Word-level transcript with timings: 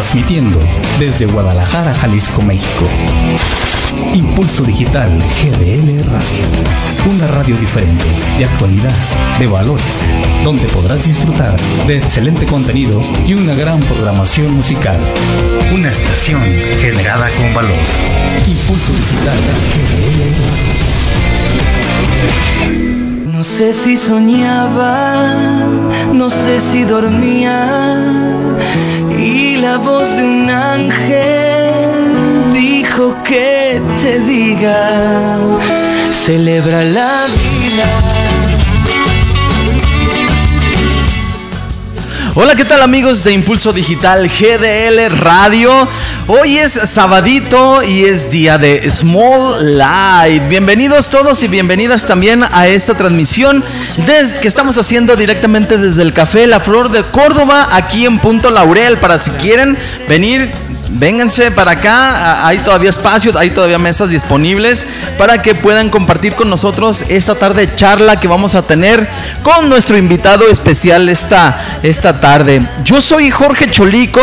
transmitiendo 0.00 0.58
desde 0.98 1.26
Guadalajara, 1.26 1.92
Jalisco, 1.92 2.40
México. 2.40 2.88
Impulso 4.14 4.62
Digital 4.62 5.10
GDL 5.10 6.02
Radio. 6.04 6.46
Una 7.10 7.26
radio 7.26 7.54
diferente, 7.54 8.06
de 8.38 8.46
actualidad, 8.46 8.94
de 9.38 9.46
valores, 9.46 9.84
donde 10.42 10.66
podrás 10.68 11.04
disfrutar 11.04 11.54
de 11.86 11.98
excelente 11.98 12.46
contenido 12.46 12.98
y 13.26 13.34
una 13.34 13.54
gran 13.54 13.78
programación 13.80 14.54
musical. 14.54 14.98
Una 15.70 15.90
estación 15.90 16.40
generada 16.80 17.28
con 17.36 17.52
valor. 17.52 17.76
Impulso 18.46 18.92
Digital 18.92 19.36
GDL 19.74 20.20
Radio. 20.46 20.80
No 23.32 23.44
sé 23.44 23.74
si 23.74 23.98
soñaba, 23.98 25.66
no 26.12 26.30
sé 26.30 26.58
si 26.60 26.84
dormía 26.84 28.30
y 29.20 29.56
la 29.58 29.76
voz 29.76 30.16
de 30.16 30.22
un 30.22 30.48
ángel 30.50 31.90
dijo 32.52 33.14
que 33.22 33.80
te 34.00 34.20
diga, 34.20 35.38
celebra 36.10 36.82
la 36.84 37.26
vida. 37.36 38.19
Hola, 42.36 42.54
¿qué 42.54 42.64
tal 42.64 42.80
amigos 42.80 43.24
de 43.24 43.32
Impulso 43.32 43.72
Digital 43.72 44.28
GDL 44.28 45.18
Radio? 45.18 45.88
Hoy 46.28 46.58
es 46.58 46.72
sabadito 46.72 47.82
y 47.82 48.04
es 48.04 48.30
día 48.30 48.56
de 48.56 48.88
Small 48.88 49.76
Light. 49.76 50.48
Bienvenidos 50.48 51.10
todos 51.10 51.42
y 51.42 51.48
bienvenidas 51.48 52.06
también 52.06 52.44
a 52.44 52.68
esta 52.68 52.94
transmisión 52.94 53.64
desde, 54.06 54.38
que 54.38 54.46
estamos 54.46 54.78
haciendo 54.78 55.16
directamente 55.16 55.76
desde 55.76 56.02
el 56.02 56.12
Café 56.12 56.46
La 56.46 56.60
Flor 56.60 56.92
de 56.92 57.02
Córdoba, 57.02 57.68
aquí 57.72 58.06
en 58.06 58.20
Punto 58.20 58.50
Laurel, 58.50 58.98
para 58.98 59.18
si 59.18 59.32
quieren 59.32 59.76
venir 60.08 60.52
vénganse 60.92 61.50
para 61.50 61.72
acá, 61.72 62.46
hay 62.46 62.58
todavía 62.58 62.90
espacio, 62.90 63.36
hay 63.38 63.50
todavía 63.50 63.78
mesas 63.78 64.10
disponibles 64.10 64.86
para 65.18 65.42
que 65.42 65.54
puedan 65.54 65.90
compartir 65.90 66.34
con 66.34 66.50
nosotros 66.50 67.04
esta 67.08 67.34
tarde 67.34 67.74
charla 67.76 68.18
que 68.18 68.28
vamos 68.28 68.54
a 68.54 68.62
tener 68.62 69.08
con 69.42 69.68
nuestro 69.68 69.96
invitado 69.96 70.48
especial 70.48 71.08
esta, 71.08 71.60
esta 71.82 72.19
tarde. 72.20 72.62
Yo 72.84 73.00
soy 73.00 73.30
Jorge 73.30 73.68
Cholico 73.68 74.20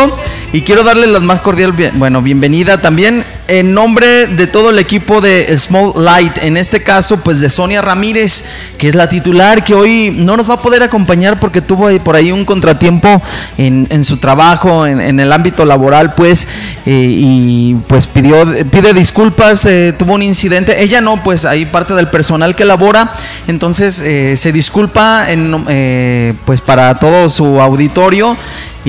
y 0.52 0.62
quiero 0.62 0.82
darle 0.82 1.06
la 1.06 1.20
más 1.20 1.40
cordial, 1.42 1.74
bueno, 1.94 2.22
bienvenida 2.22 2.80
también 2.80 3.22
en 3.48 3.74
nombre 3.74 4.26
de 4.26 4.46
todo 4.46 4.70
el 4.70 4.78
equipo 4.78 5.20
de 5.20 5.56
Small 5.58 5.92
Light, 5.96 6.38
en 6.42 6.56
este 6.56 6.82
caso 6.82 7.18
pues 7.22 7.40
de 7.40 7.50
Sonia 7.50 7.82
Ramírez, 7.82 8.46
que 8.78 8.88
es 8.88 8.94
la 8.94 9.10
titular, 9.10 9.62
que 9.62 9.74
hoy 9.74 10.10
no 10.10 10.36
nos 10.38 10.48
va 10.48 10.54
a 10.54 10.62
poder 10.62 10.82
acompañar 10.82 11.38
porque 11.38 11.60
tuvo 11.60 11.90
por 12.00 12.16
ahí 12.16 12.32
un 12.32 12.46
contratiempo 12.46 13.22
en, 13.58 14.04
su 14.04 14.16
trabajo, 14.18 14.86
en, 14.86 15.20
el 15.20 15.32
ámbito 15.32 15.66
laboral, 15.66 16.14
pues, 16.14 16.48
eh, 16.86 17.06
y 17.08 17.74
pues 17.86 18.06
pidió, 18.06 18.46
pide 18.70 18.94
disculpas, 18.94 19.66
eh, 19.66 19.94
tuvo 19.98 20.14
un 20.14 20.22
incidente, 20.22 20.82
ella 20.82 21.02
no, 21.02 21.22
pues 21.22 21.44
ahí 21.44 21.66
parte 21.66 21.92
del 21.92 22.08
personal 22.08 22.56
que 22.56 22.64
labora, 22.64 23.12
entonces 23.48 24.00
eh, 24.00 24.34
se 24.36 24.52
disculpa 24.52 25.30
en, 25.30 26.36
pues 26.44 26.62
para 26.62 26.94
todo 26.98 27.28
su 27.28 27.60
auditorio 27.60 28.36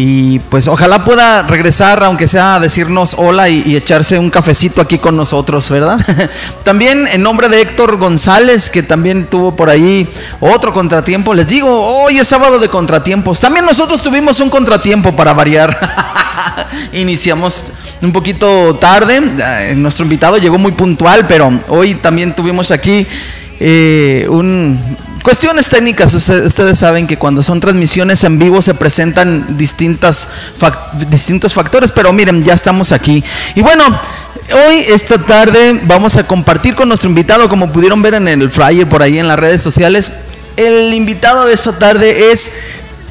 y 0.02 0.40
pues 0.40 0.70
ojalá 0.70 1.04
pueda 1.04 1.42
regresar, 1.42 2.02
aunque 2.06 2.26
sea 2.26 2.56
a 2.56 2.60
decirnos 2.62 3.16
hola 3.18 3.50
y, 3.50 3.76
echarse 3.76 4.18
un 4.18 4.30
cafecito 4.30 4.80
aquí 4.80 4.98
con 4.98 5.18
nosotros, 5.18 5.70
¿verdad? 5.70 6.00
también 6.64 7.06
en 7.06 7.22
nombre 7.22 7.50
de 7.50 7.60
Héctor 7.60 7.98
González, 7.98 8.70
que 8.70 8.82
también 8.82 9.26
tuvo 9.26 9.58
por 9.58 9.70
ahí 9.70 10.08
otro 10.40 10.74
contratiempo. 10.74 11.34
Les 11.34 11.50
digo, 11.50 11.68
hoy 11.70 12.18
es 12.18 12.30
sábado 12.30 12.60
de 12.60 12.70
contratiempos. 12.70 13.42
También 13.42 13.66
nosotros 13.66 14.02
tuvimos 14.02 14.40
un 14.40 14.50
contratiempo 14.50 15.14
para 15.14 15.34
variar. 15.34 15.78
Iniciamos 16.94 17.74
un 18.02 18.14
poquito 18.14 18.76
tarde. 18.76 19.22
Eh, 19.22 19.74
nuestro 19.76 20.06
invitado 20.06 20.38
llegó 20.38 20.58
muy 20.58 20.72
puntual, 20.72 21.28
pero 21.28 21.52
hoy 21.68 21.96
también 21.96 22.34
tuvimos 22.34 22.72
aquí 22.72 23.06
eh, 23.60 24.26
un 24.30 24.80
Cuestiones 25.24 25.68
técnicas, 25.68 26.14
ustedes 26.14 26.80
saben 26.80 27.06
que 27.06 27.18
cuando 27.18 27.44
son 27.44 27.60
transmisiones 27.60 28.24
en 28.24 28.40
vivo 28.40 28.62
se 28.62 28.74
presentan 28.74 29.58
distintas 29.58 30.30
distintos 31.10 31.54
factores, 31.54 31.92
pero 31.92 32.14
miren, 32.14 32.44
ya 32.44 32.54
estamos 32.54 32.92
aquí. 32.92 33.24
Y 33.54 33.62
bueno, 33.62 33.84
hoy, 34.68 34.78
esta 34.88 35.18
tarde, 35.18 35.80
vamos 35.84 36.16
a 36.16 36.26
compartir 36.26 36.74
con 36.74 36.88
nuestro 36.88 37.10
invitado, 37.10 37.50
como 37.50 37.72
pudieron 37.72 38.02
ver 38.02 38.14
en 38.14 38.28
el 38.28 38.50
flyer 38.50 38.88
por 38.88 39.04
ahí 39.04 39.20
en 39.20 39.28
las 39.28 39.38
redes 39.38 39.62
sociales. 39.62 40.12
El 40.56 40.94
invitado 40.94 41.46
de 41.46 41.54
esta 41.54 41.78
tarde 41.78 42.32
es 42.32 42.54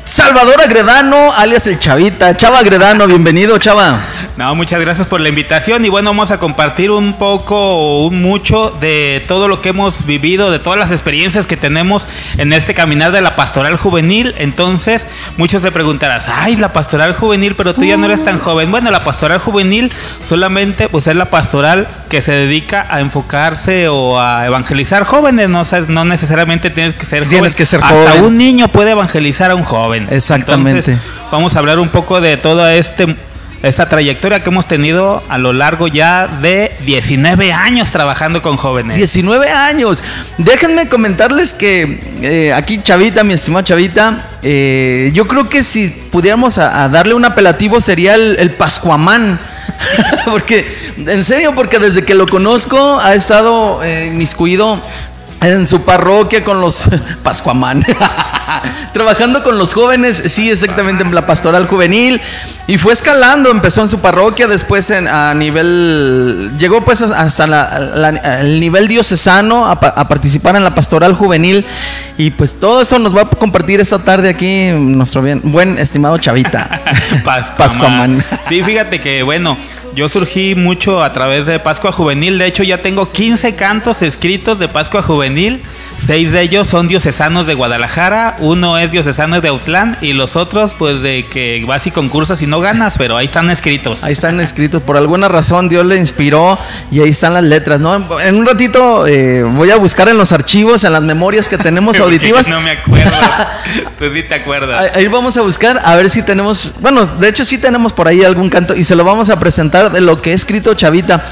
Salvador 0.08 0.62
Agredano, 0.62 1.34
alias 1.34 1.66
el 1.66 1.78
Chavita. 1.78 2.34
Chava 2.34 2.60
Agredano, 2.60 3.06
bienvenido, 3.06 3.58
Chava. 3.58 4.00
No, 4.38 4.54
muchas 4.54 4.80
gracias 4.80 5.06
por 5.06 5.20
la 5.20 5.28
invitación 5.28 5.84
y 5.84 5.88
bueno, 5.88 6.10
vamos 6.10 6.30
a 6.30 6.38
compartir 6.38 6.92
un 6.92 7.14
poco 7.14 7.56
o 7.56 8.06
un 8.06 8.22
mucho 8.22 8.70
de 8.80 9.22
todo 9.26 9.48
lo 9.48 9.60
que 9.60 9.70
hemos 9.70 10.06
vivido, 10.06 10.52
de 10.52 10.60
todas 10.60 10.78
las 10.78 10.92
experiencias 10.92 11.46
que 11.46 11.56
tenemos 11.56 12.06
en 12.38 12.52
este 12.52 12.72
caminar 12.72 13.10
de 13.10 13.20
la 13.20 13.34
pastoral 13.34 13.76
juvenil. 13.76 14.34
Entonces, 14.38 15.08
muchos 15.36 15.60
te 15.60 15.72
preguntarás, 15.72 16.28
ay, 16.28 16.56
la 16.56 16.72
pastoral 16.72 17.14
juvenil, 17.14 17.56
pero 17.56 17.75
tú 17.75 17.84
ya 17.84 17.96
no 17.96 18.06
eres 18.06 18.25
tan 18.25 18.38
joven. 18.38 18.70
Bueno, 18.70 18.92
la 18.92 19.02
pastoral 19.02 19.40
juvenil 19.40 19.92
solamente 20.22 20.88
pues 20.88 21.08
es 21.08 21.16
la 21.16 21.26
pastoral 21.26 21.88
que 22.08 22.20
se 22.22 22.32
dedica 22.32 22.86
a 22.88 23.00
enfocarse 23.00 23.88
o 23.88 24.20
a 24.20 24.46
evangelizar 24.46 25.04
jóvenes, 25.04 25.48
no, 25.48 25.62
no 25.88 26.04
necesariamente 26.04 26.70
tienes 26.70 26.94
que 26.94 27.04
ser 27.04 27.26
tienes 27.26 27.56
que 27.56 27.66
ser 27.66 27.80
Hasta 27.82 28.22
un 28.22 28.38
niño 28.38 28.69
puede 28.69 28.92
evangelizar 28.92 29.50
a 29.50 29.56
un 29.56 29.64
joven. 29.64 29.97
Exactamente. 30.10 30.97
vamos 31.31 31.56
a 31.56 31.59
hablar 31.59 31.78
un 31.78 31.88
poco 31.88 32.20
de 32.20 32.36
toda 32.36 32.75
este, 32.75 33.14
esta 33.62 33.88
trayectoria 33.88 34.41
que 34.41 34.50
hemos 34.50 34.66
tenido 34.66 35.22
a 35.28 35.38
lo 35.38 35.53
largo 35.53 35.88
ya 35.88 36.26
de 36.26 36.72
19 36.86 37.53
años 37.53 37.91
trabajando 37.91 38.42
con 38.42 38.56
jóvenes. 38.56 38.97
19 38.97 39.50
años. 39.50 40.03
Déjenme 40.38 40.88
comentarles 40.88 41.53
que 41.53 42.00
eh, 42.22 42.53
aquí 42.53 42.81
Chavita, 42.82 43.25
mi 43.25 43.34
estimado 43.34 43.64
Chavita, 43.64 44.25
eh, 44.42 45.10
yo 45.14 45.26
creo 45.26 45.48
que 45.48 45.62
si 45.62 45.88
pudiéramos 45.88 46.56
darle 46.56 47.14
un 47.14 47.25
apelativo 47.25 47.81
sería 47.81 48.14
el, 48.14 48.37
el 48.38 48.50
Pascuamán. 48.50 49.38
porque, 50.25 50.66
en 50.97 51.25
serio, 51.25 51.54
porque 51.54 51.78
desde 51.78 52.04
que 52.04 52.14
lo 52.14 52.26
conozco 52.26 52.98
ha 53.00 53.14
estado 53.14 53.82
eh, 53.82 54.06
inmiscuido 54.06 54.81
en 55.41 55.66
su 55.66 55.82
parroquia 55.82 56.44
con 56.44 56.60
los 56.60 56.88
Pascuamán, 57.22 57.84
trabajando 58.93 59.43
con 59.43 59.59
los 59.59 59.72
jóvenes, 59.72 60.22
sí, 60.26 60.50
exactamente 60.50 61.04
en 61.04 61.15
la 61.15 61.26
pastoral 61.26 61.66
juvenil, 61.66 62.21
y 62.66 62.78
fue 62.78 62.93
escalando, 62.93 63.50
empezó 63.50 63.82
en 63.82 63.88
su 63.88 64.00
parroquia, 64.00 64.47
después 64.47 64.91
en, 64.91 65.06
a 65.09 65.34
nivel, 65.34 66.50
llegó 66.59 66.81
pues 66.82 67.03
hasta 67.03 68.41
el 68.41 68.60
nivel 68.60 68.88
diocesano 68.88 69.66
a, 69.66 69.78
participar 69.78 70.56
en 70.56 70.65
la 70.65 70.75
pastoral 70.75 71.15
juvenil, 71.15 71.65
y 72.16 72.31
pues 72.31 72.59
todo 72.59 72.82
eso 72.82 72.99
nos 72.99 73.16
va 73.16 73.22
a 73.22 73.26
compartir 73.26 73.81
esta 73.81 73.99
tarde 73.99 74.28
aquí 74.28 74.70
nuestro 74.72 75.22
bien, 75.22 75.41
buen 75.44 75.78
estimado 75.78 76.19
Chavita. 76.19 76.82
Pascuamán. 77.56 78.25
Sí, 78.43 78.62
fíjate 78.62 79.00
que 79.00 79.22
bueno, 79.22 79.56
yo 79.98 80.09
surgí 80.09 80.54
mucho 80.54 81.03
a 81.03 81.12
través 81.12 81.47
de 81.47 81.59
Pascua 81.59 81.91
Juvenil. 81.91 82.38
De 82.38 82.47
hecho, 82.47 82.62
ya 82.62 82.78
tengo 82.78 83.10
15 83.10 83.56
cantos 83.56 84.00
escritos 84.00 84.60
de 84.60 84.69
Pascua 84.69 85.03
Juvenil. 85.03 85.60
Seis 85.97 86.31
de 86.31 86.42
ellos 86.42 86.69
son 86.69 86.86
diocesanos 86.86 87.48
de 87.48 87.54
Guadalajara, 87.54 88.37
uno 88.38 88.78
es 88.78 88.92
diocesano 88.92 89.41
de 89.41 89.48
Autlán 89.48 89.98
y 90.00 90.12
los 90.12 90.37
otros, 90.37 90.72
pues 90.78 91.03
de 91.03 91.26
que 91.26 91.64
vas 91.66 91.88
y 91.88 91.91
concursas 91.91 92.41
y 92.41 92.47
no 92.47 92.60
ganas, 92.60 92.97
pero 92.97 93.16
ahí 93.16 93.26
están 93.26 93.50
escritos. 93.50 94.04
Ahí 94.04 94.12
están 94.12 94.38
escritos. 94.38 94.81
Por 94.81 94.97
alguna 94.97 95.26
razón 95.26 95.69
Dios 95.69 95.84
le 95.84 95.97
inspiró 95.97 96.56
y 96.92 97.00
ahí 97.00 97.08
están 97.08 97.34
las 97.34 97.42
letras, 97.42 97.81
¿no? 97.81 97.97
En 98.20 98.37
un 98.37 98.47
ratito 98.47 99.08
eh, 99.08 99.42
voy 99.42 99.72
a 99.72 99.76
buscar 99.76 100.08
en 100.08 100.16
los 100.16 100.31
archivos, 100.31 100.84
en 100.84 100.92
las 100.92 101.03
memorias 101.03 101.48
que 101.48 101.58
tenemos 101.58 101.98
auditivas. 102.00 102.48
no 102.48 102.60
me 102.60 102.70
acuerdo. 102.70 103.10
Tú 103.98 104.04
sí 104.14 104.22
te 104.22 104.37
acuerdas. 104.37 104.92
Ahí 104.94 105.08
vamos 105.08 105.37
a 105.37 105.42
buscar 105.42 105.82
a 105.84 105.97
ver 105.97 106.08
si 106.10 106.22
tenemos, 106.22 106.75
bueno, 106.81 107.04
de 107.04 107.28
hecho 107.28 107.44
sí 107.44 107.58
tenemos 107.58 107.92
por 107.92 108.06
ahí 108.06 108.22
algún 108.22 108.50
canto 108.50 108.76
y 108.76 108.84
se 108.84 108.94
lo 108.94 109.02
vamos 109.02 109.31
a 109.31 109.40
presentar 109.40 109.88
de 109.88 110.00
lo 110.00 110.20
que 110.23 110.32
he 110.32 110.35
escrito 110.35 110.75
Chavita. 110.75 111.23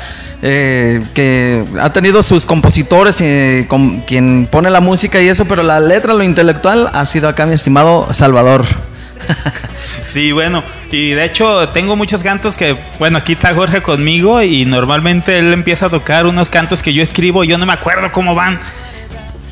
Eh, 0.43 1.03
que 1.15 1.65
ha 1.81 1.91
tenido 1.95 2.23
sus 2.23 2.45
compositores, 2.45 3.23
con, 3.69 4.03
quien 4.03 4.47
pone 4.51 4.71
la 4.71 4.81
música 4.81 5.21
y 5.23 5.29
eso, 5.29 5.47
pero 5.47 5.63
la 5.63 5.81
letra, 5.81 6.13
lo 6.13 6.23
intelectual, 6.23 6.91
ha 6.93 7.07
sido 7.07 7.29
acá 7.29 7.47
mi 7.47 7.55
estimado 7.55 8.13
Salvador. 8.13 8.65
Sí, 10.07 10.33
bueno, 10.33 10.63
y 10.91 11.11
de 11.11 11.25
hecho 11.27 11.69
tengo 11.71 11.95
muchos 11.95 12.23
cantos 12.23 12.57
que, 12.57 12.75
bueno, 12.99 13.19
aquí 13.19 13.35
está 13.35 13.55
Jorge 13.55 13.83
conmigo 13.83 14.41
y 14.41 14.65
normalmente 14.65 15.39
él 15.39 15.53
empieza 15.53 15.87
a 15.87 15.91
tocar 15.91 16.27
unos 16.27 16.49
cantos 16.49 16.83
que 16.83 16.95
yo 16.95 17.03
escribo 17.03 17.45
y 17.45 17.49
yo 17.49 17.59
no 17.59 17.67
me 17.67 17.75
acuerdo 17.75 18.11
cómo 18.13 18.35
van. 18.35 18.59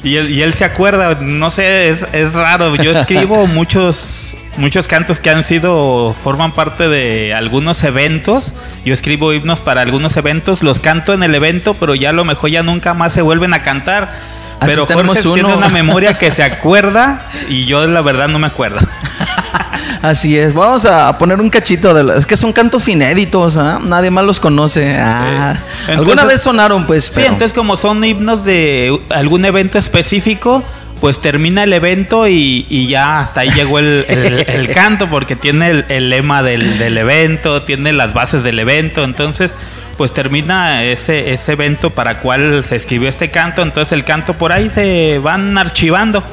Y 0.02 0.16
él, 0.16 0.30
y 0.30 0.40
él 0.40 0.54
se 0.54 0.64
acuerda, 0.64 1.18
no 1.20 1.50
sé, 1.50 1.90
es, 1.90 2.06
es 2.14 2.32
raro. 2.32 2.76
Yo 2.76 2.92
escribo 2.92 3.46
muchos 3.48 4.36
muchos 4.56 4.88
cantos 4.88 5.20
que 5.20 5.30
han 5.30 5.44
sido, 5.44 6.14
forman 6.22 6.52
parte 6.52 6.88
de 6.88 7.34
algunos 7.34 7.82
eventos. 7.84 8.52
Yo 8.84 8.92
escribo 8.94 9.32
himnos 9.32 9.60
para 9.60 9.80
algunos 9.82 10.16
eventos, 10.16 10.62
los 10.62 10.80
canto 10.80 11.12
en 11.12 11.22
el 11.22 11.34
evento, 11.34 11.74
pero 11.74 11.94
ya 11.94 12.10
a 12.10 12.12
lo 12.12 12.24
mejor 12.24 12.50
ya 12.50 12.62
nunca 12.62 12.94
más 12.94 13.12
se 13.12 13.22
vuelven 13.22 13.54
a 13.54 13.62
cantar. 13.62 14.12
pero 14.60 14.86
Jorge 14.86 15.20
tiene 15.22 15.54
una 15.54 15.68
memoria 15.68 16.16
que 16.18 16.30
se 16.30 16.42
acuerda 16.44 17.26
y 17.48 17.64
yo 17.64 17.86
la 17.86 18.00
verdad 18.02 18.28
no 18.28 18.38
me 18.38 18.46
acuerdo. 18.46 18.78
Así 20.02 20.36
es, 20.36 20.52
vamos 20.52 20.84
a 20.84 21.16
poner 21.16 21.40
un 21.40 21.48
cachito 21.48 21.94
de... 21.94 22.18
Es 22.18 22.26
que 22.26 22.36
son 22.36 22.52
cantos 22.52 22.86
inéditos, 22.88 23.56
¿ah? 23.56 23.80
nadie 23.82 24.10
más 24.10 24.24
los 24.24 24.38
conoce. 24.38 24.96
Ah, 24.98 25.54
Entonces- 25.80 25.98
Alguna 25.98 26.24
vez 26.26 26.42
sonaron, 26.42 26.84
pues. 26.86 27.06
Sí, 27.06 27.12
pero- 27.16 27.28
entonces 27.28 27.54
como 27.54 27.76
son 27.78 28.04
himnos 28.04 28.44
de 28.44 28.98
algún 29.08 29.46
evento 29.46 29.78
específico, 29.78 30.62
pues 31.00 31.20
termina 31.20 31.64
el 31.64 31.72
evento 31.72 32.26
y, 32.28 32.66
y 32.70 32.86
ya 32.88 33.20
hasta 33.20 33.40
ahí 33.40 33.50
llegó 33.50 33.78
el, 33.78 34.04
el- 34.08 34.44
el 34.48 34.68
canto, 34.72 35.08
porque 35.08 35.36
tiene 35.36 35.70
el, 35.70 35.84
el 35.88 36.10
lema 36.10 36.42
del, 36.42 36.78
del 36.78 36.96
evento, 36.98 37.62
tiene 37.62 37.92
las 37.92 38.14
bases 38.14 38.42
del 38.44 38.58
evento, 38.58 39.04
entonces 39.04 39.54
pues 39.96 40.12
termina 40.12 40.82
ese, 40.82 41.32
ese 41.32 41.52
evento 41.52 41.90
para 41.90 42.18
cual 42.18 42.64
se 42.64 42.74
escribió 42.76 43.08
este 43.08 43.30
canto, 43.30 43.62
entonces 43.62 43.92
el 43.92 44.04
canto 44.04 44.34
por 44.34 44.50
ahí 44.52 44.68
se 44.70 45.20
van 45.22 45.56
archivando. 45.56 46.24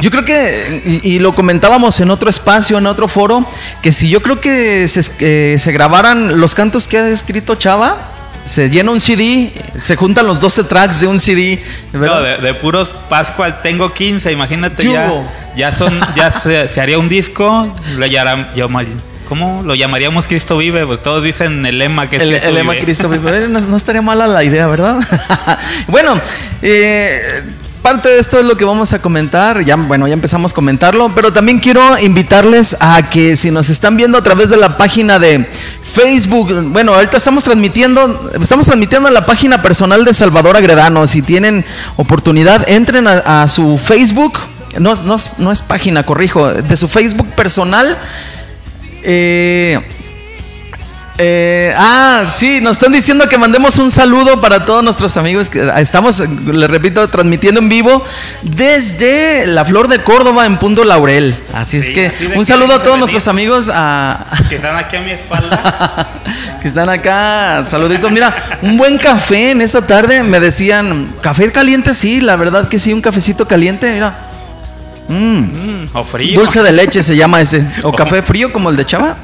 Yo 0.00 0.10
creo 0.12 0.24
que, 0.24 1.00
y, 1.02 1.14
y 1.14 1.18
lo 1.18 1.32
comentábamos 1.32 1.98
en 2.00 2.10
otro 2.10 2.30
espacio, 2.30 2.78
en 2.78 2.86
otro 2.86 3.08
foro, 3.08 3.44
que 3.82 3.90
si 3.92 4.08
yo 4.08 4.22
creo 4.22 4.40
que 4.40 4.86
se, 4.86 5.02
que 5.16 5.56
se 5.58 5.72
grabaran 5.72 6.40
los 6.40 6.54
cantos 6.54 6.86
que 6.86 6.98
ha 6.98 7.08
escrito 7.08 7.56
Chava, 7.56 8.11
se 8.46 8.68
llena 8.70 8.90
un 8.90 9.00
CD, 9.00 9.52
se 9.80 9.96
juntan 9.96 10.26
los 10.26 10.40
12 10.40 10.64
tracks 10.64 11.00
de 11.00 11.06
un 11.06 11.20
CD, 11.20 11.62
¿verdad? 11.92 12.16
No, 12.16 12.22
de, 12.22 12.36
de 12.38 12.54
puros 12.54 12.92
Pascual 13.08 13.60
tengo 13.62 13.92
15, 13.92 14.32
imagínate 14.32 14.82
¿Qué 14.82 14.92
ya, 14.92 15.06
hubo? 15.10 15.30
ya 15.56 15.72
son, 15.72 15.92
ya 16.16 16.30
se, 16.30 16.66
se 16.68 16.80
haría 16.80 16.98
un 16.98 17.08
disco, 17.08 17.72
lo 17.96 18.06
llamará- 18.06 18.52
llama- 18.54 18.84
¿cómo 19.28 19.62
lo 19.64 19.74
llamaríamos 19.74 20.28
Cristo 20.28 20.58
Vive? 20.58 20.84
Pues 20.86 21.02
todos 21.02 21.22
dicen 21.22 21.64
el 21.64 21.78
lema 21.78 22.10
que 22.10 22.16
es 22.16 22.22
El, 22.22 22.30
Cristo 22.30 22.48
el 22.48 22.54
lema 22.54 22.72
Vive. 22.72 22.84
Cristo 22.84 23.08
vive. 23.08 23.48
No, 23.48 23.60
no 23.60 23.76
estaría 23.76 24.02
mala 24.02 24.26
la 24.26 24.44
idea, 24.44 24.66
¿verdad? 24.66 24.96
bueno, 25.86 26.20
eh, 26.60 27.42
parte 27.82 28.08
de 28.08 28.20
esto 28.20 28.38
es 28.38 28.46
lo 28.46 28.56
que 28.56 28.64
vamos 28.64 28.92
a 28.92 29.02
comentar. 29.02 29.62
Ya, 29.64 29.76
bueno, 29.76 30.06
ya 30.06 30.14
empezamos 30.14 30.52
a 30.52 30.54
comentarlo, 30.54 31.10
pero 31.14 31.32
también 31.32 31.58
quiero 31.58 31.98
invitarles 31.98 32.76
a 32.80 33.10
que 33.10 33.36
si 33.36 33.50
nos 33.50 33.68
están 33.68 33.96
viendo 33.96 34.16
a 34.16 34.22
través 34.22 34.50
de 34.50 34.56
la 34.56 34.76
página 34.76 35.18
de 35.18 35.46
Facebook, 35.82 36.52
bueno, 36.68 36.94
ahorita 36.94 37.16
estamos 37.16 37.44
transmitiendo, 37.44 38.30
estamos 38.40 38.66
transmitiendo 38.66 39.08
en 39.08 39.14
la 39.14 39.26
página 39.26 39.60
personal 39.60 40.04
de 40.04 40.14
Salvador 40.14 40.56
Agredano. 40.56 41.06
Si 41.06 41.22
tienen 41.22 41.64
oportunidad, 41.96 42.68
entren 42.68 43.06
a, 43.08 43.48
su 43.48 43.76
Facebook. 43.76 44.38
No, 44.78 44.94
no, 44.94 45.16
no 45.38 45.52
es 45.52 45.60
página, 45.60 46.04
corrijo, 46.04 46.48
de 46.54 46.76
su 46.76 46.88
Facebook 46.88 47.28
personal. 47.34 47.98
Eh, 49.02 49.80
eh, 51.24 51.72
ah, 51.76 52.32
sí, 52.34 52.60
nos 52.60 52.72
están 52.72 52.92
diciendo 52.92 53.28
que 53.28 53.38
mandemos 53.38 53.78
un 53.78 53.92
saludo 53.92 54.40
para 54.40 54.64
todos 54.64 54.82
nuestros 54.82 55.16
amigos 55.16 55.48
que 55.48 55.70
estamos, 55.76 56.18
les 56.20 56.68
repito, 56.68 57.06
transmitiendo 57.08 57.60
en 57.60 57.68
vivo 57.68 58.04
desde 58.42 59.46
la 59.46 59.64
Flor 59.64 59.86
de 59.86 60.02
Córdoba 60.02 60.46
en 60.46 60.58
Punto 60.58 60.82
Laurel. 60.82 61.36
Así 61.54 61.76
es 61.76 61.90
que 61.90 62.08
así 62.08 62.26
un 62.34 62.44
saludo 62.44 62.74
a 62.74 62.82
todos 62.82 62.98
nuestros 62.98 63.28
amigos 63.28 63.70
a, 63.72 64.26
Que 64.48 64.56
están 64.56 64.76
aquí 64.76 64.96
a 64.96 65.00
mi 65.00 65.12
espalda. 65.12 66.08
que 66.60 66.66
están 66.66 66.88
acá. 66.88 67.64
Saluditos. 67.70 68.10
Mira, 68.10 68.58
un 68.62 68.76
buen 68.76 68.98
café 68.98 69.52
en 69.52 69.62
esta 69.62 69.86
tarde. 69.86 70.24
Me 70.24 70.40
decían, 70.40 71.14
café 71.20 71.52
caliente, 71.52 71.94
sí, 71.94 72.20
la 72.20 72.34
verdad 72.34 72.68
que 72.68 72.80
sí, 72.80 72.92
un 72.92 73.00
cafecito 73.00 73.46
caliente. 73.46 73.92
Mira, 73.92 74.14
Mm, 75.08 75.38
Mm, 75.40 75.88
o 75.94 76.04
frío. 76.04 76.40
dulce 76.40 76.62
de 76.62 76.72
leche 76.72 77.02
se 77.02 77.16
llama 77.16 77.40
ese. 77.40 77.64
O 77.82 77.92
café 77.94 78.22
frío 78.22 78.52
como 78.52 78.70
el 78.70 78.76
de 78.76 78.86
Chava. 78.86 79.16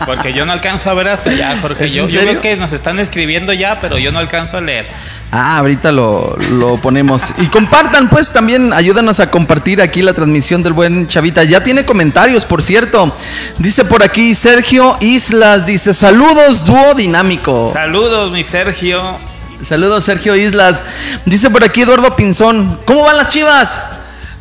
Porque 0.06 0.34
yo 0.34 0.46
no 0.46 0.54
alcanzo 0.54 0.90
a 0.90 0.94
ver 0.94 1.10
hasta 1.10 1.30
allá, 1.30 1.58
Jorge. 1.62 1.86
¿Es 1.86 1.94
Yo, 1.94 2.08
yo 2.08 2.22
veo 2.22 2.42
que 2.42 2.56
nos 2.56 2.72
están 2.72 3.00
escribiendo 3.00 3.52
ya, 3.54 3.80
pero 3.82 3.98
yo 3.98 4.12
no 4.12 4.20
alcanzo 4.20 4.58
a 4.58 4.62
leer. 4.62 4.88
Ah, 5.32 5.58
ahorita 5.58 5.92
lo, 5.92 6.36
lo 6.54 6.78
ponemos. 6.78 7.34
Y 7.38 7.48
compartan, 7.48 8.10
pues 8.10 8.32
también 8.32 8.74
ayúdanos 8.74 9.20
a 9.20 9.30
compartir 9.30 9.82
aquí 9.82 10.02
la 10.02 10.14
transmisión 10.14 10.64
del 10.64 10.74
buen 10.74 11.08
Chavita. 11.08 11.44
Ya 11.44 11.62
tiene 11.64 11.86
comentarios, 11.86 12.46
por 12.46 12.64
cierto. 12.64 13.16
Dice 13.60 13.86
por 13.86 14.02
aquí 14.02 14.34
Sergio 14.34 14.98
Islas, 15.02 15.66
dice 15.66 15.94
saludos, 15.94 16.66
dúo 16.66 16.96
dinámico. 16.96 17.70
Saludos, 17.74 18.32
mi 18.32 18.44
Sergio. 18.44 19.20
Saludos, 19.62 20.06
Sergio 20.06 20.36
Islas. 20.36 20.86
Dice 21.26 21.50
por 21.50 21.64
aquí 21.64 21.82
Eduardo 21.82 22.16
Pinzón, 22.16 22.80
¿cómo 22.86 23.04
van 23.04 23.18
las 23.18 23.28
chivas? 23.28 23.84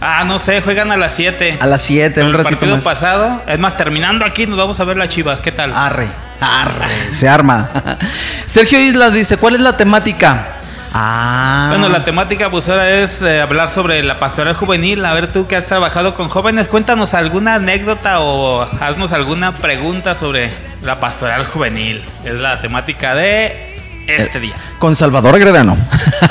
Ah, 0.00 0.24
no 0.24 0.38
sé, 0.38 0.60
juegan 0.60 0.92
a 0.92 0.96
las 0.96 1.12
7. 1.12 1.58
A 1.60 1.66
las 1.66 1.82
7, 1.82 2.22
un 2.22 2.28
el 2.28 2.34
ratito 2.34 2.56
partido 2.56 2.76
más. 2.76 2.84
pasado. 2.84 3.42
Es 3.46 3.58
más, 3.58 3.76
terminando 3.76 4.24
aquí, 4.24 4.46
nos 4.46 4.56
vamos 4.56 4.78
a 4.78 4.84
ver 4.84 4.96
las 4.96 5.08
chivas. 5.08 5.40
¿Qué 5.40 5.50
tal? 5.50 5.74
Arre, 5.74 6.06
arre, 6.40 6.86
se 7.12 7.28
arma. 7.28 7.68
Sergio 8.46 8.78
Islas 8.80 9.12
dice, 9.12 9.36
¿cuál 9.38 9.56
es 9.56 9.60
la 9.60 9.76
temática? 9.76 10.54
Ah. 10.94 11.66
Bueno, 11.70 11.88
la 11.88 12.04
temática 12.04 12.48
pues 12.48 12.68
ahora 12.68 12.90
es 12.90 13.22
eh, 13.22 13.40
hablar 13.40 13.70
sobre 13.70 14.02
la 14.02 14.18
pastoral 14.18 14.54
juvenil. 14.54 15.04
A 15.04 15.12
ver, 15.14 15.32
tú 15.32 15.46
que 15.46 15.56
has 15.56 15.66
trabajado 15.66 16.14
con 16.14 16.28
jóvenes, 16.28 16.68
cuéntanos 16.68 17.12
alguna 17.14 17.56
anécdota 17.56 18.20
o 18.20 18.62
haznos 18.62 19.12
alguna 19.12 19.56
pregunta 19.56 20.14
sobre 20.14 20.50
la 20.82 21.00
pastoral 21.00 21.44
juvenil. 21.44 22.02
Es 22.24 22.34
la 22.34 22.60
temática 22.60 23.14
de 23.14 23.77
este 24.16 24.40
día. 24.40 24.54
Con 24.78 24.94
Salvador 24.94 25.34
Agredano. 25.34 25.76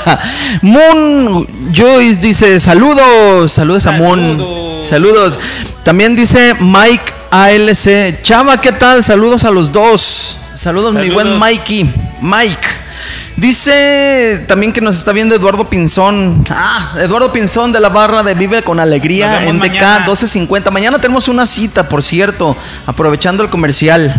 Moon 0.62 1.46
Joyce 1.74 2.20
dice 2.20 2.58
saludos, 2.60 3.52
saludos 3.52 3.86
a 3.86 3.92
Moon. 3.92 4.20
Saludos. 4.20 4.86
Saludos. 4.86 5.38
También 5.84 6.16
dice 6.16 6.54
Mike 6.60 7.12
ALC. 7.30 8.22
Chava, 8.22 8.60
¿qué 8.60 8.72
tal? 8.72 9.02
Saludos 9.02 9.44
a 9.44 9.50
los 9.50 9.72
dos. 9.72 10.38
Saludos, 10.54 10.94
mi 10.94 11.08
buen 11.10 11.26
Saludos. 11.26 11.40
Mikey. 11.40 11.90
Mike. 12.20 12.68
Dice 13.38 14.44
también 14.48 14.72
que 14.72 14.80
nos 14.80 14.96
está 14.96 15.12
viendo 15.12 15.32
Eduardo 15.32 15.70
Pinzón. 15.70 16.44
Ah, 16.50 16.96
Eduardo 16.98 17.32
Pinzón 17.32 17.70
de 17.70 17.78
la 17.78 17.88
barra 17.88 18.24
de 18.24 18.34
Vive 18.34 18.64
con 18.64 18.80
Alegría 18.80 19.44
en 19.44 19.58
DK 19.58 19.60
mañana. 19.60 19.98
1250. 19.98 20.72
Mañana 20.72 20.98
tenemos 20.98 21.28
una 21.28 21.46
cita, 21.46 21.88
por 21.88 22.02
cierto, 22.02 22.56
aprovechando 22.84 23.44
el 23.44 23.48
comercial. 23.48 24.12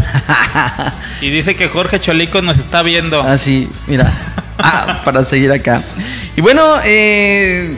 Y 1.22 1.32
dice 1.32 1.54
que 1.54 1.68
Jorge 1.68 2.00
Cholico 2.00 2.42
nos 2.42 2.60
está 2.60 2.82
viendo. 2.82 3.22
Así, 3.22 3.70
mira. 3.88 4.10
Ah, 4.58 5.02
para 5.04 5.26
seguir 5.26 5.52
acá. 5.52 5.84
Y 6.38 6.42
bueno, 6.42 6.76
eh, 6.86 7.76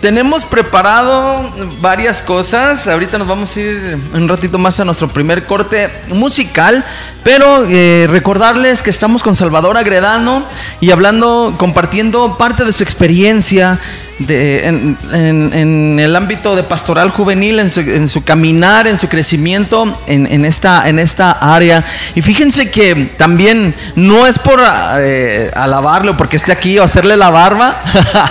tenemos 0.00 0.44
preparado 0.44 1.48
varias 1.80 2.22
cosas. 2.22 2.86
Ahorita 2.86 3.18
nos 3.18 3.26
vamos 3.26 3.56
a 3.56 3.60
ir 3.60 3.98
un 4.14 4.28
ratito 4.28 4.58
más 4.58 4.78
a 4.80 4.84
nuestro 4.84 5.08
primer 5.08 5.44
corte 5.44 5.90
musical. 6.08 6.84
Pero 7.26 7.66
eh, 7.68 8.06
recordarles 8.08 8.84
que 8.84 8.90
estamos 8.90 9.24
con 9.24 9.34
Salvador 9.34 9.76
Agredano 9.76 10.44
y 10.80 10.92
hablando, 10.92 11.56
compartiendo 11.58 12.38
parte 12.38 12.64
de 12.64 12.72
su 12.72 12.84
experiencia 12.84 13.80
en, 14.28 15.98
el 15.98 16.14
ámbito 16.14 16.54
de 16.54 16.62
pastoral 16.62 17.10
juvenil, 17.10 17.58
en 17.58 17.72
su, 17.72 17.80
en 17.80 18.06
su 18.06 18.22
caminar, 18.22 18.86
en 18.86 18.96
su 18.96 19.08
crecimiento 19.08 20.00
en, 20.06 20.44
esta, 20.44 20.88
en 20.88 21.00
esta 21.00 21.32
área. 21.32 21.84
Y 22.14 22.22
fíjense 22.22 22.70
que 22.70 22.94
también 23.16 23.74
no 23.96 24.28
es 24.28 24.38
por 24.38 24.62
eh, 25.00 25.50
alabarle 25.52 26.12
o 26.12 26.16
porque 26.16 26.36
esté 26.36 26.52
aquí 26.52 26.78
o 26.78 26.84
hacerle 26.84 27.16
la 27.16 27.30
barba, 27.30 27.82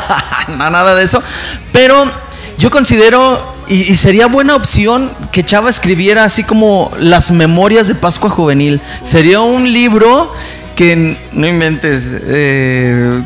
no, 0.57 0.69
nada 0.69 0.95
de 0.95 1.03
eso, 1.03 1.21
pero 1.73 2.09
yo 2.57 2.71
considero, 2.71 3.41
y, 3.67 3.95
sería 3.95 4.27
buena 4.27 4.55
opción 4.55 5.11
que 5.31 5.43
Chava 5.43 5.69
escribiera 5.69 6.23
así 6.23 6.43
como 6.43 6.91
las 6.99 7.31
memorias 7.31 7.87
de 7.87 7.95
Pascua 7.95 8.29
Juvenil. 8.29 8.79
Sería 9.03 9.41
un 9.41 9.71
libro 9.71 10.31
que, 10.75 11.17
no 11.33 11.47
inventes, 11.47 12.03
eh, 12.11 13.21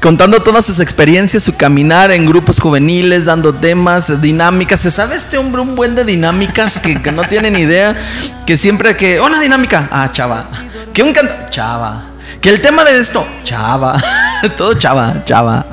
contando 0.00 0.40
todas 0.42 0.66
sus 0.66 0.80
experiencias, 0.80 1.44
su 1.44 1.56
caminar 1.56 2.10
en 2.10 2.26
grupos 2.26 2.58
juveniles, 2.58 3.26
dando 3.26 3.54
temas, 3.54 4.20
dinámicas. 4.20 4.80
¿Se 4.80 4.90
sabe 4.90 5.16
este 5.16 5.38
hombre 5.38 5.62
un 5.62 5.76
buen 5.76 5.94
de 5.94 6.04
dinámicas 6.04 6.78
que, 6.78 7.00
que 7.00 7.12
no 7.12 7.22
tienen 7.28 7.56
idea? 7.56 7.96
Que 8.44 8.56
siempre 8.56 8.96
que, 8.96 9.20
una 9.20 9.40
dinámica, 9.40 9.88
ah, 9.92 10.10
chava. 10.10 10.44
Que 10.92 11.02
un 11.02 11.12
canta, 11.12 11.48
chava. 11.50 12.06
Que 12.40 12.50
el 12.50 12.60
tema 12.60 12.84
de 12.84 12.98
esto, 12.98 13.24
chava. 13.44 14.02
Todo 14.56 14.74
chava, 14.74 15.22
chava. 15.24 15.64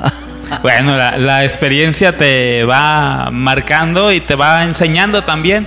Bueno, 0.60 0.96
la, 0.96 1.16
la 1.18 1.44
experiencia 1.44 2.16
te 2.16 2.64
va 2.64 3.30
marcando 3.32 4.12
y 4.12 4.20
te 4.20 4.34
va 4.34 4.64
enseñando 4.64 5.22
también. 5.22 5.66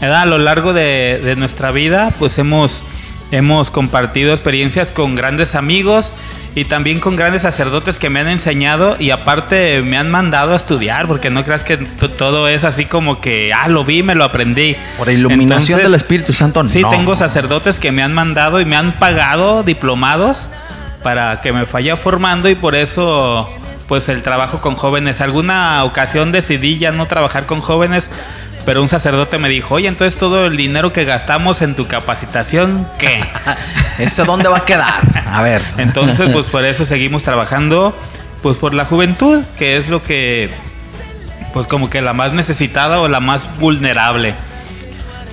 ¿verdad? 0.00 0.22
A 0.22 0.26
lo 0.26 0.38
largo 0.38 0.72
de, 0.72 1.20
de 1.24 1.36
nuestra 1.36 1.70
vida, 1.70 2.12
pues 2.18 2.36
hemos, 2.38 2.82
hemos 3.30 3.70
compartido 3.70 4.32
experiencias 4.32 4.92
con 4.92 5.14
grandes 5.14 5.54
amigos 5.54 6.12
y 6.54 6.64
también 6.64 7.00
con 7.00 7.16
grandes 7.16 7.42
sacerdotes 7.42 7.98
que 7.98 8.08
me 8.10 8.20
han 8.20 8.28
enseñado 8.28 8.96
y 8.98 9.10
aparte 9.10 9.82
me 9.82 9.96
han 9.98 10.10
mandado 10.10 10.52
a 10.52 10.56
estudiar, 10.56 11.06
porque 11.06 11.28
no 11.30 11.44
creas 11.44 11.64
que 11.64 11.76
todo 11.76 12.48
es 12.48 12.64
así 12.64 12.86
como 12.86 13.20
que, 13.20 13.52
ah, 13.54 13.68
lo 13.68 13.84
vi, 13.84 14.02
me 14.02 14.14
lo 14.14 14.24
aprendí. 14.24 14.76
Por 14.98 15.08
iluminación 15.10 15.78
Entonces, 15.78 15.82
del 15.82 15.94
Espíritu 15.94 16.32
Santo, 16.32 16.66
Sí, 16.68 16.80
no. 16.82 16.90
tengo 16.90 17.14
sacerdotes 17.16 17.78
que 17.78 17.92
me 17.92 18.02
han 18.02 18.12
mandado 18.14 18.60
y 18.60 18.64
me 18.64 18.76
han 18.76 18.92
pagado 18.98 19.62
diplomados 19.62 20.48
para 21.02 21.40
que 21.40 21.52
me 21.52 21.64
vaya 21.64 21.96
formando 21.96 22.48
y 22.48 22.54
por 22.54 22.74
eso 22.74 23.48
pues 23.88 24.08
el 24.08 24.22
trabajo 24.22 24.60
con 24.60 24.74
jóvenes. 24.74 25.20
Alguna 25.20 25.84
ocasión 25.84 26.32
decidí 26.32 26.78
ya 26.78 26.92
no 26.92 27.06
trabajar 27.06 27.46
con 27.46 27.60
jóvenes, 27.60 28.10
pero 28.64 28.82
un 28.82 28.88
sacerdote 28.88 29.38
me 29.38 29.48
dijo, 29.48 29.76
oye, 29.76 29.88
entonces 29.88 30.18
todo 30.18 30.46
el 30.46 30.56
dinero 30.56 30.92
que 30.92 31.04
gastamos 31.04 31.62
en 31.62 31.76
tu 31.76 31.86
capacitación, 31.86 32.86
¿qué? 32.98 33.20
¿Eso 33.98 34.24
dónde 34.24 34.48
va 34.48 34.58
a 34.58 34.64
quedar? 34.64 35.24
A 35.26 35.42
ver. 35.42 35.62
Entonces, 35.78 36.30
pues 36.32 36.50
por 36.50 36.64
eso 36.64 36.84
seguimos 36.84 37.22
trabajando, 37.22 37.96
pues 38.42 38.56
por 38.56 38.74
la 38.74 38.84
juventud, 38.84 39.42
que 39.58 39.76
es 39.76 39.88
lo 39.88 40.02
que, 40.02 40.50
pues 41.54 41.66
como 41.66 41.88
que 41.88 42.02
la 42.02 42.12
más 42.12 42.32
necesitada 42.32 43.00
o 43.00 43.08
la 43.08 43.20
más 43.20 43.58
vulnerable. 43.58 44.34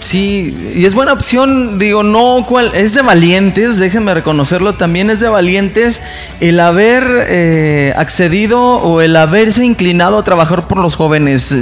Sí, 0.04 0.74
y 0.76 0.84
es 0.84 0.96
buena 0.96 1.14
opción, 1.14 1.80
digo, 1.80 2.04
no, 2.04 2.46
cual, 2.46 2.72
es 2.76 2.94
de 2.94 3.02
valientes, 3.02 3.78
déjenme 3.78 4.14
reconocerlo, 4.14 4.74
también 4.74 5.10
es 5.10 5.22
de 5.22 5.30
valientes 5.30 6.02
el 6.42 6.60
haber 6.60 7.06
eh, 7.30 7.94
accedido 7.96 8.60
o 8.62 9.00
el 9.00 9.16
haberse 9.16 9.64
inclinado 9.64 10.18
a 10.18 10.24
trabajar 10.26 10.68
por 10.68 10.78
los 10.80 10.98
jóvenes. 10.98 11.56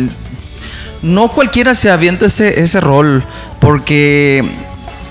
No 1.03 1.27
cualquiera 1.27 1.75
se 1.75 1.91
avienta 1.91 2.25
ese, 2.25 2.61
ese 2.61 2.81
rol, 2.81 3.23
porque 3.59 4.43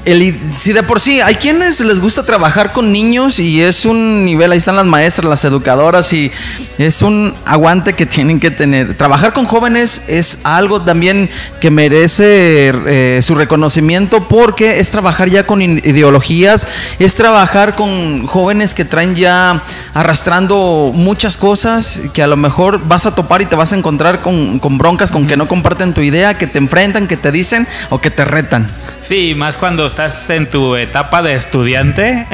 el, 0.04 0.38
si 0.57 0.73
de 0.73 0.83
por 0.83 1.00
sí 1.00 1.21
hay 1.21 1.35
quienes 1.35 1.80
les 1.80 2.00
gusta 2.00 2.25
trabajar 2.25 2.73
con 2.73 2.92
niños 2.92 3.38
y 3.38 3.62
es 3.62 3.85
un 3.85 4.25
nivel, 4.25 4.52
ahí 4.52 4.59
están 4.59 4.76
las 4.76 4.87
maestras, 4.87 5.28
las 5.28 5.45
educadoras 5.45 6.12
y 6.12 6.30
es 6.78 7.02
un 7.02 7.35
aguante 7.45 7.92
que 7.92 8.07
tienen 8.07 8.40
que 8.40 8.50
tener. 8.50 8.97
Trabajar 8.97 9.33
con 9.33 9.45
jóvenes 9.45 10.04
es 10.09 10.40
algo 10.45 10.80
también 10.80 11.28
que 11.61 11.71
merece 11.71 12.73
eh, 12.87 13.21
su 13.23 13.35
reconocimiento 13.35 14.26
porque 14.26 14.80
es 14.80 14.90
trabajar 14.90 15.28
ya 15.28 15.47
con 15.47 15.61
ideologías, 15.61 16.66
es 16.99 17.14
trabajar 17.14 17.75
con 17.75 18.26
jóvenes 18.26 18.75
que 18.75 18.85
traen 18.85 19.14
ya 19.14 19.62
arrastrando 19.92 20.92
muchas 20.95 21.37
cosas 21.37 22.02
que 22.14 22.23
a 22.23 22.26
lo 22.26 22.37
mejor 22.37 22.80
vas 22.87 23.07
a 23.07 23.14
topar 23.14 23.42
y 23.42 23.47
te 23.47 23.57
vas 23.57 23.73
a 23.73 23.76
encontrar 23.76 24.21
con, 24.21 24.59
con 24.59 24.78
broncas, 24.78 25.11
con 25.11 25.26
que 25.26 25.37
no 25.37 25.47
comparten 25.49 25.92
tu 25.92 26.00
idea, 26.00 26.38
que 26.38 26.47
te 26.47 26.59
enfrentan, 26.59 27.07
que 27.07 27.16
te 27.16 27.30
dicen 27.30 27.66
o 27.90 28.00
que 28.00 28.11
te 28.11 28.25
retan. 28.25 28.71
Sí, 29.00 29.35
más 29.35 29.59
cuando 29.59 29.89
estás 29.90 30.30
en 30.30 30.49
tu 30.49 30.76
etapa 30.76 31.23
de 31.23 31.35
estudiante. 31.35 32.26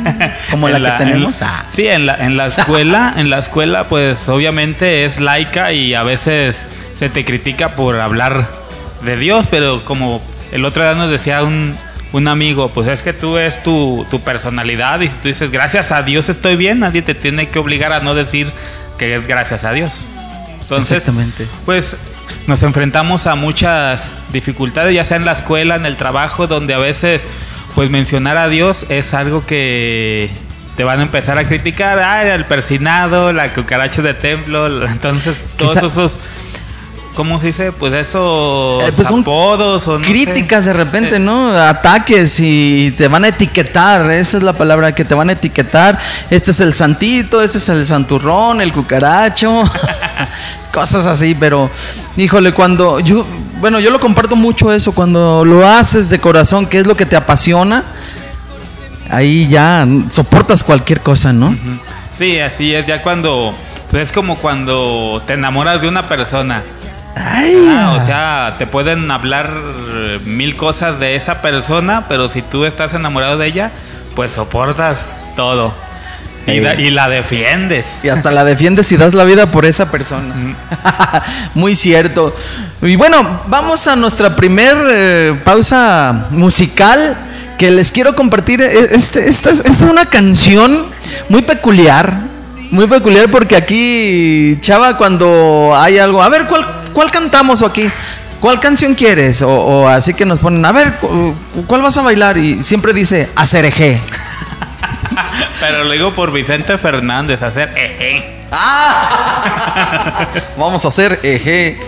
Como 0.50 0.68
la 0.68 0.98
que 0.98 1.04
tenemos. 1.04 1.40
en- 1.40 1.46
Ah. 1.48 1.64
sí, 1.68 1.86
en 1.86 2.06
la, 2.06 2.14
en 2.14 2.36
la 2.36 2.46
escuela, 2.46 3.14
en 3.16 3.30
la 3.30 3.38
escuela, 3.38 3.88
pues 3.88 4.28
obviamente 4.28 5.04
es 5.04 5.20
laica 5.20 5.72
y 5.72 5.94
a 5.94 6.02
veces 6.02 6.66
se 6.92 7.08
te 7.08 7.24
critica 7.24 7.74
por 7.76 7.98
hablar 8.00 8.48
de 9.02 9.16
Dios, 9.16 9.48
pero 9.50 9.84
como 9.84 10.20
el 10.52 10.64
otro 10.64 10.82
día 10.82 10.94
nos 10.94 11.10
decía 11.10 11.42
un, 11.42 11.76
un 12.12 12.28
amigo, 12.28 12.70
pues 12.70 12.88
es 12.88 13.02
que 13.02 13.12
tú 13.12 13.38
es 13.38 13.62
tu, 13.62 14.06
tu 14.10 14.20
personalidad 14.20 15.00
y 15.00 15.08
si 15.08 15.14
tú 15.16 15.28
dices 15.28 15.50
gracias 15.50 15.92
a 15.92 16.02
Dios 16.02 16.28
estoy 16.28 16.56
bien, 16.56 16.80
nadie 16.80 17.02
te 17.02 17.14
tiene 17.14 17.48
que 17.48 17.58
obligar 17.58 17.92
a 17.92 18.00
no 18.00 18.14
decir 18.14 18.50
que 18.98 19.14
es 19.14 19.26
gracias 19.26 19.64
a 19.64 19.72
Dios. 19.72 20.04
Entonces, 20.60 20.98
Exactamente. 20.98 21.46
pues 21.64 21.96
nos 22.46 22.62
enfrentamos 22.62 23.26
a 23.26 23.34
muchas 23.34 24.10
dificultades, 24.32 24.94
ya 24.94 25.04
sea 25.04 25.16
en 25.16 25.24
la 25.24 25.32
escuela, 25.32 25.76
en 25.76 25.86
el 25.86 25.96
trabajo, 25.96 26.46
donde 26.46 26.74
a 26.74 26.78
veces 26.78 27.26
pues 27.74 27.90
mencionar 27.90 28.36
a 28.36 28.48
Dios 28.48 28.86
es 28.88 29.14
algo 29.14 29.46
que 29.46 30.28
te 30.76 30.82
van 30.84 30.98
a 30.98 31.02
empezar 31.02 31.38
a 31.38 31.46
criticar, 31.46 31.98
ah, 32.00 32.22
el 32.34 32.44
persinado, 32.46 33.32
la 33.32 33.52
cucaracha 33.52 34.02
de 34.02 34.14
templo, 34.14 34.86
entonces 34.88 35.36
todos 35.56 35.72
Quizá- 35.74 35.86
esos 35.86 36.20
¿cómo 37.14 37.38
se 37.38 37.48
dice? 37.48 37.72
Pues 37.72 37.92
esos 37.92 38.82
Eh, 38.84 38.92
pues 38.96 39.06
son 39.08 39.22
o 39.26 39.56
no 39.56 39.78
sé. 39.78 40.10
Críticas 40.10 40.64
de 40.64 40.72
repente, 40.72 41.16
Eh, 41.16 41.18
¿no? 41.18 41.52
Ataques 41.52 42.38
y 42.40 42.94
te 42.96 43.08
van 43.08 43.24
a 43.24 43.28
etiquetar, 43.28 44.10
esa 44.10 44.38
es 44.38 44.42
la 44.42 44.54
palabra 44.54 44.92
que 44.92 45.04
te 45.04 45.14
van 45.14 45.28
a 45.28 45.32
etiquetar. 45.32 45.98
Este 46.30 46.52
es 46.52 46.60
el 46.60 46.72
santito, 46.72 47.42
este 47.42 47.58
es 47.58 47.68
el 47.68 47.84
santurrón, 47.86 48.60
el 48.62 48.72
cucaracho, 48.72 49.64
cosas 50.72 51.04
así, 51.06 51.34
pero 51.38 51.68
híjole, 52.16 52.52
cuando 52.52 53.00
yo, 53.00 53.24
bueno, 53.60 53.80
yo 53.80 53.90
lo 53.90 54.00
comparto 54.00 54.36
mucho 54.36 54.72
eso, 54.72 54.92
cuando 54.92 55.44
lo 55.44 55.66
haces 55.66 56.10
de 56.10 56.18
corazón, 56.18 56.66
que 56.66 56.80
es 56.80 56.86
lo 56.86 56.96
que 56.96 57.06
te 57.06 57.16
apasiona, 57.16 57.84
ahí 59.10 59.48
ya 59.48 59.86
soportas 60.10 60.64
cualquier 60.64 61.00
cosa, 61.00 61.32
¿no? 61.32 61.54
Sí, 62.12 62.38
así 62.38 62.74
es, 62.74 62.86
ya 62.86 63.02
cuando 63.02 63.54
pues 63.90 64.04
es 64.04 64.12
como 64.12 64.36
cuando 64.36 65.20
te 65.26 65.34
enamoras 65.34 65.82
de 65.82 65.88
una 65.88 66.08
persona. 66.08 66.62
Ah, 67.16 67.96
o 67.96 68.00
sea, 68.00 68.54
te 68.56 68.66
pueden 68.66 69.10
hablar 69.10 69.50
eh, 69.52 70.20
mil 70.24 70.54
cosas 70.54 71.00
de 71.00 71.16
esa 71.16 71.42
persona, 71.42 72.06
pero 72.08 72.28
si 72.28 72.40
tú 72.40 72.64
estás 72.64 72.94
enamorado 72.94 73.36
de 73.36 73.48
ella, 73.48 73.72
pues 74.14 74.30
soportas 74.30 75.08
todo. 75.34 75.74
Y, 76.46 76.52
Eh. 76.52 76.60
da- 76.60 76.74
y 76.74 76.90
la 76.90 77.08
defiendes. 77.08 78.00
Y 78.02 78.08
hasta 78.08 78.30
la 78.30 78.44
defiendes 78.44 78.90
y 78.92 78.96
das 78.96 79.14
la 79.14 79.24
vida 79.24 79.46
por 79.50 79.64
esa 79.66 79.90
persona. 79.90 80.34
Muy 81.54 81.74
cierto. 81.74 82.34
Y 82.82 82.96
bueno, 82.96 83.40
vamos 83.46 83.86
a 83.86 83.96
nuestra 83.96 84.34
primer 84.36 84.74
eh, 84.90 85.34
pausa 85.44 86.26
musical 86.30 87.16
que 87.58 87.70
les 87.70 87.92
quiero 87.92 88.14
compartir. 88.16 88.60
E- 88.62 88.94
Este, 88.94 89.28
esta, 89.28 89.50
es- 89.50 89.58
esta 89.60 89.70
es 89.70 89.82
una 89.82 90.06
canción 90.06 90.86
muy 91.28 91.42
peculiar. 91.42 92.18
Muy 92.70 92.86
peculiar 92.86 93.28
porque 93.30 93.56
aquí, 93.56 94.56
Chava, 94.60 94.96
cuando 94.96 95.72
hay 95.76 95.98
algo, 95.98 96.22
a 96.22 96.28
ver, 96.28 96.46
¿cuál, 96.46 96.64
cuál 96.92 97.10
cantamos 97.10 97.60
o 97.62 97.66
aquí? 97.66 97.90
¿Cuál 98.40 98.60
canción 98.60 98.94
quieres? 98.94 99.42
O, 99.42 99.50
o 99.50 99.88
así 99.88 100.14
que 100.14 100.24
nos 100.24 100.38
ponen, 100.38 100.64
a 100.64 100.72
ver, 100.72 100.94
cu- 100.94 101.34
¿cuál 101.66 101.82
vas 101.82 101.98
a 101.98 102.02
bailar? 102.02 102.38
Y 102.38 102.62
siempre 102.62 102.92
dice, 102.94 103.28
Acerejé. 103.36 104.00
Pero 105.60 105.84
lo 105.84 105.92
digo 105.92 106.14
por 106.14 106.32
Vicente 106.32 106.78
Fernández, 106.78 107.42
hacer 107.42 107.70
eje. 107.76 108.40
Vamos 110.56 110.84
a 110.84 110.88
hacer 110.88 111.20
eje. 111.22 111.78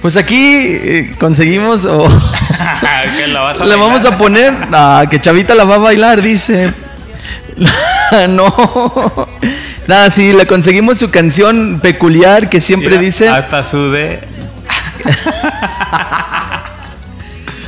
Pues 0.00 0.16
aquí 0.16 0.36
eh, 0.36 1.14
conseguimos 1.18 1.84
o 1.84 2.08
que 3.16 3.26
lo 3.26 3.42
vas 3.42 3.60
a 3.60 3.64
le 3.64 3.76
vamos 3.76 4.04
a 4.04 4.16
poner 4.16 4.54
ah, 4.72 5.04
que 5.10 5.20
Chavita 5.20 5.54
la 5.54 5.64
va 5.64 5.76
a 5.76 5.78
bailar, 5.78 6.22
dice. 6.22 6.72
no. 8.28 9.28
Nada, 9.86 10.10
sí, 10.10 10.32
le 10.32 10.46
conseguimos 10.46 10.98
su 10.98 11.10
canción 11.10 11.80
peculiar 11.80 12.50
que 12.50 12.60
siempre 12.60 12.90
Mira, 12.90 13.00
dice 13.00 13.28
Hasta 13.28 13.64
sude. 13.64 14.20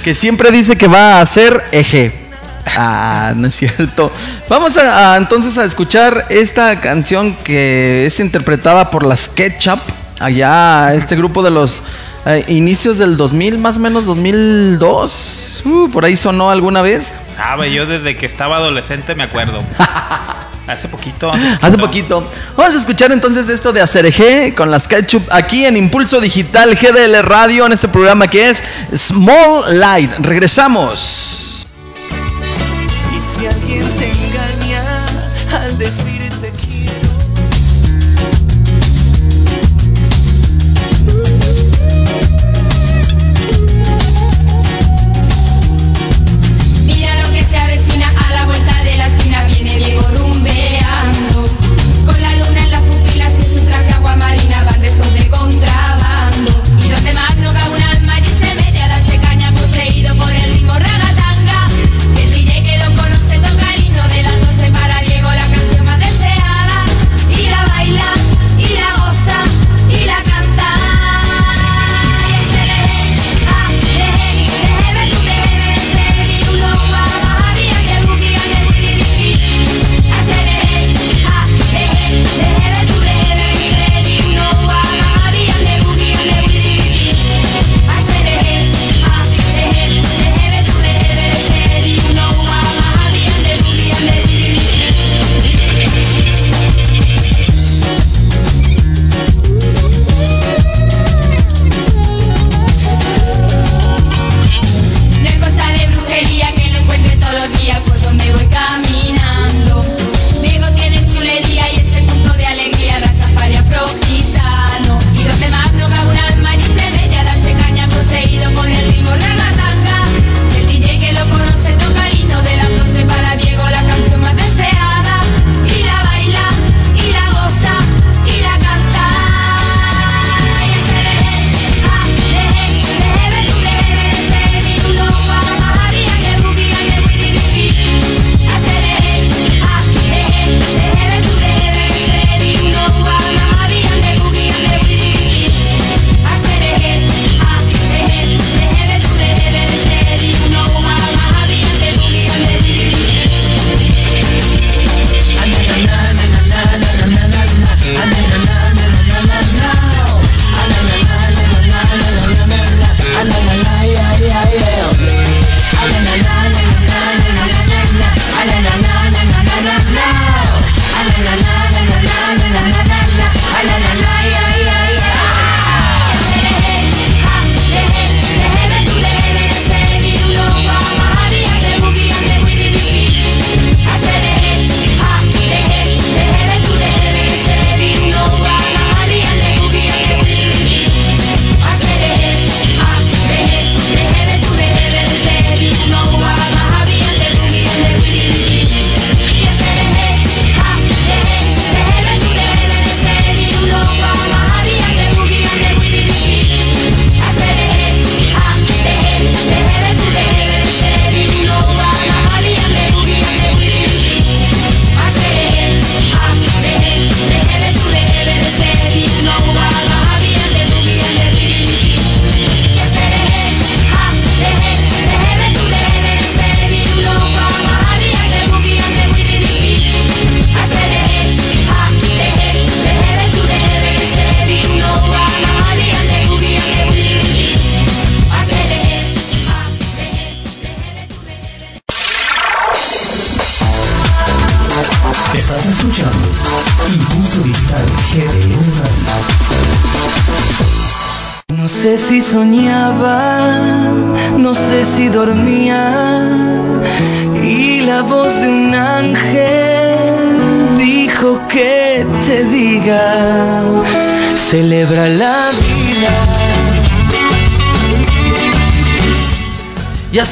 que 0.02 0.14
siempre 0.14 0.50
dice 0.50 0.76
que 0.76 0.88
va 0.88 1.18
a 1.18 1.20
hacer 1.22 1.64
eje. 1.72 2.27
Ah, 2.76 3.32
no 3.36 3.48
es 3.48 3.54
cierto. 3.56 4.12
Vamos 4.48 4.76
a, 4.76 5.14
a, 5.14 5.16
entonces 5.16 5.56
a 5.58 5.64
escuchar 5.64 6.26
esta 6.28 6.80
canción 6.80 7.34
que 7.36 8.06
es 8.06 8.20
interpretada 8.20 8.90
por 8.90 9.04
las 9.04 9.28
Ketchup. 9.28 9.80
Allá, 10.20 10.94
este 10.94 11.14
grupo 11.14 11.42
de 11.42 11.50
los 11.50 11.84
eh, 12.26 12.44
inicios 12.48 12.98
del 12.98 13.16
2000, 13.16 13.58
más 13.58 13.76
o 13.76 13.80
menos 13.80 14.04
2002. 14.04 15.62
Uh, 15.64 15.90
por 15.90 16.04
ahí 16.04 16.14
sonó 16.16 16.50
alguna 16.50 16.82
vez. 16.82 17.14
Sabe, 17.34 17.72
yo 17.72 17.86
desde 17.86 18.16
que 18.16 18.26
estaba 18.26 18.56
adolescente 18.56 19.14
me 19.14 19.22
acuerdo. 19.22 19.62
Hace 20.66 20.88
poquito. 20.88 21.32
Hace 21.62 21.78
poquito. 21.78 22.30
Vamos 22.54 22.74
a 22.74 22.78
escuchar 22.78 23.12
entonces 23.12 23.48
esto 23.48 23.72
de 23.72 23.80
Acerejé 23.80 24.54
con 24.54 24.70
las 24.70 24.86
Ketchup 24.86 25.22
aquí 25.30 25.64
en 25.64 25.78
Impulso 25.78 26.20
Digital 26.20 26.74
GDL 26.74 27.22
Radio 27.22 27.64
en 27.64 27.72
este 27.72 27.88
programa 27.88 28.28
que 28.28 28.50
es 28.50 28.62
Small 28.94 29.80
Light. 29.80 30.10
Regresamos. 30.18 31.47
Si 33.38 33.46
alguien 33.46 33.84
te 33.94 34.17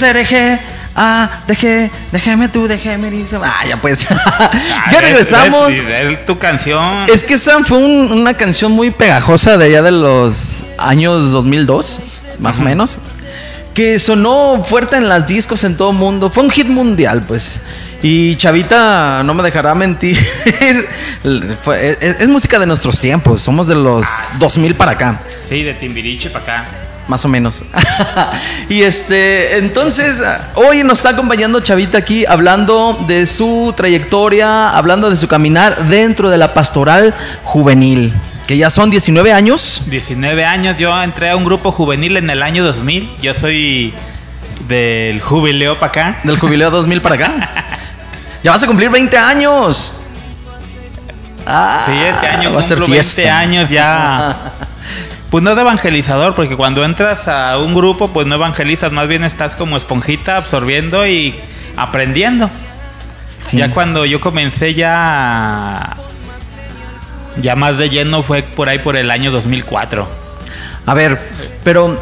Ya 0.07 0.13
se 0.13 0.19
dejé. 0.19 0.59
Ah, 0.99 1.43
dejé, 1.47 1.91
déjeme 2.11 2.49
tú, 2.49 2.67
déjeme. 2.67 3.11
dice. 3.11 3.37
Ah, 3.43 3.65
ya 3.69 3.77
pues. 3.81 4.07
Ah, 4.11 4.51
ya 4.91 4.99
es- 4.99 5.05
regresamos. 5.05 5.71
Es, 5.73 5.81
es 5.81 6.27
tu 6.27 6.39
canción. 6.39 7.07
Es 7.13 7.23
que 7.23 7.35
esa 7.35 7.63
fue 7.65 7.79
un- 7.79 8.13
una 8.13 8.35
canción 8.35 8.73
muy 8.73 8.91
pegajosa 8.91 9.57
de 9.59 9.67
allá 9.67 9.83
de 9.83 9.91
los 9.91 10.65
años 10.79 11.33
2002, 11.33 12.01
más 12.39 12.59
o 12.59 12.63
menos. 12.63 12.99
Que 13.75 13.99
sonó 13.99 14.65
fuerte 14.65 14.97
en 14.97 15.09
las 15.09 15.27
discos 15.27 15.65
en 15.65 15.77
todo 15.77 15.91
el 15.91 15.97
mundo. 15.97 16.31
Fue 16.31 16.43
un 16.45 16.51
hit 16.51 16.67
mundial, 16.69 17.23
pues. 17.29 17.61
Y 18.03 18.37
Chavita 18.37 19.23
no 19.25 19.35
me 19.35 19.43
dejará 19.43 19.75
mentir. 19.75 20.17
Es, 21.25 21.99
es 22.21 22.29
música 22.29 22.59
de 22.59 22.67
nuestros 22.67 23.01
tiempos. 23.01 23.43
Somos 23.43 23.67
de 23.67 23.75
los 23.75 24.07
2000 24.39 24.75
para 24.77 24.93
acá. 24.93 25.21
Sí, 25.49 25.63
de 25.63 25.75
Timbiriche 25.75 26.31
para 26.31 26.45
acá. 26.45 26.65
Más 27.09 27.25
o 27.25 27.29
menos. 27.29 27.63
y 28.69 28.83
este, 28.83 29.59
entonces, 29.59 30.21
hoy 30.55 30.83
nos 30.83 30.99
está 30.99 31.11
acompañando 31.11 31.61
Chavita 31.61 31.99
aquí 31.99 32.27
hablando 32.27 32.99
de 33.07 33.27
su 33.27 33.73
trayectoria, 33.77 34.71
hablando 34.71 35.09
de 35.09 35.15
su 35.17 35.29
caminar 35.29 35.87
dentro 35.89 36.31
de 36.31 36.37
la 36.37 36.53
pastoral 36.53 37.15
juvenil, 37.45 38.13
que 38.49 38.57
ya 38.57 38.71
son 38.71 38.91
19 38.91 39.33
años. 39.33 39.83
19 39.87 40.45
años, 40.45 40.79
yo 40.79 41.01
entré 41.01 41.31
a 41.31 41.37
un 41.37 41.45
grupo 41.45 41.71
juvenil 41.71 42.17
en 42.17 42.29
el 42.29 42.43
año 42.43 42.65
2000. 42.65 43.09
Yo 43.23 43.33
soy 43.35 43.95
del 44.69 45.21
jubileo 45.21 45.79
para 45.79 45.91
acá. 45.91 46.21
Del 46.25 46.39
jubileo 46.41 46.71
2000 46.71 47.01
para 47.03 47.15
acá. 47.15 47.51
Ya 48.43 48.53
vas 48.53 48.63
a 48.63 48.67
cumplir 48.69 48.91
20 48.91 49.17
años. 49.19 49.95
Ah, 51.47 51.83
Sí, 51.87 51.93
este 51.93 52.27
año 52.29 52.53
va 52.53 52.61
a 52.61 52.63
ser 52.63 52.77
cumplo 52.79 52.93
20 52.95 53.13
fiesta. 53.15 53.39
años 53.39 53.69
ya. 53.69 54.37
Pues 55.31 55.43
no 55.43 55.55
de 55.55 55.61
evangelizador, 55.63 56.35
porque 56.35 56.57
cuando 56.57 56.85
entras 56.85 57.29
a 57.29 57.59
un 57.59 57.75
grupo, 57.75 58.09
pues 58.09 58.27
no 58.27 58.37
evangelizas, 58.37 58.93
más 58.93 59.09
bien 59.09 59.25
estás 59.25 59.57
como 59.57 59.77
esponjita 59.77 60.37
absorbiendo 60.37 61.07
y 61.07 61.35
aprendiendo. 61.77 62.49
Sí. 63.43 63.59
Ya 63.59 63.71
cuando 63.71 64.05
yo 64.05 64.21
comencé 64.21 64.75
ya 64.75 65.97
ya 67.41 67.55
más 67.55 67.79
de 67.79 67.91
lleno 67.91 68.23
fue 68.23 68.43
por 68.43 68.69
ahí 68.69 68.79
por 68.79 68.97
el 68.97 69.11
año 69.11 69.31
2004. 69.31 70.07
A 70.87 70.95
ver, 70.95 71.21
pero 71.65 71.97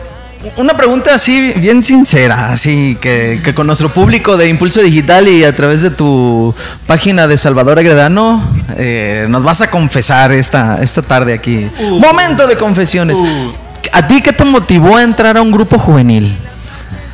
una 0.56 0.76
pregunta 0.76 1.14
así 1.14 1.52
bien 1.56 1.82
sincera, 1.82 2.52
así 2.52 2.96
que, 3.00 3.40
que 3.42 3.54
con 3.54 3.66
nuestro 3.66 3.88
público 3.88 4.36
de 4.36 4.48
Impulso 4.48 4.80
Digital 4.80 5.28
y 5.28 5.44
a 5.44 5.54
través 5.54 5.82
de 5.82 5.90
tu 5.90 6.54
página 6.86 7.26
de 7.26 7.36
Salvador 7.36 7.78
Agredano, 7.78 8.42
eh, 8.76 9.26
nos 9.28 9.42
vas 9.42 9.60
a 9.60 9.70
confesar 9.70 10.32
esta, 10.32 10.82
esta 10.82 11.02
tarde 11.02 11.32
aquí. 11.32 11.68
Uh. 11.80 11.98
Momento 11.98 12.46
de 12.46 12.56
confesiones. 12.56 13.18
Uh. 13.18 13.52
¿A 13.92 14.06
ti 14.06 14.22
qué 14.22 14.32
te 14.32 14.44
motivó 14.44 14.96
a 14.96 15.02
entrar 15.02 15.36
a 15.36 15.42
un 15.42 15.50
grupo 15.50 15.78
juvenil? 15.78 16.34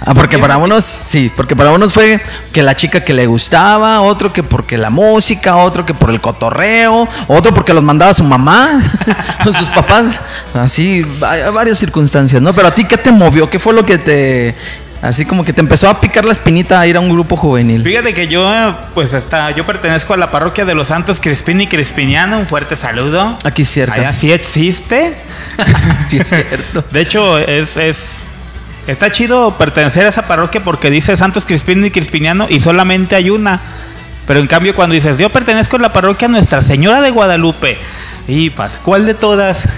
Ah, 0.04 0.14
porque 0.14 0.38
para 0.38 0.56
unos, 0.56 0.84
sí, 0.84 1.30
porque 1.36 1.54
para 1.54 1.72
unos 1.72 1.92
fue 1.92 2.20
que 2.52 2.62
la 2.62 2.74
chica 2.74 3.00
que 3.00 3.12
le 3.12 3.26
gustaba, 3.26 4.00
otro 4.00 4.32
que 4.32 4.42
porque 4.42 4.78
la 4.78 4.88
música, 4.88 5.56
otro 5.56 5.84
que 5.84 5.92
por 5.92 6.10
el 6.10 6.20
cotorreo, 6.20 7.06
otro 7.26 7.52
porque 7.52 7.74
los 7.74 7.82
mandaba 7.82 8.14
su 8.14 8.24
mamá, 8.24 8.80
sus 9.44 9.68
papás, 9.68 10.18
así, 10.54 11.06
hay 11.20 11.50
varias 11.52 11.78
circunstancias, 11.78 12.40
¿no? 12.40 12.54
Pero 12.54 12.68
a 12.68 12.74
ti, 12.74 12.84
¿qué 12.84 12.96
te 12.96 13.12
movió? 13.12 13.50
¿Qué 13.50 13.58
fue 13.58 13.74
lo 13.74 13.84
que 13.84 13.98
te, 13.98 14.54
así 15.02 15.26
como 15.26 15.44
que 15.44 15.52
te 15.52 15.60
empezó 15.60 15.88
a 15.88 16.00
picar 16.00 16.24
la 16.24 16.32
espinita 16.32 16.80
a 16.80 16.86
ir 16.86 16.96
a 16.96 17.00
un 17.00 17.10
grupo 17.10 17.36
juvenil? 17.36 17.82
Fíjate 17.82 18.14
que 18.14 18.26
yo, 18.26 18.74
pues 18.94 19.12
está, 19.12 19.50
yo 19.50 19.66
pertenezco 19.66 20.14
a 20.14 20.16
la 20.16 20.30
parroquia 20.30 20.64
de 20.64 20.74
los 20.74 20.88
Santos 20.88 21.20
Crispín 21.20 21.60
y 21.60 21.66
Crispiniano. 21.66 22.38
Un 22.38 22.46
fuerte 22.46 22.74
saludo. 22.74 23.36
Aquí 23.44 23.66
cerca. 23.66 23.94
Allá 23.94 24.12
sí 24.12 24.32
existe. 24.32 25.14
sí, 26.08 26.18
es 26.18 26.28
cierto. 26.28 26.84
De 26.90 27.00
hecho, 27.00 27.38
es, 27.38 27.76
es 27.76 28.26
está 28.90 29.10
chido 29.10 29.56
pertenecer 29.58 30.06
a 30.06 30.08
esa 30.08 30.22
parroquia 30.22 30.62
porque 30.62 30.90
dice 30.90 31.16
Santos 31.16 31.46
Crispín 31.46 31.84
y 31.84 31.90
Crispiniano 31.90 32.46
y 32.48 32.60
solamente 32.60 33.14
hay 33.16 33.30
una. 33.30 33.60
Pero 34.26 34.40
en 34.40 34.46
cambio 34.46 34.74
cuando 34.74 34.94
dices, 34.94 35.18
yo 35.18 35.30
pertenezco 35.30 35.76
a 35.76 35.80
la 35.80 35.92
parroquia 35.92 36.28
Nuestra 36.28 36.62
Señora 36.62 37.00
de 37.00 37.10
Guadalupe. 37.10 37.78
Y 38.28 38.50
pas, 38.50 38.78
¿cuál 38.82 39.06
de 39.06 39.14
todas? 39.14 39.68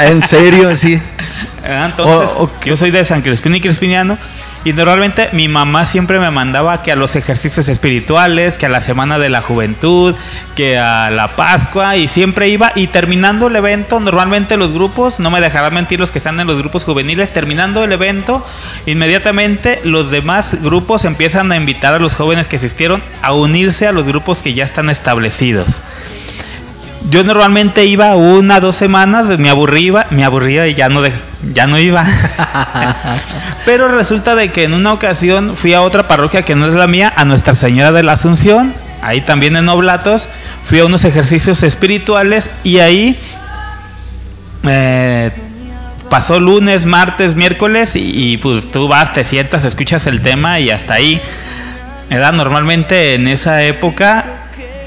En 0.00 0.26
serio, 0.26 0.74
sí. 0.76 1.00
Ah, 1.62 1.86
Entonces, 1.90 2.30
O- 2.38 2.44
o- 2.44 2.50
yo 2.64 2.74
soy 2.76 2.90
de 2.90 3.04
San 3.04 3.20
Crispín 3.20 3.54
y 3.54 3.60
Crispiniano. 3.60 4.16
Y 4.62 4.74
normalmente 4.74 5.30
mi 5.32 5.48
mamá 5.48 5.86
siempre 5.86 6.20
me 6.20 6.30
mandaba 6.30 6.82
que 6.82 6.92
a 6.92 6.96
los 6.96 7.16
ejercicios 7.16 7.68
espirituales, 7.68 8.58
que 8.58 8.66
a 8.66 8.68
la 8.68 8.80
Semana 8.80 9.18
de 9.18 9.30
la 9.30 9.40
Juventud, 9.40 10.14
que 10.54 10.78
a 10.78 11.10
la 11.10 11.28
Pascua, 11.28 11.96
y 11.96 12.06
siempre 12.06 12.50
iba. 12.50 12.72
Y 12.74 12.88
terminando 12.88 13.46
el 13.46 13.56
evento, 13.56 14.00
normalmente 14.00 14.58
los 14.58 14.72
grupos, 14.72 15.18
no 15.18 15.30
me 15.30 15.40
dejarán 15.40 15.72
mentir 15.72 15.98
los 15.98 16.12
que 16.12 16.18
están 16.18 16.38
en 16.40 16.46
los 16.46 16.58
grupos 16.58 16.84
juveniles, 16.84 17.32
terminando 17.32 17.84
el 17.84 17.92
evento, 17.92 18.46
inmediatamente 18.84 19.80
los 19.82 20.10
demás 20.10 20.58
grupos 20.62 21.06
empiezan 21.06 21.50
a 21.52 21.56
invitar 21.56 21.94
a 21.94 21.98
los 21.98 22.14
jóvenes 22.14 22.46
que 22.46 22.56
asistieron 22.56 23.02
a 23.22 23.32
unirse 23.32 23.86
a 23.86 23.92
los 23.92 24.08
grupos 24.08 24.42
que 24.42 24.52
ya 24.52 24.64
están 24.64 24.90
establecidos. 24.90 25.80
Yo 27.08 27.24
normalmente 27.24 27.86
iba 27.86 28.14
una, 28.14 28.60
dos 28.60 28.76
semanas, 28.76 29.26
me 29.38 29.48
aburría, 29.48 30.06
me 30.10 30.22
aburría 30.22 30.68
y 30.68 30.74
ya 30.74 30.88
no, 30.90 31.00
de- 31.00 31.12
ya 31.54 31.66
no 31.66 31.78
iba. 31.78 32.04
Pero 33.64 33.88
resulta 33.88 34.34
de 34.34 34.52
que 34.52 34.64
en 34.64 34.74
una 34.74 34.92
ocasión 34.92 35.56
fui 35.56 35.72
a 35.72 35.80
otra 35.80 36.06
parroquia 36.06 36.42
que 36.42 36.54
no 36.54 36.66
es 36.66 36.74
la 36.74 36.86
mía, 36.86 37.12
a 37.16 37.24
Nuestra 37.24 37.54
Señora 37.54 37.90
de 37.92 38.02
la 38.02 38.12
Asunción, 38.12 38.74
ahí 39.02 39.22
también 39.22 39.56
en 39.56 39.68
Oblatos, 39.70 40.28
fui 40.62 40.78
a 40.80 40.84
unos 40.84 41.04
ejercicios 41.04 41.62
espirituales 41.62 42.50
y 42.64 42.80
ahí 42.80 43.18
eh, 44.64 45.30
pasó 46.10 46.38
lunes, 46.38 46.84
martes, 46.84 47.34
miércoles 47.34 47.96
y, 47.96 48.32
y, 48.32 48.36
pues 48.36 48.70
tú 48.70 48.88
vas, 48.88 49.12
te 49.14 49.24
sientas, 49.24 49.64
escuchas 49.64 50.06
el 50.06 50.20
tema 50.20 50.60
y 50.60 50.70
hasta 50.70 50.94
ahí. 50.94 51.20
Era 52.10 52.30
normalmente 52.32 53.14
en 53.14 53.26
esa 53.26 53.62
época 53.62 54.24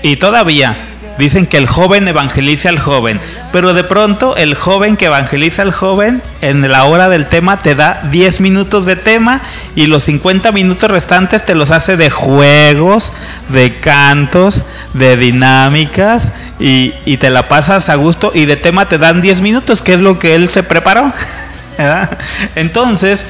y 0.03 0.17
todavía 0.17 0.75
dicen 1.17 1.45
que 1.45 1.57
el 1.57 1.67
joven 1.67 2.07
evangeliza 2.07 2.69
al 2.69 2.79
joven, 2.79 3.19
pero 3.51 3.73
de 3.73 3.83
pronto 3.83 4.35
el 4.35 4.55
joven 4.55 4.97
que 4.97 5.05
evangeliza 5.05 5.61
al 5.61 5.71
joven 5.71 6.21
en 6.41 6.69
la 6.69 6.85
hora 6.85 7.09
del 7.09 7.27
tema 7.27 7.61
te 7.61 7.75
da 7.75 8.01
10 8.11 8.41
minutos 8.41 8.85
de 8.85 8.95
tema 8.95 9.41
y 9.75 9.87
los 9.87 10.03
50 10.03 10.51
minutos 10.51 10.89
restantes 10.89 11.45
te 11.45 11.55
los 11.55 11.71
hace 11.71 11.97
de 11.97 12.09
juegos, 12.09 13.13
de 13.49 13.79
cantos, 13.79 14.63
de 14.93 15.17
dinámicas 15.17 16.33
y, 16.59 16.93
y 17.05 17.17
te 17.17 17.29
la 17.29 17.47
pasas 17.47 17.89
a 17.89 17.95
gusto 17.95 18.31
y 18.33 18.45
de 18.45 18.55
tema 18.55 18.87
te 18.87 18.97
dan 18.97 19.21
10 19.21 19.41
minutos, 19.41 19.81
que 19.81 19.93
es 19.93 19.99
lo 19.99 20.19
que 20.19 20.35
él 20.35 20.47
se 20.47 20.63
preparó. 20.63 21.11
Entonces, 22.55 23.25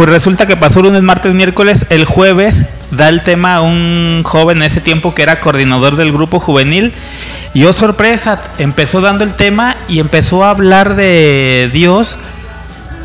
pues 0.00 0.08
resulta 0.08 0.46
que 0.46 0.56
pasó 0.56 0.80
lunes, 0.80 1.02
martes, 1.02 1.34
miércoles, 1.34 1.84
el 1.90 2.06
jueves 2.06 2.64
da 2.90 3.10
el 3.10 3.22
tema 3.22 3.56
a 3.56 3.60
un 3.60 4.22
joven 4.24 4.56
en 4.56 4.62
ese 4.62 4.80
tiempo 4.80 5.14
que 5.14 5.20
era 5.20 5.40
coordinador 5.40 5.96
del 5.96 6.10
grupo 6.10 6.40
juvenil. 6.40 6.94
Y 7.52 7.64
oh 7.64 7.74
sorpresa, 7.74 8.40
empezó 8.56 9.02
dando 9.02 9.24
el 9.24 9.34
tema 9.34 9.76
y 9.88 9.98
empezó 9.98 10.42
a 10.42 10.48
hablar 10.48 10.96
de 10.96 11.68
Dios. 11.74 12.16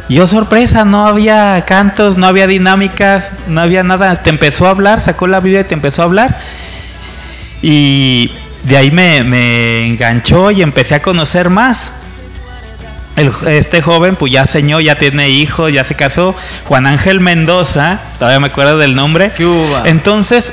Y 0.07 0.19
oh 0.19 0.27
sorpresa, 0.27 0.85
no 0.85 1.05
había 1.05 1.65
cantos, 1.67 2.17
no 2.17 2.27
había 2.27 2.47
dinámicas, 2.47 3.33
no 3.49 3.59
había 3.59 3.83
nada, 3.83 4.23
te 4.23 4.29
empezó 4.29 4.65
a 4.65 4.69
hablar, 4.69 5.01
sacó 5.01 5.27
la 5.27 5.41
Biblia 5.41 5.59
y 5.59 5.65
te 5.65 5.73
empezó 5.73 6.01
a 6.01 6.05
hablar. 6.05 6.39
Y 7.61 8.31
de 8.63 8.77
ahí 8.77 8.91
me, 8.91 9.21
me 9.25 9.85
enganchó 9.85 10.49
y 10.49 10.61
empecé 10.61 10.95
a 10.95 11.01
conocer 11.01 11.49
más. 11.49 11.91
El- 13.15 13.31
este 13.47 13.81
joven 13.81 14.15
pues 14.17 14.31
ya 14.33 14.45
señó, 14.45 14.79
ya 14.81 14.95
tiene 14.95 15.29
hijos, 15.29 15.71
ya 15.71 15.83
se 15.83 15.95
casó. 15.95 16.35
Juan 16.65 16.85
Ángel 16.85 17.19
Mendoza, 17.21 18.01
todavía 18.19 18.39
me 18.39 18.47
acuerdo 18.47 18.77
del 18.77 18.95
nombre. 18.95 19.31
¿Qué 19.37 19.45
hubo? 19.45 19.85
Entonces, 19.85 20.51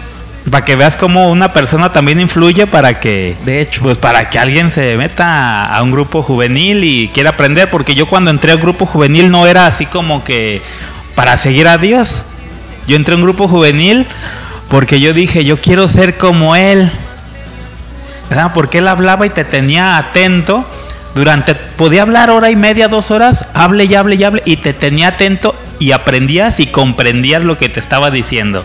para 0.50 0.64
que 0.64 0.76
veas 0.76 0.96
cómo 0.96 1.30
una 1.30 1.52
persona 1.52 1.92
también 1.92 2.20
influye 2.20 2.66
para 2.66 3.00
que, 3.00 3.36
De 3.44 3.60
hecho. 3.60 3.82
pues 3.82 3.98
para 3.98 4.28
que 4.30 4.38
alguien 4.38 4.70
se 4.70 4.96
meta 4.96 5.64
a 5.64 5.82
un 5.82 5.90
grupo 5.90 6.22
juvenil 6.22 6.84
y 6.84 7.08
quiera 7.14 7.30
aprender, 7.30 7.68
porque 7.70 7.94
yo 7.94 8.06
cuando 8.06 8.30
entré 8.30 8.52
al 8.52 8.58
grupo 8.58 8.86
juvenil 8.86 9.30
no 9.30 9.46
era 9.46 9.66
así 9.66 9.86
como 9.86 10.22
que 10.24 10.62
para 11.14 11.36
seguir 11.36 11.66
a 11.68 11.78
Dios. 11.78 12.24
Yo 12.86 12.96
entré 12.96 13.14
a 13.14 13.16
un 13.16 13.22
grupo 13.22 13.46
juvenil 13.48 14.06
porque 14.68 14.98
yo 15.00 15.12
dije, 15.12 15.44
yo 15.44 15.56
quiero 15.60 15.86
ser 15.88 16.16
como 16.16 16.54
él. 16.56 16.90
¿verdad? 18.30 18.52
Porque 18.54 18.78
él 18.78 18.88
hablaba 18.88 19.26
y 19.26 19.30
te 19.30 19.44
tenía 19.44 19.96
atento. 19.98 20.66
Durante, 21.14 21.54
podía 21.54 22.02
hablar 22.02 22.30
hora 22.30 22.50
y 22.50 22.56
media, 22.56 22.88
dos 22.88 23.10
horas, 23.10 23.46
hable 23.52 23.84
y 23.84 23.94
hable 23.94 24.14
y 24.14 24.24
hable, 24.24 24.42
y 24.46 24.56
te 24.56 24.72
tenía 24.72 25.08
atento 25.08 25.54
y 25.78 25.92
aprendías 25.92 26.58
y 26.60 26.66
comprendías 26.66 27.42
lo 27.42 27.58
que 27.58 27.68
te 27.68 27.80
estaba 27.80 28.10
diciendo. 28.10 28.64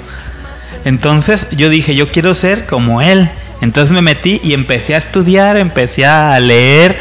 Entonces 0.86 1.48
yo 1.52 1.70
dije, 1.70 1.96
yo 1.96 2.12
quiero 2.12 2.34
ser 2.34 2.66
como 2.66 3.02
él. 3.02 3.30
Entonces 3.62 3.92
me 3.92 4.02
metí 4.02 4.40
y 4.44 4.54
empecé 4.54 4.96
a 4.96 5.00
estudiar, 5.00 5.58
empecé 5.58 6.06
a 6.06 6.40
leer. 6.40 6.98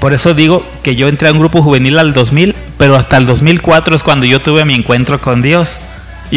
por 0.00 0.12
eso 0.12 0.34
digo 0.34 0.66
que 0.82 0.96
yo 0.96 1.08
entré 1.08 1.28
a 1.28 1.32
un 1.32 1.38
grupo 1.38 1.62
juvenil 1.62 1.98
al 1.98 2.12
2000, 2.12 2.54
pero 2.78 2.96
hasta 2.96 3.16
el 3.16 3.26
2004 3.26 3.94
es 3.94 4.02
cuando 4.02 4.26
yo 4.26 4.40
tuve 4.40 4.64
mi 4.64 4.74
encuentro 4.74 5.20
con 5.20 5.42
Dios. 5.42 5.78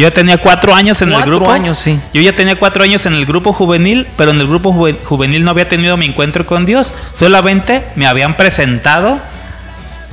Yo 0.02 0.12
tenía 0.12 0.38
cuatro 0.38 0.74
años 0.74 1.02
en 1.02 1.08
el 1.08 1.14
Cuatro 1.14 1.36
grupo. 1.36 1.50
años, 1.50 1.78
sí. 1.78 1.98
Yo 2.14 2.20
ya 2.22 2.34
tenía 2.34 2.56
cuatro 2.56 2.82
años 2.84 3.04
en 3.06 3.14
el 3.14 3.26
grupo 3.26 3.52
juvenil, 3.52 4.06
pero 4.16 4.30
en 4.30 4.40
el 4.40 4.46
grupo 4.46 4.72
juve- 4.72 4.96
juvenil 5.04 5.44
no 5.44 5.50
había 5.50 5.68
tenido 5.68 5.96
mi 5.96 6.06
encuentro 6.06 6.46
con 6.46 6.64
Dios. 6.66 6.94
Solamente 7.14 7.84
me 7.96 8.06
habían 8.06 8.36
presentado 8.36 9.18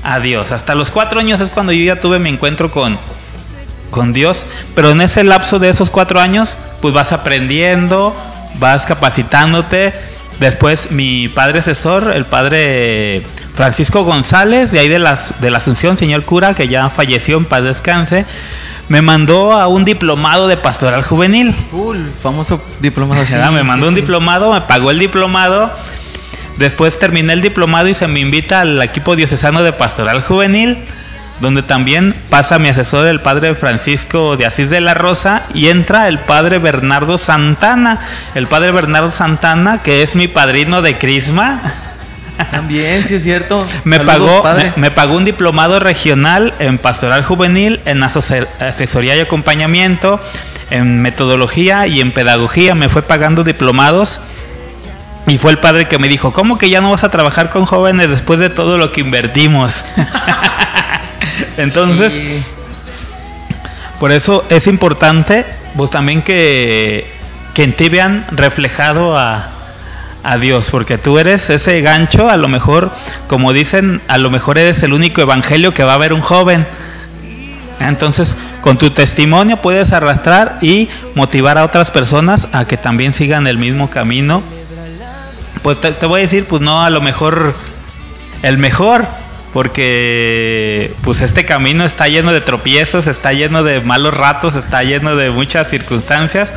a 0.03 0.19
Dios. 0.19 0.51
Hasta 0.51 0.75
los 0.75 0.91
cuatro 0.91 1.19
años 1.19 1.39
es 1.39 1.49
cuando 1.51 1.71
yo 1.71 1.83
ya 1.83 1.99
tuve 1.99 2.19
mi 2.19 2.29
encuentro 2.29 2.71
con, 2.71 2.97
con 3.91 4.11
Dios. 4.13 4.45
Pero 4.73 4.91
en 4.91 5.01
ese 5.01 5.23
lapso 5.23 5.59
de 5.59 5.69
esos 5.69 5.89
cuatro 5.89 6.19
años, 6.19 6.57
pues 6.81 6.93
vas 6.93 7.11
aprendiendo, 7.11 8.15
vas 8.59 8.85
capacitándote. 8.85 9.93
Después 10.39 10.91
mi 10.91 11.27
padre 11.29 11.59
asesor, 11.59 12.11
el 12.13 12.25
padre 12.25 13.23
Francisco 13.53 14.03
González, 14.03 14.71
de 14.71 14.79
ahí 14.79 14.89
de 14.89 14.99
la, 14.99 15.17
de 15.39 15.49
la 15.51 15.57
Asunción, 15.57 15.95
señor 15.95 16.23
cura, 16.25 16.53
que 16.53 16.67
ya 16.67 16.89
falleció 16.89 17.37
en 17.37 17.45
paz 17.45 17.63
descanse, 17.63 18.25
me 18.89 19.01
mandó 19.01 19.53
a 19.53 19.67
un 19.67 19.83
diplomado 19.85 20.47
de 20.47 20.57
pastoral 20.57 21.03
juvenil. 21.03 21.55
Cool, 21.71 22.11
famoso 22.21 22.63
diplomado 22.81 23.23
me 23.51 23.63
mandó 23.63 23.85
sí, 23.85 23.89
un 23.89 23.95
sí. 23.95 24.01
diplomado, 24.01 24.53
me 24.53 24.61
pagó 24.61 24.91
el 24.91 24.99
diplomado. 24.99 25.71
Después 26.57 26.97
terminé 26.99 27.33
el 27.33 27.41
diplomado 27.41 27.87
y 27.87 27.93
se 27.93 28.07
me 28.07 28.19
invita 28.19 28.61
al 28.61 28.81
equipo 28.81 29.15
diocesano 29.15 29.61
de 29.61 29.73
pastoral 29.73 30.21
juvenil, 30.21 30.77
donde 31.41 31.63
también 31.63 32.15
pasa 32.29 32.59
mi 32.59 32.69
asesor, 32.69 33.07
el 33.07 33.19
padre 33.19 33.55
Francisco 33.55 34.37
de 34.37 34.45
Asís 34.45 34.69
de 34.69 34.79
la 34.79 34.93
Rosa, 34.93 35.43
y 35.53 35.67
entra 35.67 36.07
el 36.07 36.17
padre 36.17 36.59
Bernardo 36.59 37.17
Santana. 37.17 37.99
El 38.35 38.47
padre 38.47 38.71
Bernardo 38.71 39.11
Santana, 39.11 39.81
que 39.83 40.01
es 40.01 40.15
mi 40.15 40.29
padrino 40.29 40.81
de 40.81 40.97
Crisma. 40.97 41.61
También, 42.51 43.05
sí 43.05 43.15
es 43.15 43.23
cierto. 43.23 43.65
Me 43.83 43.97
Saludos, 43.97 44.17
pagó, 44.29 44.43
padre. 44.43 44.73
me, 44.75 44.83
me 44.83 44.91
pagó 44.91 45.15
un 45.15 45.23
diplomado 45.25 45.79
regional 45.79 46.53
en 46.59 46.77
pastoral 46.77 47.23
juvenil, 47.23 47.79
en 47.85 48.03
asesoría 48.03 49.15
y 49.15 49.19
acompañamiento, 49.21 50.19
en 50.69 51.01
metodología 51.01 51.87
y 51.87 52.01
en 52.01 52.11
pedagogía. 52.11 52.75
Me 52.75 52.89
fue 52.89 53.01
pagando 53.01 53.43
diplomados. 53.43 54.19
Y 55.27 55.39
fue 55.39 55.51
el 55.51 55.57
padre 55.57 55.87
que 55.87 55.97
me 55.97 56.07
dijo, 56.07 56.33
¿cómo 56.33 56.57
que 56.59 56.69
ya 56.69 56.81
no 56.81 56.91
vas 56.91 57.03
a 57.03 57.09
trabajar 57.09 57.49
con 57.49 57.65
jóvenes 57.65 58.11
después 58.11 58.39
de 58.39 58.49
todo 58.51 58.77
lo 58.77 58.91
que 58.91 59.01
invertimos? 59.01 59.83
Entonces, 61.57 62.13
Sí. 62.13 62.43
por 63.99 64.11
eso 64.11 64.45
es 64.49 64.67
importante, 64.67 65.45
pues 65.75 65.89
también 65.89 66.21
que, 66.21 67.07
que 67.53 67.63
en 67.63 67.73
ti 67.73 67.89
vean 67.89 68.25
reflejado 68.31 69.17
a, 69.17 69.49
a 70.25 70.37
Dios, 70.37 70.71
porque 70.71 70.97
tú 70.97 71.19
eres 71.19 71.49
ese 71.49 71.81
gancho, 71.81 72.29
a 72.29 72.37
lo 72.37 72.47
mejor, 72.47 72.91
como 73.27 73.53
dicen, 73.53 74.01
a 74.07 74.17
lo 74.17 74.31
mejor 74.31 74.57
eres 74.57 74.81
el 74.83 74.93
único 74.93 75.21
evangelio 75.21 75.73
que 75.73 75.83
va 75.83 75.93
a 75.93 75.97
ver 75.97 76.13
un 76.13 76.21
joven. 76.21 76.65
Entonces, 77.79 78.35
con 78.61 78.77
tu 78.77 78.89
testimonio 78.89 79.57
puedes 79.57 79.93
arrastrar 79.93 80.57
y 80.61 80.89
motivar 81.13 81.57
a 81.59 81.63
otras 81.63 81.91
personas 81.91 82.47
a 82.53 82.65
que 82.65 82.75
también 82.75 83.13
sigan 83.13 83.45
el 83.45 83.57
mismo 83.57 83.89
camino. 83.89 84.41
Pues 85.61 85.79
te, 85.79 85.91
te 85.91 86.05
voy 86.07 86.21
a 86.21 86.23
decir, 86.23 86.45
pues 86.45 86.61
no, 86.61 86.83
a 86.83 86.89
lo 86.89 87.01
mejor 87.01 87.53
el 88.41 88.57
mejor, 88.57 89.05
porque 89.53 90.93
pues 91.03 91.21
este 91.21 91.45
camino 91.45 91.85
está 91.85 92.07
lleno 92.07 92.33
de 92.33 92.41
tropiezos, 92.41 93.07
está 93.07 93.31
lleno 93.31 93.63
de 93.63 93.79
malos 93.81 94.15
ratos, 94.15 94.55
está 94.55 94.83
lleno 94.83 95.15
de 95.15 95.29
muchas 95.29 95.69
circunstancias 95.69 96.53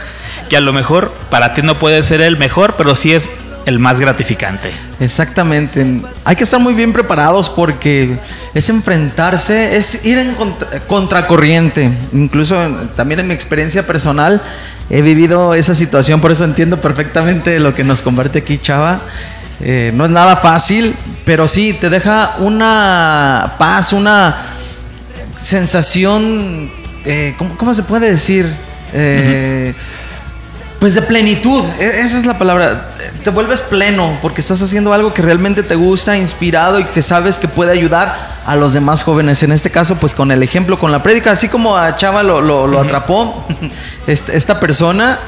que 0.48 0.56
a 0.56 0.60
lo 0.60 0.72
mejor 0.72 1.12
para 1.30 1.52
ti 1.52 1.62
no 1.62 1.78
puede 1.78 2.02
ser 2.02 2.22
el 2.22 2.38
mejor, 2.38 2.74
pero 2.76 2.94
sí 2.94 3.12
es 3.12 3.30
el 3.68 3.78
más 3.78 4.00
gratificante. 4.00 4.70
Exactamente. 5.00 5.84
Hay 6.24 6.34
que 6.36 6.44
estar 6.44 6.58
muy 6.60 6.74
bien 6.74 6.92
preparados 6.92 7.48
porque 7.48 8.16
es 8.54 8.68
enfrentarse, 8.68 9.76
es 9.76 10.04
ir 10.04 10.18
en 10.18 10.34
contra- 10.34 10.80
contracorriente. 10.86 11.90
Incluso 12.12 12.56
también 12.96 13.20
en 13.20 13.28
mi 13.28 13.34
experiencia 13.34 13.86
personal 13.86 14.40
he 14.90 15.02
vivido 15.02 15.54
esa 15.54 15.74
situación, 15.74 16.20
por 16.20 16.32
eso 16.32 16.44
entiendo 16.44 16.80
perfectamente 16.80 17.60
lo 17.60 17.74
que 17.74 17.84
nos 17.84 18.02
comparte 18.02 18.38
aquí 18.40 18.58
Chava. 18.58 19.00
Eh, 19.60 19.92
no 19.94 20.04
es 20.04 20.10
nada 20.10 20.36
fácil, 20.36 20.94
pero 21.24 21.46
sí 21.48 21.72
te 21.78 21.90
deja 21.90 22.36
una 22.38 23.54
paz, 23.58 23.92
una 23.92 24.36
sensación, 25.42 26.70
eh, 27.04 27.34
¿cómo, 27.38 27.56
cómo 27.56 27.74
se 27.74 27.82
puede 27.82 28.10
decir? 28.10 28.46
Eh, 28.92 29.74
Pues 30.80 30.94
de 30.94 31.02
plenitud, 31.02 31.64
e- 31.80 32.02
esa 32.04 32.18
es 32.18 32.24
la 32.24 32.38
palabra. 32.38 32.90
Te 33.24 33.30
vuelves 33.30 33.62
pleno 33.62 34.18
porque 34.22 34.40
estás 34.40 34.62
haciendo 34.62 34.92
algo 34.92 35.12
que 35.12 35.22
realmente 35.22 35.62
te 35.62 35.74
gusta, 35.74 36.16
inspirado 36.16 36.78
y 36.78 36.84
que 36.84 37.02
sabes 37.02 37.38
que 37.38 37.48
puede 37.48 37.72
ayudar 37.72 38.38
a 38.46 38.56
los 38.56 38.72
demás 38.72 39.02
jóvenes. 39.02 39.42
En 39.42 39.52
este 39.52 39.70
caso, 39.70 39.96
pues 39.96 40.14
con 40.14 40.30
el 40.30 40.42
ejemplo, 40.42 40.78
con 40.78 40.92
la 40.92 41.02
prédica, 41.02 41.32
así 41.32 41.48
como 41.48 41.76
a 41.76 41.96
Chava 41.96 42.22
lo, 42.22 42.40
lo- 42.40 42.66
lo 42.66 42.80
atrapó 42.80 43.44
este- 44.06 44.36
esta 44.36 44.60
persona, 44.60 45.18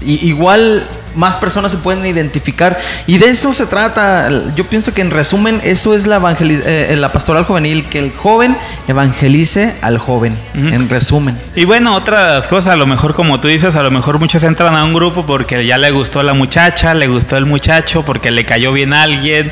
y, 0.00 0.26
igual 0.26 0.86
más 1.14 1.36
personas 1.36 1.72
se 1.72 1.78
pueden 1.78 2.04
identificar. 2.06 2.78
Y 3.06 3.18
de 3.18 3.30
eso 3.30 3.52
se 3.52 3.66
trata. 3.66 4.28
Yo 4.56 4.64
pienso 4.64 4.92
que 4.94 5.00
en 5.00 5.10
resumen, 5.10 5.60
eso 5.64 5.94
es 5.94 6.06
la, 6.06 6.18
evangeli- 6.20 6.62
eh, 6.64 6.94
la 6.96 7.12
pastoral 7.12 7.44
juvenil, 7.44 7.84
que 7.84 7.98
el 7.98 8.12
joven 8.12 8.56
evangelice 8.88 9.74
al 9.82 9.98
joven. 9.98 10.36
En 10.54 10.88
resumen. 10.88 11.38
Y 11.54 11.64
bueno, 11.64 11.94
otras 11.94 12.48
cosas, 12.48 12.74
a 12.74 12.76
lo 12.76 12.86
mejor 12.86 13.14
como 13.14 13.40
tú 13.40 13.48
dices, 13.48 13.76
a 13.76 13.82
lo 13.82 13.90
mejor 13.90 14.18
muchos 14.18 14.42
entran 14.44 14.74
a 14.76 14.84
un 14.84 14.92
grupo 14.94 15.26
porque 15.26 15.66
ya 15.66 15.78
le 15.78 15.90
gustó 15.90 16.22
la 16.22 16.34
muchacha, 16.34 16.94
le 16.94 17.06
gustó 17.06 17.36
el 17.36 17.46
muchacho, 17.46 18.02
porque 18.04 18.30
le 18.30 18.44
cayó 18.44 18.72
bien 18.72 18.92
a 18.92 19.02
alguien. 19.02 19.50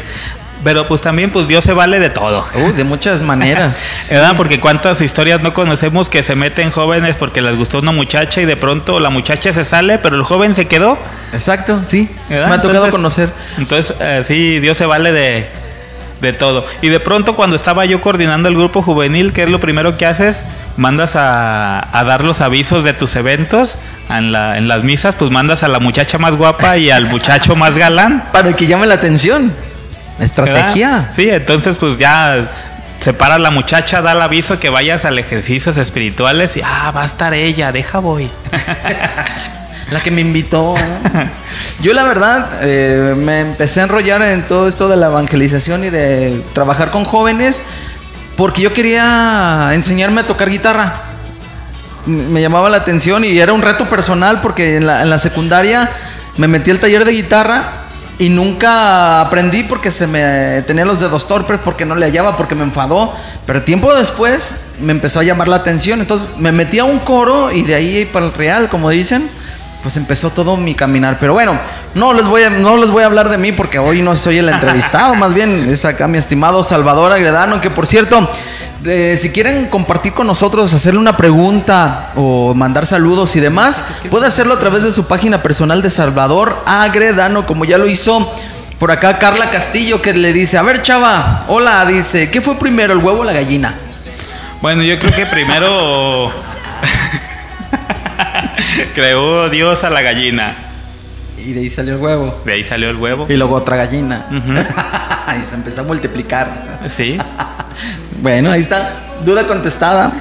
Pero 0.64 0.86
pues 0.86 1.00
también 1.00 1.30
pues 1.30 1.48
Dios 1.48 1.64
se 1.64 1.72
vale 1.72 1.98
de 1.98 2.08
todo. 2.08 2.46
Uh, 2.54 2.72
de 2.72 2.84
muchas 2.84 3.20
maneras. 3.22 3.84
¿Verdad? 4.10 4.34
Porque 4.36 4.60
cuántas 4.60 5.00
historias 5.00 5.40
no 5.42 5.52
conocemos 5.52 6.08
que 6.08 6.22
se 6.22 6.36
meten 6.36 6.70
jóvenes 6.70 7.16
porque 7.16 7.42
les 7.42 7.56
gustó 7.56 7.80
una 7.80 7.90
muchacha 7.90 8.40
y 8.40 8.44
de 8.44 8.56
pronto 8.56 9.00
la 9.00 9.10
muchacha 9.10 9.52
se 9.52 9.64
sale, 9.64 9.98
pero 9.98 10.14
el 10.16 10.22
joven 10.22 10.54
se 10.54 10.66
quedó. 10.68 10.96
Exacto, 11.32 11.80
sí. 11.84 12.08
¿verdad? 12.28 12.48
Me 12.48 12.54
ha 12.54 12.62
tocado 12.62 12.84
Entonces- 12.86 12.94
conocer. 12.94 13.28
Entonces, 13.58 13.96
eh, 14.00 14.22
sí, 14.24 14.60
Dios 14.60 14.78
se 14.78 14.86
vale 14.86 15.10
de, 15.10 15.48
de 16.20 16.32
todo. 16.32 16.64
Y 16.80 16.90
de 16.90 17.00
pronto 17.00 17.34
cuando 17.34 17.56
estaba 17.56 17.84
yo 17.84 18.00
coordinando 18.00 18.48
el 18.48 18.54
grupo 18.54 18.82
juvenil, 18.82 19.32
¿qué 19.32 19.42
es 19.42 19.48
lo 19.48 19.58
primero 19.58 19.96
que 19.98 20.06
haces? 20.06 20.44
Mandas 20.76 21.16
a, 21.16 21.88
a 21.98 22.04
dar 22.04 22.22
los 22.22 22.40
avisos 22.40 22.84
de 22.84 22.92
tus 22.92 23.16
eventos 23.16 23.78
en, 24.08 24.30
la- 24.30 24.56
en 24.58 24.68
las 24.68 24.84
misas, 24.84 25.16
pues 25.16 25.32
mandas 25.32 25.64
a 25.64 25.68
la 25.68 25.80
muchacha 25.80 26.18
más 26.18 26.36
guapa 26.36 26.76
y 26.78 26.90
al 26.90 27.06
muchacho 27.06 27.56
más 27.56 27.76
galán. 27.76 28.22
Para 28.32 28.52
que 28.52 28.68
llame 28.68 28.86
la 28.86 28.94
atención. 28.94 29.52
Estrategia. 30.20 30.88
¿verdad? 30.88 31.10
Sí, 31.12 31.28
entonces 31.30 31.76
pues 31.78 31.98
ya 31.98 32.48
se 33.02 33.12
para 33.12 33.38
la 33.38 33.50
muchacha, 33.50 34.00
da 34.00 34.12
el 34.12 34.22
aviso 34.22 34.60
que 34.60 34.70
vayas 34.70 35.04
al 35.04 35.18
ejercicios 35.18 35.76
espirituales 35.76 36.56
y 36.56 36.62
ah, 36.64 36.92
va 36.94 37.02
a 37.02 37.06
estar 37.06 37.34
ella, 37.34 37.72
deja 37.72 37.98
voy. 37.98 38.30
La 39.90 40.02
que 40.02 40.10
me 40.10 40.20
invitó. 40.20 40.74
Yo 41.82 41.92
la 41.92 42.04
verdad 42.04 42.60
eh, 42.62 43.14
me 43.16 43.40
empecé 43.40 43.80
a 43.80 43.84
enrollar 43.84 44.22
en 44.22 44.42
todo 44.44 44.66
esto 44.68 44.88
de 44.88 44.96
la 44.96 45.06
evangelización 45.08 45.84
y 45.84 45.90
de 45.90 46.42
trabajar 46.54 46.90
con 46.90 47.04
jóvenes 47.04 47.62
porque 48.36 48.62
yo 48.62 48.72
quería 48.72 49.70
enseñarme 49.72 50.22
a 50.22 50.26
tocar 50.26 50.48
guitarra. 50.48 50.94
Me 52.06 52.40
llamaba 52.40 52.70
la 52.70 52.78
atención 52.78 53.24
y 53.24 53.38
era 53.38 53.52
un 53.52 53.60
reto 53.60 53.84
personal 53.86 54.40
porque 54.40 54.76
en 54.76 54.86
la, 54.86 55.02
en 55.02 55.10
la 55.10 55.18
secundaria 55.18 55.90
me 56.38 56.48
metí 56.48 56.70
al 56.70 56.78
taller 56.78 57.04
de 57.04 57.12
guitarra 57.12 57.81
y 58.22 58.28
nunca 58.28 59.20
aprendí 59.20 59.64
porque 59.64 59.90
se 59.90 60.06
me 60.06 60.62
tenía 60.62 60.84
los 60.84 61.00
dedos 61.00 61.26
torpes, 61.26 61.58
porque 61.64 61.84
no 61.84 61.96
le 61.96 62.06
hallaba, 62.06 62.36
porque 62.36 62.54
me 62.54 62.62
enfadó. 62.62 63.12
Pero 63.46 63.62
tiempo 63.62 63.92
después 63.92 64.60
me 64.80 64.92
empezó 64.92 65.18
a 65.18 65.24
llamar 65.24 65.48
la 65.48 65.56
atención. 65.56 66.00
Entonces 66.00 66.28
me 66.38 66.52
metí 66.52 66.78
a 66.78 66.84
un 66.84 67.00
coro 67.00 67.50
y 67.50 67.62
de 67.64 67.74
ahí 67.74 68.04
para 68.04 68.26
el 68.26 68.32
real, 68.32 68.68
como 68.68 68.90
dicen, 68.90 69.28
pues 69.82 69.96
empezó 69.96 70.30
todo 70.30 70.56
mi 70.56 70.74
caminar. 70.74 71.18
Pero 71.18 71.32
bueno, 71.32 71.58
no 71.94 72.14
les 72.14 72.26
voy 72.26 72.42
a, 72.42 72.50
no 72.50 72.76
les 72.76 72.90
voy 72.90 73.02
a 73.02 73.06
hablar 73.06 73.28
de 73.28 73.38
mí 73.38 73.52
porque 73.52 73.78
hoy 73.78 74.02
no 74.02 74.16
soy 74.16 74.38
el 74.38 74.48
entrevistado, 74.48 75.14
más 75.16 75.34
bien 75.34 75.68
es 75.70 75.84
acá 75.84 76.08
mi 76.08 76.18
estimado 76.18 76.62
Salvador 76.62 77.12
Agredano, 77.12 77.60
que 77.60 77.70
por 77.70 77.86
cierto, 77.86 78.28
eh, 78.84 79.16
si 79.18 79.30
quieren 79.30 79.66
compartir 79.66 80.12
con 80.12 80.26
nosotros, 80.26 80.72
hacerle 80.72 81.00
una 81.00 81.16
pregunta 81.16 82.12
o 82.16 82.54
mandar 82.54 82.86
saludos 82.86 83.36
y 83.36 83.40
demás, 83.40 83.84
puede 84.10 84.26
hacerlo 84.26 84.54
a 84.54 84.58
través 84.58 84.82
de 84.84 84.92
su 84.92 85.06
página 85.06 85.42
personal 85.42 85.82
de 85.82 85.90
Salvador 85.90 86.62
Agredano, 86.66 87.46
como 87.46 87.64
ya 87.64 87.78
lo 87.78 87.86
hizo 87.86 88.32
por 88.78 88.90
acá 88.90 89.18
Carla 89.18 89.50
Castillo, 89.50 90.02
que 90.02 90.12
le 90.12 90.32
dice, 90.32 90.58
a 90.58 90.62
ver 90.62 90.82
chava, 90.82 91.44
hola, 91.48 91.84
dice, 91.86 92.30
¿qué 92.30 92.40
fue 92.40 92.56
primero, 92.56 92.92
el 92.92 92.98
huevo 92.98 93.20
o 93.20 93.24
la 93.24 93.32
gallina? 93.32 93.76
Bueno, 94.60 94.82
yo 94.82 94.98
creo 94.98 95.12
que 95.14 95.26
primero 95.26 96.30
creó 98.94 99.48
Dios 99.48 99.84
a 99.84 99.90
la 99.90 100.02
gallina. 100.02 100.54
Y 101.38 101.52
de 101.52 101.60
ahí 101.60 101.70
salió 101.70 101.94
el 101.94 102.00
huevo. 102.00 102.40
De 102.44 102.52
ahí 102.52 102.64
salió 102.64 102.90
el 102.90 102.96
huevo. 102.96 103.26
Y 103.28 103.34
luego 103.34 103.56
otra 103.56 103.76
gallina. 103.76 104.26
Y 104.30 105.48
se 105.48 105.54
empezó 105.54 105.80
a 105.80 105.84
multiplicar. 105.84 106.80
Sí. 106.88 107.18
Bueno, 108.20 108.52
ahí 108.52 108.60
está. 108.60 108.92
Duda 109.24 109.48
contestada. 109.48 110.12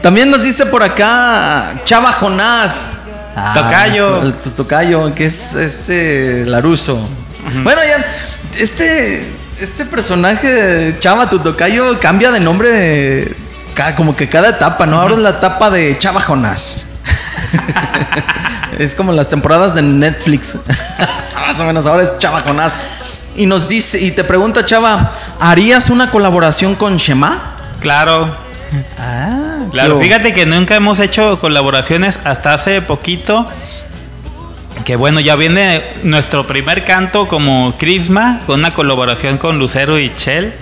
También 0.00 0.30
nos 0.30 0.42
dice 0.42 0.64
por 0.64 0.82
acá 0.82 1.74
Chava 1.84 2.10
Jonás. 2.12 3.02
Tocayo. 3.52 4.22
El 4.22 4.34
tocayo, 4.34 5.14
que 5.14 5.26
es 5.26 5.54
este 5.54 6.46
Laruso. 6.46 7.06
Bueno, 7.62 7.82
ya, 7.86 8.02
este. 8.58 9.26
Este 9.60 9.84
personaje, 9.84 10.96
Chava, 11.00 11.28
tu 11.28 11.38
tocayo, 11.38 11.98
cambia 12.00 12.30
de 12.30 12.40
nombre 12.40 13.34
como 13.96 14.16
que 14.16 14.28
cada 14.28 14.50
etapa, 14.50 14.86
¿no? 14.86 15.00
Ahora 15.00 15.14
es 15.14 15.20
la 15.20 15.30
etapa 15.30 15.70
de 15.70 15.98
Chava 15.98 16.20
Jonás. 16.20 16.86
es 18.78 18.94
como 18.94 19.12
las 19.12 19.28
temporadas 19.28 19.74
de 19.74 19.82
Netflix. 19.82 20.56
Más 21.34 21.58
o 21.60 21.64
menos, 21.64 21.86
ahora 21.86 22.02
es 22.02 22.18
Chava 22.18 22.42
Jonás. 22.42 22.76
Y 23.36 23.46
nos 23.46 23.68
dice, 23.68 24.00
y 24.00 24.12
te 24.12 24.24
pregunta 24.24 24.64
Chava, 24.64 25.10
¿harías 25.40 25.90
una 25.90 26.10
colaboración 26.10 26.74
con 26.74 26.96
Shema? 26.96 27.56
Claro, 27.80 28.44
Ah, 28.98 29.66
Claro, 29.70 29.98
fíjate 29.98 30.32
que 30.32 30.46
nunca 30.46 30.76
hemos 30.76 31.00
hecho 31.00 31.38
colaboraciones 31.38 32.20
hasta 32.24 32.54
hace 32.54 32.82
poquito. 32.82 33.46
Que 34.84 34.96
bueno, 34.96 35.20
ya 35.20 35.36
viene 35.36 35.82
nuestro 36.02 36.46
primer 36.46 36.84
canto 36.84 37.26
como 37.26 37.74
Crisma 37.78 38.40
con 38.46 38.60
una 38.60 38.74
colaboración 38.74 39.38
con 39.38 39.58
Lucero 39.58 39.98
y 39.98 40.12
Chel. 40.14 40.52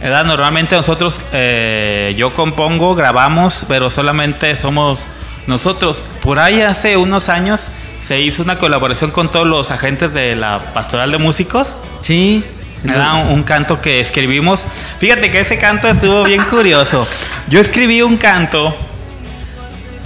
¿Verdad? 0.00 0.24
Normalmente 0.24 0.74
nosotros, 0.74 1.20
eh, 1.32 2.14
yo 2.16 2.32
compongo, 2.32 2.94
grabamos, 2.94 3.64
pero 3.68 3.88
solamente 3.88 4.54
somos 4.56 5.06
nosotros. 5.46 6.04
Por 6.22 6.38
ahí 6.38 6.60
hace 6.60 6.96
unos 6.96 7.28
años 7.28 7.68
se 8.00 8.20
hizo 8.20 8.42
una 8.42 8.58
colaboración 8.58 9.10
con 9.10 9.30
todos 9.30 9.46
los 9.46 9.70
agentes 9.70 10.12
de 10.14 10.36
la 10.36 10.58
Pastoral 10.58 11.10
de 11.12 11.18
Músicos. 11.18 11.76
Sí. 12.00 12.44
Era 12.84 13.14
un, 13.14 13.28
un 13.28 13.42
canto 13.44 13.80
que 13.80 14.00
escribimos. 14.00 14.66
Fíjate 14.98 15.30
que 15.30 15.40
ese 15.40 15.58
canto 15.58 15.88
estuvo 15.88 16.24
bien 16.24 16.42
curioso. 16.44 17.06
Yo 17.48 17.60
escribí 17.60 18.02
un 18.02 18.16
canto. 18.16 18.76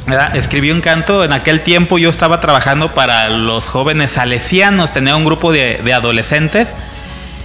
¿verdad? 0.07 0.37
Escribí 0.37 0.70
un 0.70 0.81
canto. 0.81 1.25
En 1.25 1.33
aquel 1.33 1.62
tiempo 1.62 1.99
yo 1.99 2.09
estaba 2.11 2.40
trabajando 2.40 2.92
para 2.92 3.29
los 3.29 3.68
jóvenes 3.68 4.11
salesianos. 4.11 4.92
Tenía 4.92 5.16
un 5.16 5.25
grupo 5.25 5.53
de, 5.53 5.81
de 5.83 5.92
adolescentes. 5.92 6.75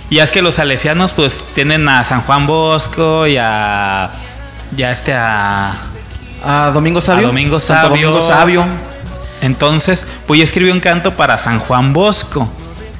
Y 0.09 0.19
es 0.19 0.31
que 0.31 0.41
los 0.41 0.55
salesianos 0.55 1.13
pues 1.13 1.43
tienen 1.55 1.87
a 1.87 2.03
San 2.03 2.21
Juan 2.21 2.45
Bosco 2.45 3.27
y 3.27 3.37
a... 3.37 4.11
Ya 4.75 4.91
este 4.91 5.13
a... 5.13 5.75
A 6.43 6.71
Domingo 6.73 7.01
Sabio. 7.01 7.27
A 7.27 7.27
Domingo 7.27 7.59
Santo 7.59 7.89
Sabio. 7.89 8.07
Domingo 8.07 8.21
Sabio. 8.21 8.65
Entonces, 9.41 10.05
pues 10.27 10.37
yo 10.39 10.43
escribí 10.43 10.69
un 10.71 10.79
canto 10.79 11.15
para 11.15 11.37
San 11.37 11.59
Juan 11.59 11.93
Bosco. 11.93 12.49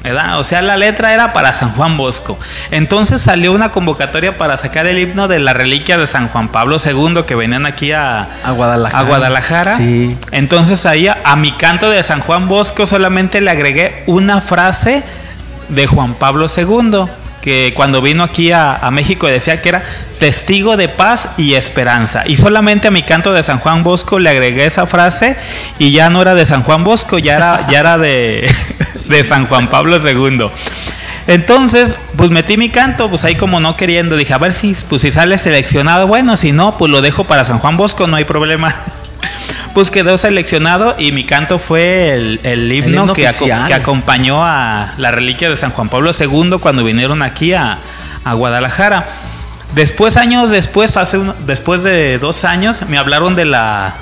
¿verdad? 0.03 0.39
O 0.39 0.43
sea, 0.43 0.63
la 0.63 0.77
letra 0.77 1.13
era 1.13 1.31
para 1.31 1.53
San 1.53 1.73
Juan 1.73 1.95
Bosco. 1.95 2.35
Entonces 2.71 3.21
salió 3.21 3.51
una 3.51 3.71
convocatoria 3.71 4.35
para 4.35 4.57
sacar 4.57 4.87
el 4.87 4.97
himno 4.97 5.27
de 5.27 5.37
la 5.37 5.53
reliquia 5.53 5.99
de 5.99 6.07
San 6.07 6.27
Juan 6.29 6.47
Pablo 6.47 6.77
II 6.83 7.21
que 7.27 7.35
venían 7.35 7.67
aquí 7.67 7.91
a, 7.91 8.27
A 8.43 8.51
Guadalajara. 8.51 8.99
a 8.99 9.03
Guadalajara. 9.03 9.77
Sí. 9.77 10.17
Entonces 10.31 10.87
ahí 10.87 11.07
a, 11.07 11.19
a 11.23 11.35
mi 11.35 11.51
canto 11.51 11.87
de 11.87 12.01
San 12.01 12.19
Juan 12.21 12.47
Bosco 12.47 12.87
solamente 12.87 13.41
le 13.41 13.51
agregué 13.51 14.03
una 14.07 14.41
frase 14.41 15.03
de 15.69 15.85
Juan 15.85 16.15
Pablo 16.15 16.47
II, 16.47 17.05
que 17.41 17.73
cuando 17.75 18.01
vino 18.01 18.23
aquí 18.23 18.51
a, 18.51 18.89
México 18.91 19.27
decía 19.27 19.61
que 19.61 19.69
era 19.69 19.83
testigo 20.19 20.77
de 20.77 20.87
paz 20.87 21.29
y 21.37 21.55
esperanza. 21.55 22.23
Y 22.25 22.37
solamente 22.37 22.87
a 22.87 22.91
mi 22.91 23.03
canto 23.03 23.33
de 23.33 23.43
San 23.43 23.59
Juan 23.59 23.83
Bosco 23.83 24.19
le 24.19 24.29
agregué 24.29 24.65
esa 24.65 24.85
frase 24.85 25.35
y 25.79 25.91
ya 25.91 26.09
no 26.09 26.21
era 26.21 26.35
de 26.35 26.45
San 26.45 26.63
Juan 26.63 26.83
Bosco, 26.83 27.17
ya 27.17 27.35
era, 27.35 27.67
ya 27.69 27.79
era 27.79 27.97
de, 27.97 28.49
de 29.05 29.23
San 29.23 29.47
Juan 29.47 29.69
Pablo 29.69 29.97
II. 29.97 30.49
Entonces, 31.27 31.95
pues 32.15 32.29
metí 32.29 32.57
mi 32.57 32.69
canto, 32.69 33.09
pues 33.09 33.23
ahí 33.25 33.35
como 33.35 33.59
no 33.59 33.77
queriendo, 33.77 34.17
dije, 34.17 34.33
a 34.33 34.37
ver 34.37 34.53
si, 34.53 34.75
pues 34.89 35.03
si 35.03 35.11
sale 35.11 35.37
seleccionado, 35.37 36.07
bueno, 36.07 36.35
si 36.35 36.51
no, 36.51 36.77
pues 36.77 36.91
lo 36.91 37.01
dejo 37.01 37.25
para 37.25 37.43
San 37.43 37.59
Juan 37.59 37.77
Bosco, 37.77 38.07
no 38.07 38.17
hay 38.17 38.25
problema. 38.25 38.73
Pues 39.73 39.89
quedó 39.89 40.17
seleccionado 40.17 40.95
y 40.97 41.11
mi 41.13 41.23
canto 41.23 41.57
fue 41.59 42.13
el, 42.13 42.39
el 42.43 42.71
himno, 42.71 43.01
himno 43.03 43.13
que, 43.13 43.25
aco- 43.27 43.45
oficial. 43.45 43.67
que 43.67 43.73
acompañó 43.73 44.45
a 44.45 44.93
la 44.97 45.11
reliquia 45.11 45.49
de 45.49 45.55
San 45.57 45.71
Juan 45.71 45.87
Pablo 45.89 46.11
II 46.17 46.57
cuando 46.59 46.83
vinieron 46.83 47.21
aquí 47.21 47.53
a, 47.53 47.79
a 48.25 48.33
Guadalajara. 48.33 49.07
Después, 49.73 50.17
años 50.17 50.49
después, 50.49 50.97
hace 50.97 51.17
un- 51.17 51.33
después 51.45 51.83
de 51.83 52.17
dos 52.19 52.43
años, 52.43 52.81
me 52.89 52.97
hablaron 52.97 53.35
de 53.35 53.45
la 53.45 53.95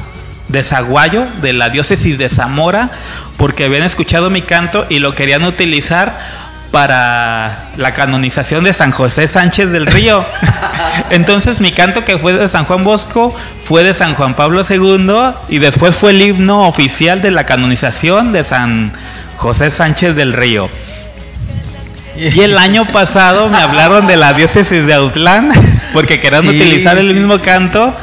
de 0.47 0.63
Zaguayo, 0.63 1.27
de 1.43 1.53
la 1.53 1.69
diócesis 1.69 2.17
de 2.17 2.27
Zamora, 2.27 2.89
porque 3.37 3.65
habían 3.65 3.83
escuchado 3.83 4.31
mi 4.31 4.41
canto 4.41 4.87
y 4.89 4.97
lo 4.97 5.13
querían 5.13 5.43
utilizar 5.43 6.17
para 6.71 7.69
la 7.77 7.93
canonización 7.93 8.63
de 8.63 8.73
San 8.73 8.91
José 8.91 9.27
Sánchez 9.27 9.71
del 9.71 9.87
Río. 9.87 10.23
Entonces 11.09 11.61
mi 11.61 11.71
canto 11.71 12.05
que 12.05 12.17
fue 12.17 12.33
de 12.33 12.47
San 12.47 12.65
Juan 12.65 12.83
Bosco 12.83 13.35
fue 13.63 13.83
de 13.83 13.93
San 13.93 14.15
Juan 14.15 14.35
Pablo 14.35 14.61
II 14.67 15.11
y 15.49 15.59
después 15.59 15.95
fue 15.95 16.11
el 16.11 16.21
himno 16.21 16.67
oficial 16.67 17.21
de 17.21 17.31
la 17.31 17.45
canonización 17.45 18.31
de 18.31 18.43
San 18.43 18.93
José 19.37 19.69
Sánchez 19.69 20.15
del 20.15 20.33
Río. 20.33 20.69
Y 22.15 22.41
el 22.41 22.57
año 22.57 22.85
pasado 22.85 23.47
me 23.47 23.57
hablaron 23.57 24.05
de 24.05 24.17
la 24.17 24.33
diócesis 24.33 24.85
de 24.85 24.93
Autlán 24.93 25.51
porque 25.93 26.19
querían 26.19 26.41
Sí, 26.41 26.49
utilizar 26.49 26.97
el 26.97 27.07
sí, 27.07 27.13
mismo 27.13 27.37
sí, 27.37 27.45
canto 27.45 27.95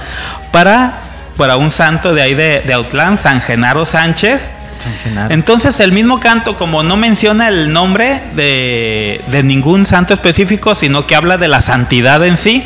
para, 0.52 0.94
para 1.36 1.56
un 1.56 1.70
santo 1.70 2.14
de 2.14 2.22
ahí 2.22 2.34
de, 2.34 2.62
de 2.62 2.72
Autlán, 2.72 3.18
San 3.18 3.40
Genaro 3.40 3.84
Sánchez. 3.84 4.50
San 4.78 4.94
Genaro. 5.02 5.32
Entonces 5.32 5.80
el 5.80 5.92
mismo 5.92 6.20
canto, 6.20 6.56
como 6.56 6.82
no 6.82 6.96
menciona 6.96 7.48
el 7.48 7.72
nombre 7.72 8.22
de, 8.34 9.20
de 9.28 9.42
ningún 9.42 9.86
santo 9.86 10.14
específico, 10.14 10.74
sino 10.74 11.06
que 11.06 11.16
habla 11.16 11.38
de 11.38 11.48
la 11.48 11.60
santidad 11.60 12.24
en 12.24 12.36
sí, 12.36 12.64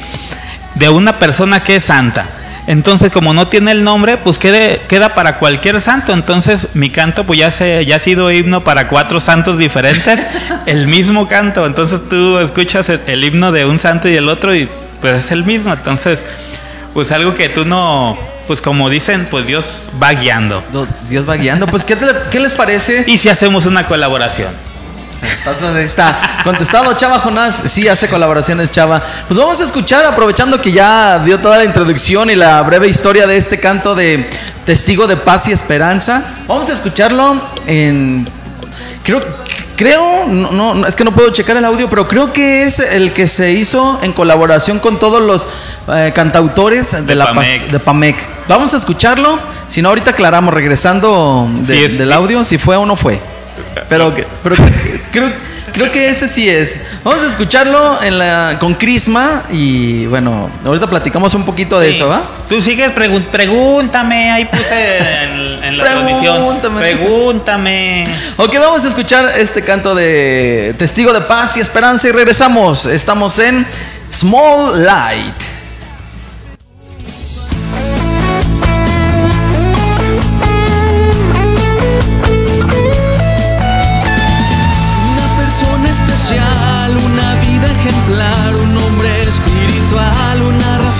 de 0.75 0.89
una 0.89 1.19
persona 1.19 1.63
que 1.63 1.77
es 1.77 1.85
santa. 1.85 2.27
Entonces, 2.67 3.11
como 3.11 3.35
no 3.35 3.49
tiene 3.49 3.73
el 3.73 3.83
nombre, 3.83 4.17
pues 4.17 4.39
quede, 4.39 4.81
queda 4.89 5.15
para 5.15 5.39
cualquier 5.39 5.81
santo. 5.81 6.13
Entonces, 6.13 6.69
mi 6.75 6.91
canto, 6.91 7.25
pues 7.25 7.39
ya, 7.39 7.51
se, 7.51 7.85
ya 7.85 7.97
ha 7.97 7.99
sido 7.99 8.31
himno 8.31 8.61
para 8.61 8.87
cuatro 8.87 9.19
santos 9.19 9.59
diferentes, 9.59 10.29
el 10.67 10.87
mismo 10.87 11.27
canto. 11.27 11.67
Entonces, 11.67 12.01
tú 12.09 12.39
escuchas 12.39 12.89
el, 12.89 13.01
el 13.07 13.25
himno 13.25 13.51
de 13.51 13.65
un 13.65 13.81
santo 13.81 14.09
y 14.09 14.15
el 14.15 14.29
otro, 14.29 14.55
y 14.55 14.69
pues 15.01 15.25
es 15.25 15.33
el 15.33 15.45
mismo. 15.45 15.73
Entonces, 15.73 16.25
pues 16.95 17.13
algo 17.13 17.35
que 17.35 17.49
tú 17.49 17.65
no, 17.65 18.17
pues 18.47 18.61
como 18.61 18.91
dicen, 18.91 19.29
pues 19.31 19.47
Dios 19.47 19.83
va 20.03 20.11
guiando. 20.13 20.63
Dios 21.09 21.29
va 21.29 21.37
guiando. 21.37 21.67
Pues, 21.67 21.85
¿qué, 21.85 21.97
te- 21.97 22.07
qué 22.31 22.41
les 22.41 22.53
parece? 22.55 23.05
Y 23.07 23.19
si 23.19 23.29
hacemos 23.29 23.67
una 23.67 23.87
colaboración. 23.87 24.49
Entonces 25.39 25.63
ahí 25.65 25.85
está. 25.85 26.41
Contestado 26.45 26.93
Chava 26.95 27.19
Jonás, 27.21 27.55
sí 27.67 27.87
hace 27.89 28.09
colaboraciones 28.09 28.71
Chava. 28.71 29.03
Pues 29.29 29.39
vamos 29.39 29.61
a 29.61 29.65
escuchar, 29.65 30.07
aprovechando 30.07 30.59
que 30.61 30.73
ya 30.73 31.19
dio 31.19 31.39
toda 31.39 31.59
la 31.59 31.65
introducción 31.65 32.31
y 32.31 32.37
la 32.37 32.63
breve 32.63 32.89
historia 32.89 33.27
de 33.27 33.37
este 33.37 33.61
canto 33.61 33.95
de 33.95 34.29
Testigo 34.65 35.07
de 35.07 35.17
Paz 35.19 35.47
y 35.49 35.53
Esperanza. 35.53 36.23
Vamos 36.49 36.71
a 36.71 36.73
escucharlo 36.73 37.39
en. 37.67 38.27
Creo, 39.05 39.23
creo, 39.81 40.27
no, 40.27 40.75
no, 40.75 40.87
es 40.87 40.95
que 40.95 41.05
no 41.05 41.13
puedo 41.13 41.31
checar 41.31 41.57
el 41.57 41.65
audio, 41.65 41.89
pero 41.89 42.07
creo 42.07 42.35
que 42.35 42.65
es 42.65 42.79
el 42.81 43.15
que 43.15 43.27
se 43.27 43.53
hizo 43.53 43.99
en 44.03 44.13
colaboración 44.13 44.79
con 44.79 44.99
todos 44.99 45.23
los 45.23 45.49
eh, 45.89 46.13
cantautores 46.15 46.93
de, 46.93 47.03
De 47.03 47.15
la 47.15 47.25
Pamec. 47.33 47.71
de 47.71 47.79
Pamec. 47.79 48.17
Vamos 48.47 48.75
a 48.75 48.77
escucharlo, 48.77 49.39
si 49.67 49.81
no 49.81 49.89
ahorita 49.89 50.11
aclaramos 50.11 50.53
regresando 50.53 51.49
de- 51.51 51.65
Sí, 51.65 51.83
es- 51.85 51.97
del 51.97 52.09
sí. 52.09 52.13
audio 52.13 52.45
si 52.45 52.59
fue 52.59 52.77
o 52.77 52.85
no 52.85 52.95
fue. 52.95 53.19
Pero, 53.89 54.15
pero 54.43 54.55
creo, 55.13 55.33
creo 55.73 55.91
que 55.91 56.09
ese 56.09 56.29
sí 56.29 56.49
es. 56.49 56.81
Vamos 57.05 57.23
a 57.23 57.27
escucharlo 57.27 58.03
en 58.03 58.19
la, 58.19 58.57
con 58.61 58.75
Crisma 58.75 59.45
y 59.51 60.07
bueno, 60.07 60.51
ahorita 60.65 60.89
platicamos 60.89 61.35
un 61.35 61.45
poquito 61.45 61.79
de 61.81 61.91
eso, 61.93 62.09
¿va? 62.09 62.23
Tú 62.49 62.61
sigues, 62.61 62.93
pregun- 62.95 63.25
pregúntame, 63.27 64.31
ahí 64.31 64.45
puse 64.47 64.99
en, 65.25 65.65
en 65.65 65.79
la 65.79 65.85
transmisión. 65.85 66.35
Pregúntame. 66.37 66.81
Pregúntame. 66.81 68.09
Ok, 68.37 68.55
vamos 68.59 68.85
a 68.85 68.89
escuchar 68.89 69.33
este 69.39 69.63
canto 69.63 69.95
de 69.95 70.75
Testigo 70.79 71.13
de 71.13 71.21
Paz 71.23 71.57
y 71.57 71.61
Esperanza 71.61 72.09
y 72.09 72.13
regresamos. 72.13 72.87
Estamos 72.87 73.39
en 73.39 73.67
Small 74.13 74.85
Light. 74.85 75.35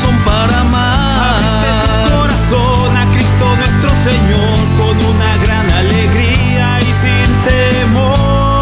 Razón 0.01 0.17
para 0.25 0.61
amar. 0.61 1.41
tu 1.85 2.15
corazón 2.15 2.97
a 2.97 3.05
Cristo 3.13 3.57
nuestro 3.57 3.91
Señor 4.03 4.59
con 4.79 4.97
una 4.97 5.37
gran 5.45 5.71
alegría 5.71 6.81
y 6.81 6.95
sin 6.95 7.29
temor. 7.45 8.61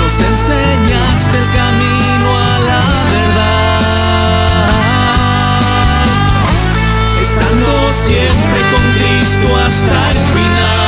Nos 0.00 0.14
enseñaste 0.20 1.38
el 1.38 1.48
camino 1.60 2.28
a 2.38 2.58
la 2.68 2.84
verdad. 3.14 3.82
Estando 7.22 7.72
siempre 7.92 8.60
con 8.72 8.84
Cristo 8.98 9.48
hasta 9.66 10.10
el 10.10 10.18
final. 10.34 10.81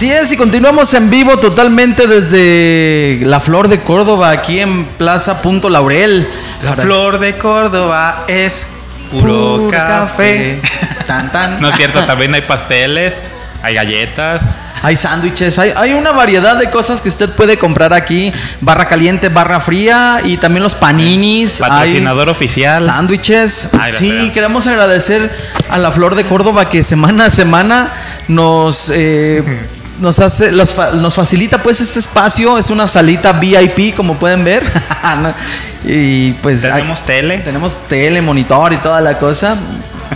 Así 0.00 0.10
es, 0.10 0.32
y 0.32 0.38
continuamos 0.38 0.94
en 0.94 1.10
vivo 1.10 1.36
totalmente 1.36 2.06
desde 2.06 3.20
la 3.26 3.38
Flor 3.38 3.68
de 3.68 3.80
Córdoba, 3.80 4.30
aquí 4.30 4.58
en 4.58 4.86
Plaza 4.86 5.42
Punto 5.42 5.68
Laurel. 5.68 6.26
La 6.62 6.70
Para- 6.70 6.82
flor 6.84 7.18
de 7.18 7.36
Córdoba 7.36 8.24
es 8.26 8.66
puro, 9.10 9.58
Puro 9.58 9.68
café. 9.68 10.58
Tan, 11.06 11.30
tan. 11.30 11.60
No 11.60 11.68
es 11.68 11.76
cierto, 11.76 12.02
también 12.06 12.32
hay 12.32 12.40
pasteles, 12.40 13.18
hay 13.62 13.74
galletas. 13.74 14.42
Hay 14.82 14.96
sándwiches, 14.96 15.58
hay, 15.58 15.74
hay 15.76 15.92
una 15.92 16.12
variedad 16.12 16.56
de 16.56 16.70
cosas 16.70 17.02
que 17.02 17.10
usted 17.10 17.28
puede 17.28 17.58
comprar 17.58 17.92
aquí. 17.92 18.32
Barra 18.62 18.88
caliente, 18.88 19.28
barra 19.28 19.60
fría 19.60 20.22
y 20.24 20.38
también 20.38 20.62
los 20.62 20.76
paninis. 20.76 21.60
hay 21.60 21.68
Patrocinador 21.68 22.30
oficial. 22.30 22.82
Sándwiches. 22.86 23.68
Sí, 23.98 24.08
fea. 24.12 24.32
queremos 24.32 24.66
agradecer 24.66 25.30
a 25.68 25.76
la 25.76 25.92
Flor 25.92 26.14
de 26.14 26.24
Córdoba 26.24 26.70
que 26.70 26.82
semana 26.82 27.26
a 27.26 27.30
semana 27.30 27.92
nos... 28.28 28.90
eh, 28.94 29.44
nos 30.00 30.18
hace, 30.18 30.50
las 30.52 30.74
nos 30.94 31.14
facilita 31.14 31.62
pues 31.62 31.80
este 31.80 31.98
espacio, 31.98 32.58
es 32.58 32.70
una 32.70 32.86
salita 32.88 33.32
VIP 33.32 33.94
como 33.94 34.14
pueden 34.14 34.42
ver. 34.44 34.62
y 35.84 36.32
pues 36.34 36.64
hay- 36.64 36.72
Tenemos 36.72 37.02
tele. 37.02 37.38
tenemos 37.38 37.76
tele, 37.88 38.20
monitor 38.22 38.72
y 38.72 38.76
toda 38.78 39.00
la 39.00 39.18
cosa. 39.18 39.56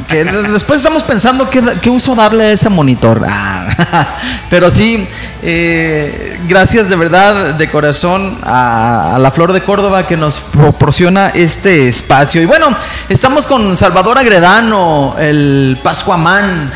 Que 0.09 0.25
de- 0.25 0.43
después 0.49 0.79
estamos 0.79 1.03
pensando 1.05 1.49
qué, 1.49 1.63
qué 1.81 1.89
uso 1.91 2.15
darle 2.15 2.47
a 2.47 2.51
ese 2.53 2.69
monitor. 2.69 3.23
Ah, 3.29 4.07
pero 4.51 4.71
sí, 4.71 5.07
eh, 5.43 6.39
gracias 6.49 6.89
de 6.89 6.97
verdad, 6.97 7.55
de 7.55 7.71
corazón, 7.71 8.39
a, 8.43 9.15
a 9.15 9.19
la 9.19 9.31
Flor 9.31 9.53
de 9.53 9.63
Córdoba 9.63 10.07
que 10.07 10.17
nos 10.17 10.39
proporciona 10.41 11.29
este 11.29 11.89
espacio. 11.89 12.43
Y 12.43 12.47
bueno, 12.47 12.75
estamos 13.09 13.47
con 13.47 13.77
Salvador 13.77 14.19
Agredano, 14.19 15.15
el 15.19 15.79
Pascuamán. 15.83 16.73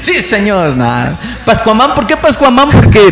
Sí, 0.00 0.20
señor. 0.22 0.76
Nah. 0.76 1.10
Pascuamán, 1.44 1.94
¿por 1.94 2.06
qué 2.06 2.16
Pascuamán? 2.16 2.68
Porque 2.70 3.10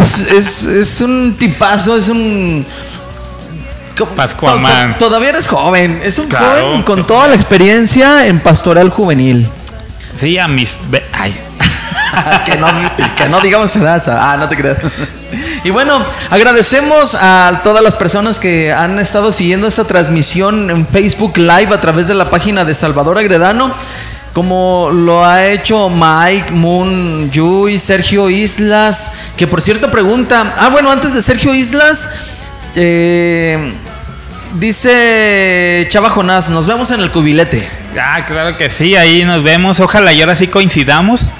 es, 0.00 0.20
es, 0.32 0.62
es 0.64 1.00
un 1.00 1.36
tipazo, 1.38 1.96
es 1.96 2.08
un... 2.08 2.64
Pascuamán. 4.16 4.92
To- 4.92 4.98
to- 4.98 5.04
Todavía 5.06 5.30
eres 5.30 5.48
joven. 5.48 6.00
Es 6.04 6.18
un 6.18 6.28
Claro. 6.28 6.66
joven 6.68 6.82
con 6.82 7.06
toda 7.06 7.26
la 7.28 7.34
experiencia 7.34 8.26
en 8.26 8.38
pastoral 8.40 8.90
juvenil. 8.90 9.48
Sí, 10.14 10.38
a 10.38 10.46
mis. 10.46 10.76
Ay. 11.12 11.34
que, 12.46 12.56
no, 12.56 12.66
que 13.16 13.28
no 13.28 13.40
digamos 13.40 13.74
edad. 13.76 14.02
Ah, 14.08 14.36
no 14.38 14.48
te 14.48 14.56
creas. 14.56 14.78
Y 15.64 15.70
bueno, 15.70 16.04
agradecemos 16.30 17.16
a 17.20 17.60
todas 17.64 17.82
las 17.82 17.96
personas 17.96 18.38
que 18.38 18.72
han 18.72 18.98
estado 19.00 19.32
siguiendo 19.32 19.66
esta 19.66 19.84
transmisión 19.84 20.70
en 20.70 20.86
Facebook 20.86 21.36
Live 21.36 21.74
a 21.74 21.80
través 21.80 22.06
de 22.06 22.14
la 22.14 22.30
página 22.30 22.64
de 22.64 22.74
Salvador 22.74 23.18
Agredano. 23.18 23.74
Como 24.38 24.90
lo 24.92 25.24
ha 25.24 25.48
hecho 25.48 25.90
Mike, 25.90 26.52
Moon, 26.52 27.28
Yui, 27.32 27.76
Sergio 27.76 28.30
Islas. 28.30 29.14
Que 29.36 29.48
por 29.48 29.60
cierto 29.60 29.90
pregunta. 29.90 30.54
Ah, 30.56 30.68
bueno, 30.68 30.92
antes 30.92 31.12
de 31.12 31.22
Sergio 31.22 31.52
Islas. 31.52 32.14
eh, 32.76 33.72
dice 34.54 35.88
Chava 35.90 36.08
Jonás, 36.10 36.50
nos 36.50 36.66
vemos 36.66 36.92
en 36.92 37.00
el 37.00 37.10
cubilete. 37.10 37.68
Ah, 38.00 38.24
claro 38.28 38.56
que 38.56 38.70
sí, 38.70 38.94
ahí 38.94 39.24
nos 39.24 39.42
vemos. 39.42 39.80
Ojalá 39.80 40.12
y 40.12 40.20
ahora 40.20 40.36
sí 40.36 40.46
coincidamos. 40.46 41.30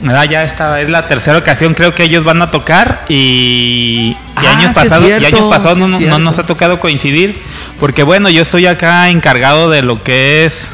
¿Verdad? 0.00 0.24
Ya 0.24 0.42
esta 0.42 0.80
es 0.80 0.88
la 0.88 1.06
tercera 1.06 1.38
ocasión, 1.38 1.74
creo 1.74 1.94
que 1.94 2.02
ellos 2.02 2.24
van 2.24 2.42
a 2.42 2.50
tocar 2.50 3.04
y, 3.08 4.16
y 4.16 4.16
Ah, 4.34 4.58
años 4.58 4.74
sí 4.74 4.80
pasados, 4.80 5.08
y 5.08 5.24
años 5.24 5.40
pasados 5.48 5.78
sí 5.96 6.06
no, 6.06 6.18
nos 6.18 6.40
ha 6.40 6.44
tocado 6.44 6.80
coincidir, 6.80 7.40
porque 7.78 8.02
bueno, 8.02 8.28
yo 8.28 8.42
estoy 8.42 8.66
acá 8.66 9.08
encargado 9.10 9.70
de 9.70 9.82
lo 9.82 10.02
que 10.02 10.44
es 10.44 10.70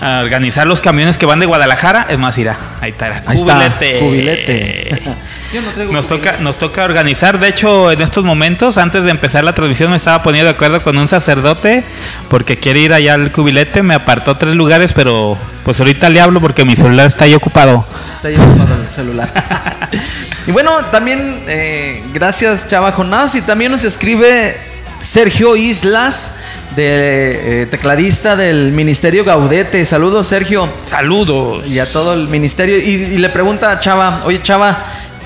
ah, 0.00 0.20
organizar 0.22 0.66
los 0.66 0.80
camiones 0.80 1.18
que 1.18 1.26
van 1.26 1.40
de 1.40 1.46
Guadalajara. 1.46 2.06
Es 2.08 2.18
más, 2.18 2.36
irá, 2.38 2.56
ahí 2.80 2.90
está, 2.90 3.22
Ahí 3.26 3.36
está, 3.36 3.54
cubilete. 3.54 3.98
cubilete. 3.98 5.02
Yo 5.52 5.62
no 5.62 5.70
traigo 5.70 5.92
Nos 5.92 6.06
cubilete. 6.06 6.30
toca, 6.30 6.42
nos 6.42 6.58
toca 6.58 6.84
organizar. 6.84 7.38
De 7.38 7.48
hecho, 7.48 7.90
en 7.90 8.02
estos 8.02 8.24
momentos, 8.24 8.76
antes 8.78 9.04
de 9.04 9.10
empezar 9.10 9.44
la 9.44 9.54
transmisión, 9.54 9.90
me 9.90 9.96
estaba 9.96 10.22
poniendo 10.22 10.50
de 10.50 10.54
acuerdo 10.54 10.82
con 10.82 10.98
un 10.98 11.08
sacerdote 11.08 11.84
porque 12.28 12.58
quiere 12.58 12.80
ir 12.80 12.92
allá 12.92 13.14
al 13.14 13.32
cubilete. 13.32 13.82
Me 13.82 13.94
apartó 13.94 14.34
tres 14.36 14.54
lugares, 14.54 14.92
pero 14.92 15.38
pues 15.64 15.80
ahorita 15.80 16.08
le 16.10 16.20
hablo 16.20 16.40
porque 16.40 16.64
mi 16.64 16.76
celular 16.76 17.06
está 17.06 17.24
ahí 17.24 17.34
ocupado. 17.34 17.84
Está 18.16 18.28
ahí 18.28 18.36
ocupado 18.36 18.74
el 18.80 18.88
celular. 18.88 19.30
y 20.46 20.50
bueno, 20.50 20.84
también 20.86 21.42
eh, 21.46 22.02
gracias 22.12 22.68
Chava 22.68 22.92
Jonás 22.92 23.34
y 23.34 23.42
también 23.42 23.72
nos 23.72 23.84
escribe 23.84 24.56
Sergio 25.00 25.56
Islas, 25.56 26.36
de, 26.78 27.62
eh, 27.62 27.66
tecladista 27.66 28.36
del 28.36 28.70
Ministerio 28.70 29.24
Gaudete. 29.24 29.84
Saludos 29.84 30.28
Sergio 30.28 30.68
Saludos. 30.88 31.66
y 31.66 31.80
a 31.80 31.90
todo 31.90 32.14
el 32.14 32.28
ministerio. 32.28 32.78
Y, 32.78 33.14
y 33.14 33.18
le 33.18 33.28
pregunta 33.30 33.72
a 33.72 33.80
Chava, 33.80 34.22
oye 34.24 34.40
Chava, 34.42 34.78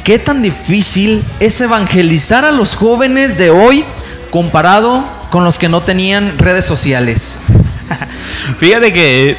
¿qué 0.03 0.19
tan 0.19 0.41
difícil 0.41 1.23
es 1.41 1.61
evangelizar 1.61 2.47
a 2.47 2.53
los 2.53 2.75
jóvenes 2.75 3.37
de 3.37 3.51
hoy 3.51 3.85
comparado 4.31 5.05
con 5.31 5.45
los 5.45 5.59
que 5.59 5.69
no 5.69 5.83
tenían 5.83 6.39
redes 6.39 6.65
sociales? 6.65 7.39
Fíjate 8.59 8.91
que 8.91 9.37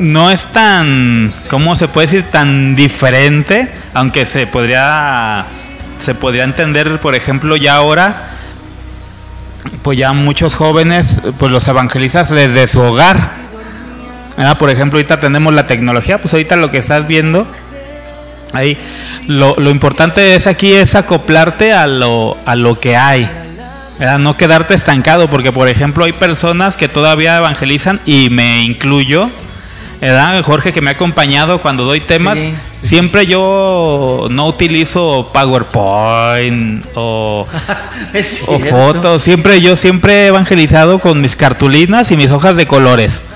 no 0.00 0.32
es 0.32 0.46
tan, 0.46 1.32
¿cómo 1.48 1.76
se 1.76 1.86
puede 1.86 2.08
decir? 2.08 2.24
Tan 2.24 2.74
diferente, 2.74 3.68
aunque 3.94 4.24
se 4.24 4.48
podría, 4.48 5.44
se 6.00 6.16
podría 6.16 6.42
entender, 6.42 6.98
por 6.98 7.14
ejemplo, 7.14 7.54
ya 7.56 7.76
ahora, 7.76 8.29
pues 9.82 9.98
ya 9.98 10.12
muchos 10.12 10.54
jóvenes, 10.54 11.20
pues 11.38 11.50
los 11.50 11.66
evangelizas 11.68 12.30
desde 12.30 12.66
su 12.66 12.80
hogar. 12.80 13.18
¿verdad? 14.36 14.58
Por 14.58 14.70
ejemplo, 14.70 14.98
ahorita 14.98 15.20
tenemos 15.20 15.52
la 15.54 15.66
tecnología, 15.66 16.18
pues 16.18 16.32
ahorita 16.34 16.56
lo 16.56 16.70
que 16.70 16.78
estás 16.78 17.06
viendo, 17.06 17.46
ahí, 18.52 18.78
lo, 19.26 19.54
lo 19.56 19.70
importante 19.70 20.34
es 20.34 20.46
aquí 20.46 20.72
es 20.72 20.94
acoplarte 20.94 21.72
a 21.72 21.86
lo, 21.86 22.36
a 22.46 22.56
lo 22.56 22.74
que 22.74 22.96
hay. 22.96 23.28
¿verdad? 23.98 24.18
No 24.18 24.34
quedarte 24.36 24.72
estancado, 24.72 25.28
porque 25.28 25.52
por 25.52 25.68
ejemplo 25.68 26.06
hay 26.06 26.12
personas 26.12 26.78
que 26.78 26.88
todavía 26.88 27.36
evangelizan 27.36 28.00
y 28.06 28.30
me 28.30 28.64
incluyo, 28.64 29.28
¿verdad? 30.00 30.42
Jorge 30.42 30.72
que 30.72 30.80
me 30.80 30.90
ha 30.90 30.94
acompañado 30.94 31.60
cuando 31.60 31.84
doy 31.84 32.00
temas. 32.00 32.38
Siempre 32.82 33.26
yo 33.26 34.26
no 34.30 34.46
utilizo 34.46 35.30
PowerPoint 35.32 36.84
o, 36.94 37.46
fotos. 38.70 39.22
Siempre 39.22 39.60
yo 39.60 39.76
siempre 39.76 40.24
he 40.24 40.26
evangelizado 40.28 40.98
con 40.98 41.20
mis 41.20 41.36
cartulinas 41.36 42.10
y 42.10 42.16
mis 42.16 42.30
hojas 42.30 42.56
de 42.56 42.66
colores. 42.66 43.22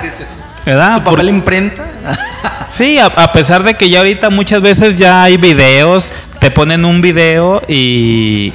Sí, 0.00 0.08
sí. 0.16 0.24
¿Verdad? 0.64 0.96
¿Tu 0.96 1.04
papel 1.10 1.28
imprenta? 1.28 1.84
Sí, 2.70 2.98
a, 2.98 3.06
a 3.06 3.32
pesar 3.32 3.64
de 3.64 3.74
que 3.74 3.90
ya 3.90 3.98
ahorita 3.98 4.30
muchas 4.30 4.62
veces 4.62 4.96
ya 4.96 5.24
hay 5.24 5.36
videos, 5.36 6.12
te 6.38 6.50
ponen 6.52 6.84
un 6.84 7.00
video 7.02 7.60
y, 7.66 8.52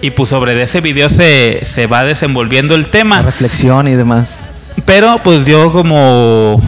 y 0.00 0.10
pues 0.10 0.30
sobre 0.30 0.60
ese 0.62 0.80
video 0.80 1.08
se, 1.10 1.60
se 1.62 1.86
va 1.86 2.04
desenvolviendo 2.04 2.74
el 2.74 2.82
La 2.82 2.88
tema. 2.88 3.22
reflexión 3.22 3.88
y 3.88 3.94
demás. 3.94 4.38
Pero 4.86 5.18
pues 5.22 5.44
yo 5.44 5.70
como 5.70 6.60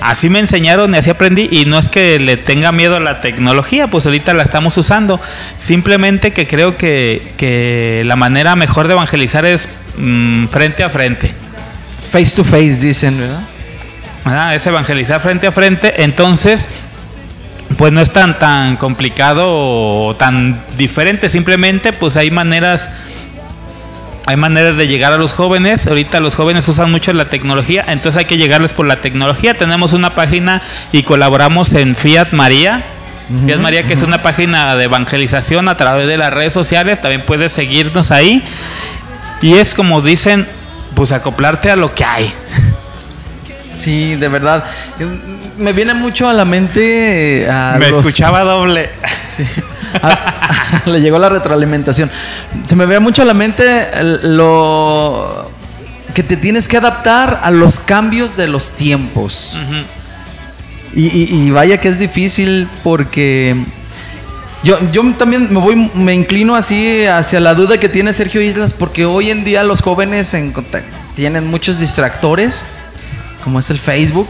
así 0.00 0.28
me 0.28 0.38
enseñaron 0.38 0.94
y 0.94 0.98
así 0.98 1.10
aprendí 1.10 1.48
y 1.50 1.64
no 1.64 1.78
es 1.78 1.88
que 1.88 2.18
le 2.18 2.36
tenga 2.36 2.72
miedo 2.72 2.96
a 2.96 3.00
la 3.00 3.20
tecnología, 3.20 3.86
pues 3.86 4.06
ahorita 4.06 4.34
la 4.34 4.42
estamos 4.42 4.76
usando. 4.76 5.20
Simplemente 5.56 6.32
que 6.32 6.46
creo 6.46 6.76
que, 6.76 7.32
que 7.36 8.02
la 8.06 8.16
manera 8.16 8.56
mejor 8.56 8.86
de 8.86 8.94
evangelizar 8.94 9.44
es 9.44 9.68
mm, 9.96 10.46
frente 10.46 10.82
a 10.82 10.90
frente. 10.90 11.32
Face 12.10 12.34
to 12.34 12.44
face, 12.44 12.80
dicen, 12.80 13.18
¿verdad? 13.18 13.40
¿verdad? 14.24 14.54
Es 14.54 14.66
evangelizar 14.66 15.20
frente 15.20 15.46
a 15.46 15.52
frente. 15.52 16.02
Entonces, 16.02 16.68
pues 17.76 17.92
no 17.92 18.00
es 18.00 18.12
tan 18.12 18.38
tan 18.38 18.76
complicado 18.76 19.46
o 19.46 20.16
tan 20.16 20.60
diferente. 20.76 21.28
Simplemente, 21.28 21.92
pues 21.92 22.16
hay 22.16 22.30
maneras. 22.30 22.90
Hay 24.26 24.36
maneras 24.36 24.76
de 24.76 24.86
llegar 24.86 25.12
a 25.12 25.16
los 25.16 25.32
jóvenes. 25.32 25.86
Ahorita 25.86 26.20
los 26.20 26.34
jóvenes 26.34 26.68
usan 26.68 26.90
mucho 26.90 27.12
la 27.12 27.28
tecnología, 27.28 27.84
entonces 27.88 28.18
hay 28.20 28.24
que 28.26 28.36
llegarles 28.36 28.72
por 28.72 28.86
la 28.86 28.96
tecnología. 28.96 29.54
Tenemos 29.54 29.92
una 29.92 30.14
página 30.14 30.62
y 30.92 31.02
colaboramos 31.02 31.74
en 31.74 31.94
Fiat 31.96 32.32
María. 32.32 32.82
Fiat 33.46 33.58
María, 33.58 33.84
que 33.84 33.94
es 33.94 34.02
una 34.02 34.22
página 34.22 34.74
de 34.76 34.84
evangelización 34.84 35.68
a 35.68 35.76
través 35.76 36.08
de 36.08 36.16
las 36.16 36.32
redes 36.32 36.52
sociales. 36.52 37.00
También 37.00 37.22
puedes 37.22 37.52
seguirnos 37.52 38.10
ahí. 38.10 38.42
Y 39.42 39.54
es 39.54 39.74
como 39.74 40.00
dicen, 40.00 40.46
pues 40.94 41.12
acoplarte 41.12 41.70
a 41.70 41.76
lo 41.76 41.94
que 41.94 42.04
hay. 42.04 42.32
Sí, 43.80 44.14
de 44.16 44.28
verdad. 44.28 44.64
Me 45.58 45.72
viene 45.72 45.94
mucho 45.94 46.28
a 46.28 46.32
la 46.32 46.44
mente. 46.44 47.42
eh, 47.44 47.50
A 47.50 47.76
Me 47.78 47.88
los- 47.90 47.98
escuchaba 48.06 48.42
doble. 48.42 48.90
Ah, 50.02 50.82
le 50.86 51.00
llegó 51.00 51.18
la 51.18 51.28
retroalimentación. 51.28 52.08
Se 52.64 52.76
me 52.76 52.86
ve 52.86 53.00
mucho 53.00 53.22
a 53.22 53.24
la 53.24 53.34
mente 53.34 53.88
lo 54.22 55.50
que 56.14 56.22
te 56.22 56.36
tienes 56.36 56.68
que 56.68 56.76
adaptar 56.76 57.40
a 57.42 57.50
los 57.50 57.80
cambios 57.80 58.36
de 58.36 58.46
los 58.46 58.70
tiempos. 58.70 59.56
y, 60.94 61.06
y- 61.08 61.28
y 61.46 61.50
vaya 61.50 61.78
que 61.80 61.88
es 61.88 61.98
difícil 61.98 62.68
porque 62.84 63.56
yo, 64.62 64.78
yo 64.92 65.02
también 65.18 65.48
me 65.52 65.58
voy, 65.58 65.90
me 65.94 66.14
inclino 66.14 66.54
así 66.54 67.04
hacia 67.06 67.40
la 67.40 67.54
duda 67.54 67.78
que 67.78 67.88
tiene 67.88 68.12
Sergio 68.12 68.40
Islas 68.40 68.74
porque 68.74 69.04
hoy 69.06 69.30
en 69.32 69.42
día 69.42 69.64
los 69.64 69.82
jóvenes 69.82 70.34
en 70.34 70.54
tienen 71.16 71.48
muchos 71.48 71.80
distractores, 71.80 72.64
como 73.44 73.58
es 73.58 73.70
el 73.70 73.78
Facebook. 73.78 74.28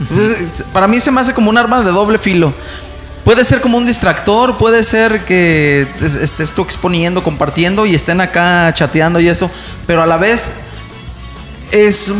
Entonces, 0.00 0.64
para 0.72 0.88
mí 0.88 1.00
se 1.00 1.10
me 1.10 1.20
hace 1.20 1.32
como 1.34 1.50
un 1.50 1.56
arma 1.58 1.82
de 1.82 1.90
doble 1.90 2.18
filo. 2.18 2.52
Puede 3.24 3.44
ser 3.44 3.60
como 3.60 3.78
un 3.78 3.86
distractor, 3.86 4.58
puede 4.58 4.82
ser 4.84 5.20
que 5.24 5.86
es- 6.02 6.14
estés 6.14 6.52
tú 6.52 6.62
exponiendo, 6.62 7.22
compartiendo 7.22 7.86
y 7.86 7.94
estén 7.94 8.20
acá 8.20 8.70
chateando 8.74 9.18
y 9.20 9.28
eso, 9.28 9.50
pero 9.86 10.02
a 10.02 10.06
la 10.06 10.16
vez 10.18 10.56
es, 11.70 12.12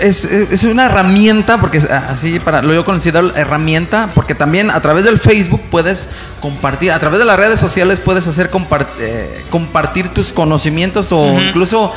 es, 0.00 0.24
es 0.24 0.64
una 0.64 0.86
herramienta, 0.86 1.58
porque 1.58 1.78
así 2.08 2.38
para 2.40 2.62
lo 2.62 2.72
yo 2.74 2.84
considero 2.84 3.34
herramienta, 3.36 4.08
porque 4.14 4.34
también 4.34 4.70
a 4.70 4.80
través 4.80 5.04
del 5.04 5.18
Facebook 5.18 5.60
puedes 5.70 6.10
compartir, 6.40 6.92
a 6.92 6.98
través 6.98 7.18
de 7.18 7.24
las 7.24 7.36
redes 7.38 7.60
sociales 7.60 8.00
puedes 8.00 8.26
hacer 8.26 8.50
eh, 9.00 9.44
compartir 9.50 10.08
tus 10.08 10.32
conocimientos 10.32 11.12
o 11.12 11.38
incluso 11.48 11.92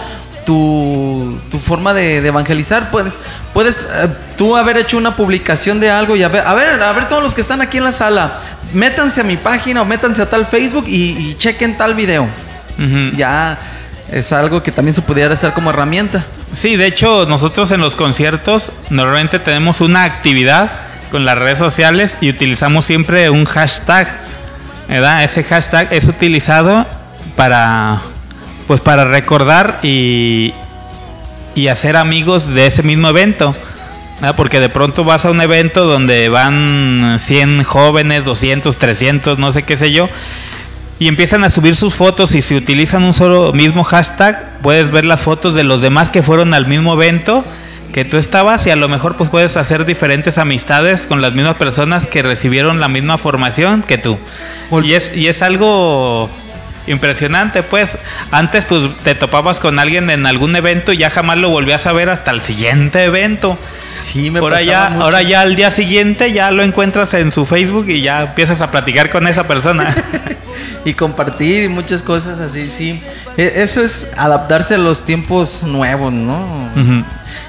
tu, 0.48 1.38
tu 1.52 1.60
forma 1.60 1.94
de, 1.94 2.22
de 2.22 2.30
evangelizar. 2.30 2.90
Puedes, 2.90 3.20
puedes 3.54 3.90
eh, 3.94 4.08
tú 4.38 4.56
haber 4.56 4.78
hecho 4.78 4.98
una 4.98 5.14
publicación 5.18 5.82
de 5.82 5.92
algo 5.92 6.16
y 6.16 6.24
a 6.24 6.30
ver, 6.30 6.48
a 6.48 6.54
ver, 6.54 6.82
a 6.82 6.94
ver 6.94 7.10
todos 7.10 7.22
los 7.22 7.36
que 7.36 7.42
están 7.42 7.62
aquí 7.62 7.78
en 7.78 7.84
la 7.84 7.92
sala, 7.92 8.40
métanse 8.74 9.20
a 9.20 9.24
mi 9.26 9.36
página 9.36 9.82
o 9.82 9.86
métanse 9.86 10.22
a 10.22 10.30
tal 10.30 10.46
Facebook 10.46 10.86
y, 10.88 11.18
y 11.18 11.36
chequen 11.38 11.78
tal 11.78 11.94
video. 11.96 12.26
Ya 13.18 13.58
es 14.10 14.32
algo 14.32 14.64
que 14.64 14.72
también 14.72 14.94
se 14.94 15.02
pudiera 15.02 15.34
hacer 15.34 15.52
como 15.52 15.72
herramienta. 15.72 16.24
Sí, 16.54 16.78
de 16.78 16.86
hecho, 16.86 17.26
nosotros 17.28 17.72
en 17.72 17.82
los 17.82 17.98
conciertos 17.98 18.72
normalmente 18.90 19.40
tenemos 19.40 19.82
una 19.82 20.06
actividad 20.06 20.72
con 21.12 21.26
las 21.26 21.38
redes 21.38 21.60
sociales 21.60 22.18
y 22.22 22.30
utilizamos 22.30 22.86
siempre 22.86 23.30
un 23.30 23.44
hashtag. 23.44 24.08
¿verdad? 24.88 25.26
Ese 25.26 25.44
hashtag 25.44 25.92
es 25.92 26.06
utilizado 26.06 26.86
para 27.36 28.00
pues 28.68 28.82
para 28.82 29.06
recordar 29.06 29.80
y, 29.82 30.54
y 31.56 31.68
hacer 31.68 31.96
amigos 31.96 32.54
de 32.54 32.68
ese 32.68 32.84
mismo 32.84 33.10
evento. 33.10 33.56
Porque 34.36 34.60
de 34.60 34.70
pronto 34.70 35.04
vas 35.04 35.26
a 35.26 35.32
un 35.32 35.42
evento 35.42 35.86
donde 35.86 36.28
van 36.30 37.18
100 37.20 37.64
jóvenes, 37.64 38.26
200, 38.26 38.76
300, 38.76 39.38
no 39.38 39.52
sé 39.52 39.62
qué 39.62 39.78
sé 39.78 39.92
yo, 39.92 40.10
y 41.00 41.08
empiezan 41.08 41.44
a 41.44 41.50
subir 41.50 41.76
sus 41.76 41.94
fotos 41.94 42.34
y 42.34 42.42
si 42.42 42.56
utilizan 42.56 43.04
un 43.04 43.14
solo 43.14 43.54
mismo 43.54 43.84
hashtag, 43.84 44.60
puedes 44.64 44.90
ver 44.90 45.06
las 45.06 45.22
fotos 45.22 45.54
de 45.54 45.64
los 45.64 45.84
demás 45.84 46.10
que 46.10 46.24
fueron 46.24 46.56
al 46.56 46.66
mismo 46.66 46.94
evento 46.94 47.46
que 47.94 48.06
tú 48.06 48.18
estabas 48.18 48.66
y 48.68 48.72
a 48.72 48.76
lo 48.76 48.90
mejor 48.90 49.16
pues 49.16 49.30
puedes 49.30 49.58
hacer 49.58 49.86
diferentes 49.86 50.38
amistades 50.38 51.06
con 51.06 51.22
las 51.22 51.34
mismas 51.34 51.56
personas 51.56 52.08
que 52.08 52.24
recibieron 52.24 52.80
la 52.80 52.88
misma 52.88 53.18
formación 53.18 53.84
que 53.84 53.98
tú. 53.98 54.18
Y 54.84 54.94
es, 54.94 55.12
y 55.16 55.28
es 55.28 55.42
algo 55.44 56.30
impresionante, 56.88 57.64
pues 57.64 57.98
antes 58.32 58.66
pues 58.66 58.84
te 59.04 59.14
topabas 59.16 59.60
con 59.60 59.78
alguien 59.80 60.10
en 60.10 60.26
algún 60.26 60.56
evento 60.56 60.92
y 60.94 60.98
ya 60.98 61.10
jamás 61.10 61.38
lo 61.38 61.50
volvías 61.50 61.86
a 61.88 61.94
ver 61.94 62.10
hasta 62.10 62.32
el 62.32 62.42
siguiente 62.42 63.04
evento. 63.04 63.58
Sí, 64.04 64.30
me 64.32 64.40
ahora 64.40 64.62
ya, 64.62 64.90
mucho. 64.90 65.04
ahora 65.04 65.22
ya 65.24 65.42
al 65.42 65.56
día 65.56 65.72
siguiente 65.72 66.32
ya 66.32 66.52
lo 66.52 66.64
encuentras 66.64 67.14
en 67.16 67.32
su 67.32 67.46
Facebook 67.46 67.90
y 67.90 68.02
ya 68.02 68.22
empiezas 68.24 68.62
a 68.62 68.72
platicar 68.72 69.10
con 69.10 69.28
esa 69.28 69.48
persona. 69.48 69.94
y 70.86 70.94
compartir 70.94 71.64
y 71.64 71.68
muchas 71.68 72.04
cosas 72.04 72.40
así, 72.40 72.70
sí. 72.70 73.02
E- 73.38 73.54
Eso 73.58 73.84
es 73.84 74.12
adaptarse 74.18 74.76
a 74.76 74.78
los 74.78 75.04
tiempos 75.04 75.64
nuevos, 75.64 76.14
¿no? 76.14 76.70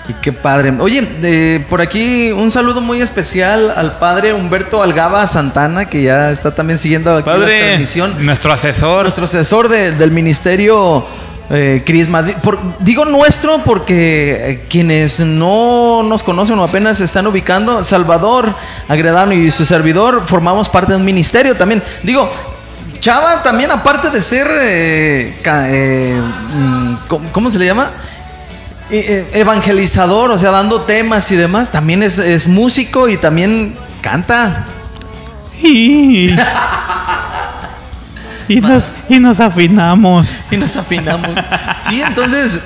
Y 0.08 0.14
qué 0.14 0.32
padre. 0.32 0.72
Oye, 0.80 1.06
eh, 1.22 1.62
por 1.68 1.82
aquí 1.82 2.32
un 2.32 2.50
saludo 2.50 2.80
muy 2.80 3.02
especial 3.02 3.72
al 3.76 3.98
padre 3.98 4.32
Humberto 4.32 4.82
Algaba 4.82 5.26
Santana, 5.26 5.84
que 5.84 6.02
ya 6.02 6.30
está 6.30 6.54
también 6.54 6.78
siguiendo 6.78 7.14
aquí 7.14 7.28
la 7.28 7.36
Padre, 7.36 7.60
transmisión. 7.66 8.14
nuestro 8.24 8.52
asesor. 8.52 9.02
Nuestro 9.02 9.26
asesor 9.26 9.68
de- 9.68 9.92
del 9.92 10.10
ministerio 10.10 11.04
eh, 11.50 11.82
Crisma. 11.84 12.22
Por- 12.42 12.58
digo 12.80 13.04
nuestro 13.04 13.58
porque 13.64 14.50
eh, 14.52 14.64
quienes 14.68 15.20
no 15.20 16.02
nos 16.02 16.22
conocen 16.22 16.58
o 16.58 16.64
apenas 16.64 16.98
se 16.98 17.04
están 17.04 17.26
ubicando, 17.26 17.84
Salvador 17.84 18.52
Agredano 18.88 19.32
y 19.34 19.50
su 19.50 19.66
servidor 19.66 20.22
formamos 20.26 20.68
parte 20.70 20.92
de 20.92 20.98
un 20.98 21.04
ministerio 21.04 21.54
también. 21.54 21.82
Digo, 22.02 22.30
Chava 23.00 23.42
también 23.42 23.70
aparte 23.70 24.10
de 24.10 24.20
ser, 24.20 24.46
eh, 24.60 25.36
eh, 25.44 26.20
mm, 26.54 26.94
¿cómo, 27.08 27.28
cómo 27.32 27.50
se 27.50 27.58
le 27.58 27.66
llama? 27.66 27.90
Eh, 28.90 29.28
evangelizador, 29.34 30.30
o 30.30 30.38
sea, 30.38 30.50
dando 30.50 30.80
temas 30.82 31.30
y 31.30 31.36
demás, 31.36 31.70
también 31.70 32.02
es, 32.02 32.18
es 32.18 32.46
músico 32.46 33.08
y 33.08 33.18
también 33.18 33.76
canta. 34.00 34.64
Y, 35.62 36.30
y 38.48 38.60
nos, 38.60 38.92
y 39.08 39.18
nos 39.18 39.40
afinamos. 39.40 40.40
y 40.50 40.56
nos 40.56 40.74
afinamos. 40.76 41.30
Sí, 41.88 42.00
entonces, 42.00 42.60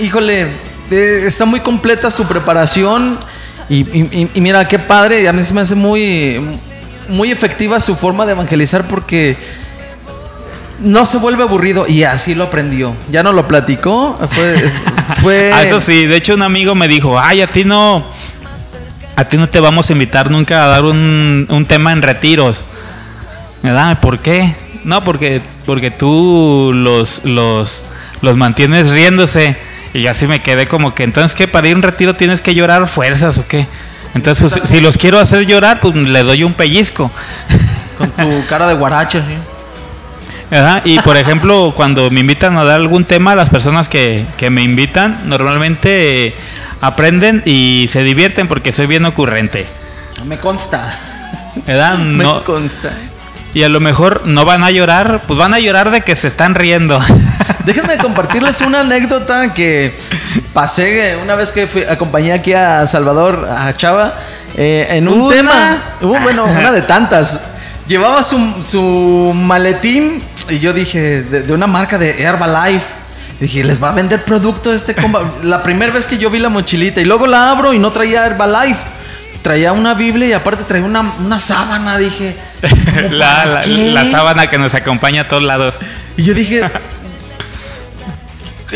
híjole, 0.00 0.48
eh, 0.90 1.24
está 1.26 1.44
muy 1.46 1.60
completa 1.60 2.10
su 2.10 2.26
preparación 2.26 3.18
y, 3.68 3.76
y- 3.98 4.28
y 4.34 4.40
mira 4.40 4.66
qué 4.68 4.78
padre, 4.78 5.26
a 5.26 5.32
mí 5.32 5.42
se 5.42 5.54
me 5.54 5.62
hace 5.62 5.74
muy, 5.74 6.38
muy 7.08 7.30
efectiva 7.30 7.80
su 7.80 7.96
forma 7.96 8.26
de 8.26 8.32
evangelizar 8.32 8.84
porque 8.84 9.36
no 10.82 11.06
se 11.06 11.18
vuelve 11.18 11.42
aburrido 11.42 11.86
y 11.88 12.04
así 12.04 12.34
lo 12.34 12.44
aprendió. 12.44 12.94
Ya 13.10 13.22
no 13.22 13.32
lo 13.32 13.46
platicó, 13.46 14.18
fue... 14.30 14.70
fue 15.20 15.52
Ah, 15.54 15.64
eso 15.64 15.80
sí, 15.80 16.06
de 16.06 16.16
hecho 16.16 16.34
un 16.34 16.42
amigo 16.42 16.74
me 16.74 16.88
dijo, 16.88 17.18
ay, 17.18 17.42
a 17.42 17.46
ti 17.46 17.64
no, 17.64 18.04
a 19.16 19.24
ti 19.24 19.36
no 19.36 19.48
te 19.48 19.60
vamos 19.60 19.88
a 19.88 19.92
invitar 19.92 20.30
nunca 20.30 20.64
a 20.64 20.68
dar 20.68 20.84
un, 20.84 21.46
un 21.48 21.64
tema 21.66 21.92
en 21.92 22.02
retiros. 22.02 22.64
¿Verdad? 23.62 24.00
¿Por 24.00 24.18
qué? 24.18 24.54
No, 24.84 25.04
porque, 25.04 25.40
porque 25.66 25.90
tú 25.90 26.72
los, 26.74 27.24
los, 27.24 27.84
los 28.20 28.36
mantienes 28.36 28.90
riéndose. 28.90 29.56
Y 29.94 30.02
yo 30.02 30.10
así 30.10 30.26
me 30.26 30.42
quedé 30.42 30.66
como 30.66 30.94
que, 30.94 31.04
entonces, 31.04 31.36
¿qué? 31.36 31.46
¿Para 31.46 31.68
ir 31.68 31.74
a 31.74 31.76
un 31.76 31.82
retiro 31.82 32.16
tienes 32.16 32.40
que 32.40 32.54
llorar 32.54 32.88
fuerzas 32.88 33.38
o 33.38 33.46
qué? 33.46 33.66
Entonces, 34.14 34.52
pues, 34.52 34.68
si 34.68 34.80
los 34.80 34.98
quiero 34.98 35.20
hacer 35.20 35.46
llorar, 35.46 35.80
pues 35.80 35.94
le 35.94 36.22
doy 36.22 36.42
un 36.44 36.54
pellizco. 36.54 37.10
Con 37.98 38.10
tu 38.10 38.46
cara 38.46 38.66
de 38.66 38.74
guaracha, 38.74 39.20
¿sí? 39.20 39.34
Ajá, 40.52 40.82
Y 40.84 40.98
por 41.00 41.16
ejemplo, 41.16 41.72
cuando 41.74 42.10
me 42.10 42.20
invitan 42.20 42.56
a 42.58 42.64
dar 42.64 42.76
algún 42.76 43.04
tema, 43.04 43.34
las 43.34 43.48
personas 43.50 43.88
que, 43.88 44.26
que 44.36 44.50
me 44.50 44.62
invitan 44.62 45.18
normalmente 45.24 46.26
eh, 46.26 46.34
aprenden 46.80 47.42
y 47.46 47.86
se 47.90 48.02
divierten 48.04 48.48
porque 48.48 48.70
soy 48.72 48.86
bien 48.86 49.04
ocurrente. 49.06 49.66
Me 50.26 50.36
consta. 50.38 50.94
¿Verdad? 51.66 51.96
Me 51.98 52.24
No, 52.24 52.44
consta. 52.44 52.90
y 53.54 53.62
a 53.62 53.68
lo 53.70 53.80
mejor 53.80 54.22
no 54.26 54.44
van 54.44 54.62
a 54.62 54.70
llorar, 54.70 55.22
pues 55.26 55.38
van 55.38 55.54
a 55.54 55.58
llorar 55.58 55.90
de 55.90 56.02
que 56.02 56.14
se 56.16 56.28
están 56.28 56.54
riendo. 56.54 57.00
Déjenme 57.64 57.96
compartirles 57.96 58.60
una 58.60 58.80
anécdota 58.80 59.54
que 59.54 59.94
pasé 60.52 61.16
una 61.22 61.34
vez 61.34 61.50
que 61.52 61.66
fui, 61.66 61.82
acompañé 61.84 62.32
aquí 62.32 62.52
a 62.52 62.86
Salvador, 62.86 63.48
a 63.48 63.74
Chava, 63.76 64.14
eh, 64.56 64.86
en 64.90 65.08
un 65.08 65.20
¿Una? 65.22 65.34
tema. 65.34 65.82
Uh, 66.02 66.18
bueno, 66.22 66.44
una 66.44 66.72
de 66.72 66.82
tantas. 66.82 67.48
Llevaba 67.86 68.22
su, 68.22 68.38
su 68.64 69.32
maletín 69.34 70.22
y 70.48 70.58
yo 70.58 70.72
dije, 70.72 71.22
de, 71.22 71.42
de 71.42 71.52
una 71.52 71.66
marca 71.66 71.98
de 71.98 72.22
Herbalife. 72.22 72.86
Dije, 73.40 73.64
les 73.64 73.82
va 73.82 73.88
a 73.88 73.92
vender 73.92 74.24
producto 74.24 74.72
este 74.72 74.94
compa. 74.94 75.22
La 75.42 75.62
primera 75.62 75.92
vez 75.92 76.06
que 76.06 76.18
yo 76.18 76.30
vi 76.30 76.38
la 76.38 76.48
mochilita 76.48 77.00
y 77.00 77.04
luego 77.04 77.26
la 77.26 77.50
abro 77.50 77.72
y 77.72 77.78
no 77.78 77.90
traía 77.90 78.24
Herbalife. 78.26 78.80
Traía 79.42 79.72
una 79.72 79.94
Biblia 79.94 80.28
y 80.28 80.32
aparte 80.32 80.62
traía 80.62 80.84
una, 80.84 81.00
una 81.18 81.40
sábana. 81.40 81.98
Dije, 81.98 82.36
¿cómo 82.60 83.08
la, 83.10 83.64
la 83.66 84.10
sábana 84.10 84.48
que 84.48 84.58
nos 84.58 84.74
acompaña 84.74 85.22
a 85.22 85.28
todos 85.28 85.42
lados. 85.42 85.78
Y 86.16 86.22
yo 86.22 86.34
dije, 86.34 86.62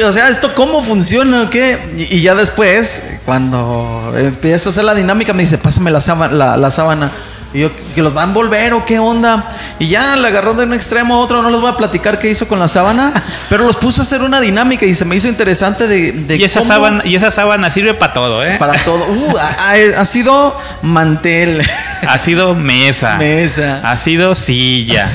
o 0.05 0.13
sea, 0.13 0.29
¿esto 0.29 0.53
cómo 0.55 0.83
funciona 0.83 1.43
o 1.43 1.51
qué? 1.51 1.79
Y, 1.97 2.17
y 2.17 2.23
ya 2.23 2.35
después, 2.35 3.03
cuando 3.25 4.13
empieza 4.17 4.69
a 4.69 4.71
hacer 4.71 4.85
la 4.85 4.95
dinámica, 4.95 5.33
me 5.33 5.45
dice, 5.45 5.59
pásame 5.59 5.91
la 5.91 6.01
sábana. 6.01 6.35
La, 6.35 6.57
la 6.57 6.71
sábana. 6.71 7.13
Y 7.57 7.61
yo, 7.61 7.71
¿que 7.95 8.03
los 8.03 8.15
va 8.15 8.21
a 8.21 8.25
envolver 8.25 8.75
o 8.75 8.85
qué 8.85 8.99
onda? 8.99 9.45
Y 9.79 9.89
ya 9.89 10.15
le 10.15 10.29
agarró 10.29 10.53
de 10.53 10.65
un 10.65 10.75
extremo 10.75 11.15
a 11.15 11.19
otro, 11.21 11.41
no 11.41 11.49
les 11.49 11.59
voy 11.61 11.71
a 11.71 11.77
platicar 11.77 12.19
qué 12.19 12.29
hizo 12.31 12.47
con 12.47 12.59
la 12.59 12.69
sábana, 12.69 13.13
pero 13.49 13.65
los 13.65 13.77
puso 13.77 14.03
a 14.03 14.05
hacer 14.05 14.21
una 14.21 14.41
dinámica 14.41 14.85
y 14.85 14.95
se 14.95 15.07
me 15.07 15.17
hizo 15.17 15.27
interesante 15.29 15.87
de... 15.87 16.13
de 16.13 16.37
Y 16.37 16.45
esa, 16.45 16.61
cómo- 16.61 16.69
sábana, 16.71 17.03
y 17.07 17.17
esa 17.17 17.31
sábana 17.31 17.71
sirve 17.71 17.95
para 17.95 18.13
todo, 18.13 18.45
¿eh? 18.45 18.57
Para 18.59 18.75
todo. 18.85 19.07
Uh, 19.17 19.37
ha, 19.39 19.57
ha- 19.73 20.01
ha 20.03 20.05
sido 20.05 20.55
mantel, 20.83 21.63
Ha 22.07 22.19
sido 22.19 22.55
mesa. 22.55 23.17
mesa. 23.17 23.81
Ha 23.83 23.97
sido 23.97 24.35
silla. 24.35 25.09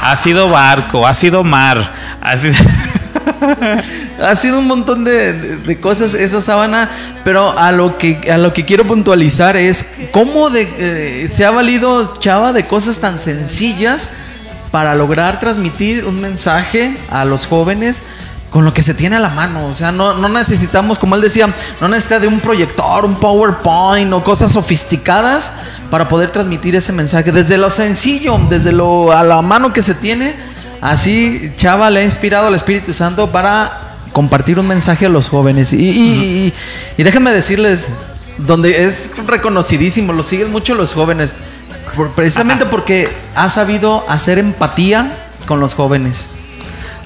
ha 0.00 0.16
sido 0.16 0.48
barco. 0.48 1.06
Ha 1.06 1.12
sido 1.12 1.44
mar. 1.44 1.92
Ha 2.22 2.36
sido... 2.38 2.54
Ha 4.22 4.36
sido 4.36 4.58
un 4.58 4.66
montón 4.66 5.04
de, 5.04 5.32
de- 5.32 5.56
de 5.56 5.80
cosas 5.80 6.14
esa 6.14 6.40
sábana, 6.40 6.90
pero 7.24 7.56
a 7.58 7.72
lo 7.72 7.98
que 7.98 8.30
a 8.32 8.38
lo 8.38 8.52
que 8.52 8.64
quiero 8.64 8.86
puntualizar 8.86 9.56
es 9.56 9.84
cómo 10.12 10.50
de, 10.50 10.68
eh, 10.78 11.28
se 11.28 11.44
ha 11.44 11.50
valido 11.50 12.18
Chava 12.20 12.52
de 12.52 12.66
cosas 12.66 13.00
tan 13.00 13.18
sencillas 13.18 14.10
para 14.70 14.94
lograr 14.94 15.40
transmitir 15.40 16.04
un 16.06 16.20
mensaje 16.20 16.96
a 17.10 17.24
los 17.24 17.46
jóvenes 17.46 18.02
con 18.50 18.64
lo 18.64 18.72
que 18.74 18.82
se 18.82 18.94
tiene 18.94 19.16
a 19.16 19.20
la 19.20 19.28
mano. 19.30 19.66
O 19.66 19.74
sea, 19.74 19.92
no, 19.92 20.14
no 20.14 20.28
necesitamos, 20.28 20.98
como 20.98 21.14
él 21.14 21.20
decía, 21.22 21.48
no 21.80 21.88
necesita 21.88 22.20
de 22.20 22.26
un 22.28 22.38
proyector, 22.40 23.04
un 23.04 23.16
PowerPoint 23.16 24.12
o 24.12 24.22
cosas 24.22 24.52
sofisticadas 24.52 25.54
para 25.90 26.06
poder 26.08 26.30
transmitir 26.30 26.74
ese 26.76 26.92
mensaje. 26.92 27.32
Desde 27.32 27.56
lo 27.58 27.70
sencillo, 27.70 28.38
desde 28.48 28.72
lo 28.72 29.10
a 29.12 29.22
la 29.24 29.42
mano 29.42 29.72
que 29.72 29.82
se 29.82 29.94
tiene, 29.94 30.34
así 30.82 31.50
Chava 31.56 31.88
le 31.88 32.00
ha 32.00 32.04
inspirado 32.04 32.48
al 32.48 32.54
Espíritu 32.54 32.92
Santo 32.92 33.30
para 33.30 33.80
compartir 34.12 34.58
un 34.58 34.66
mensaje 34.66 35.06
a 35.06 35.08
los 35.08 35.28
jóvenes. 35.30 35.72
Y, 35.72 35.76
y- 35.76 35.82
y- 35.90 36.52
y 36.98 37.02
déjenme 37.02 37.30
decirles, 37.30 37.88
donde 38.36 38.84
es 38.84 39.12
reconocidísimo, 39.26 40.12
lo 40.12 40.22
siguen 40.22 40.50
mucho 40.52 40.74
los 40.74 40.92
jóvenes, 40.92 41.34
precisamente 42.14 42.66
porque 42.66 43.08
ha 43.34 43.48
sabido 43.48 44.04
hacer 44.08 44.38
empatía 44.38 45.16
con 45.46 45.60
los 45.60 45.74
jóvenes. 45.74 46.28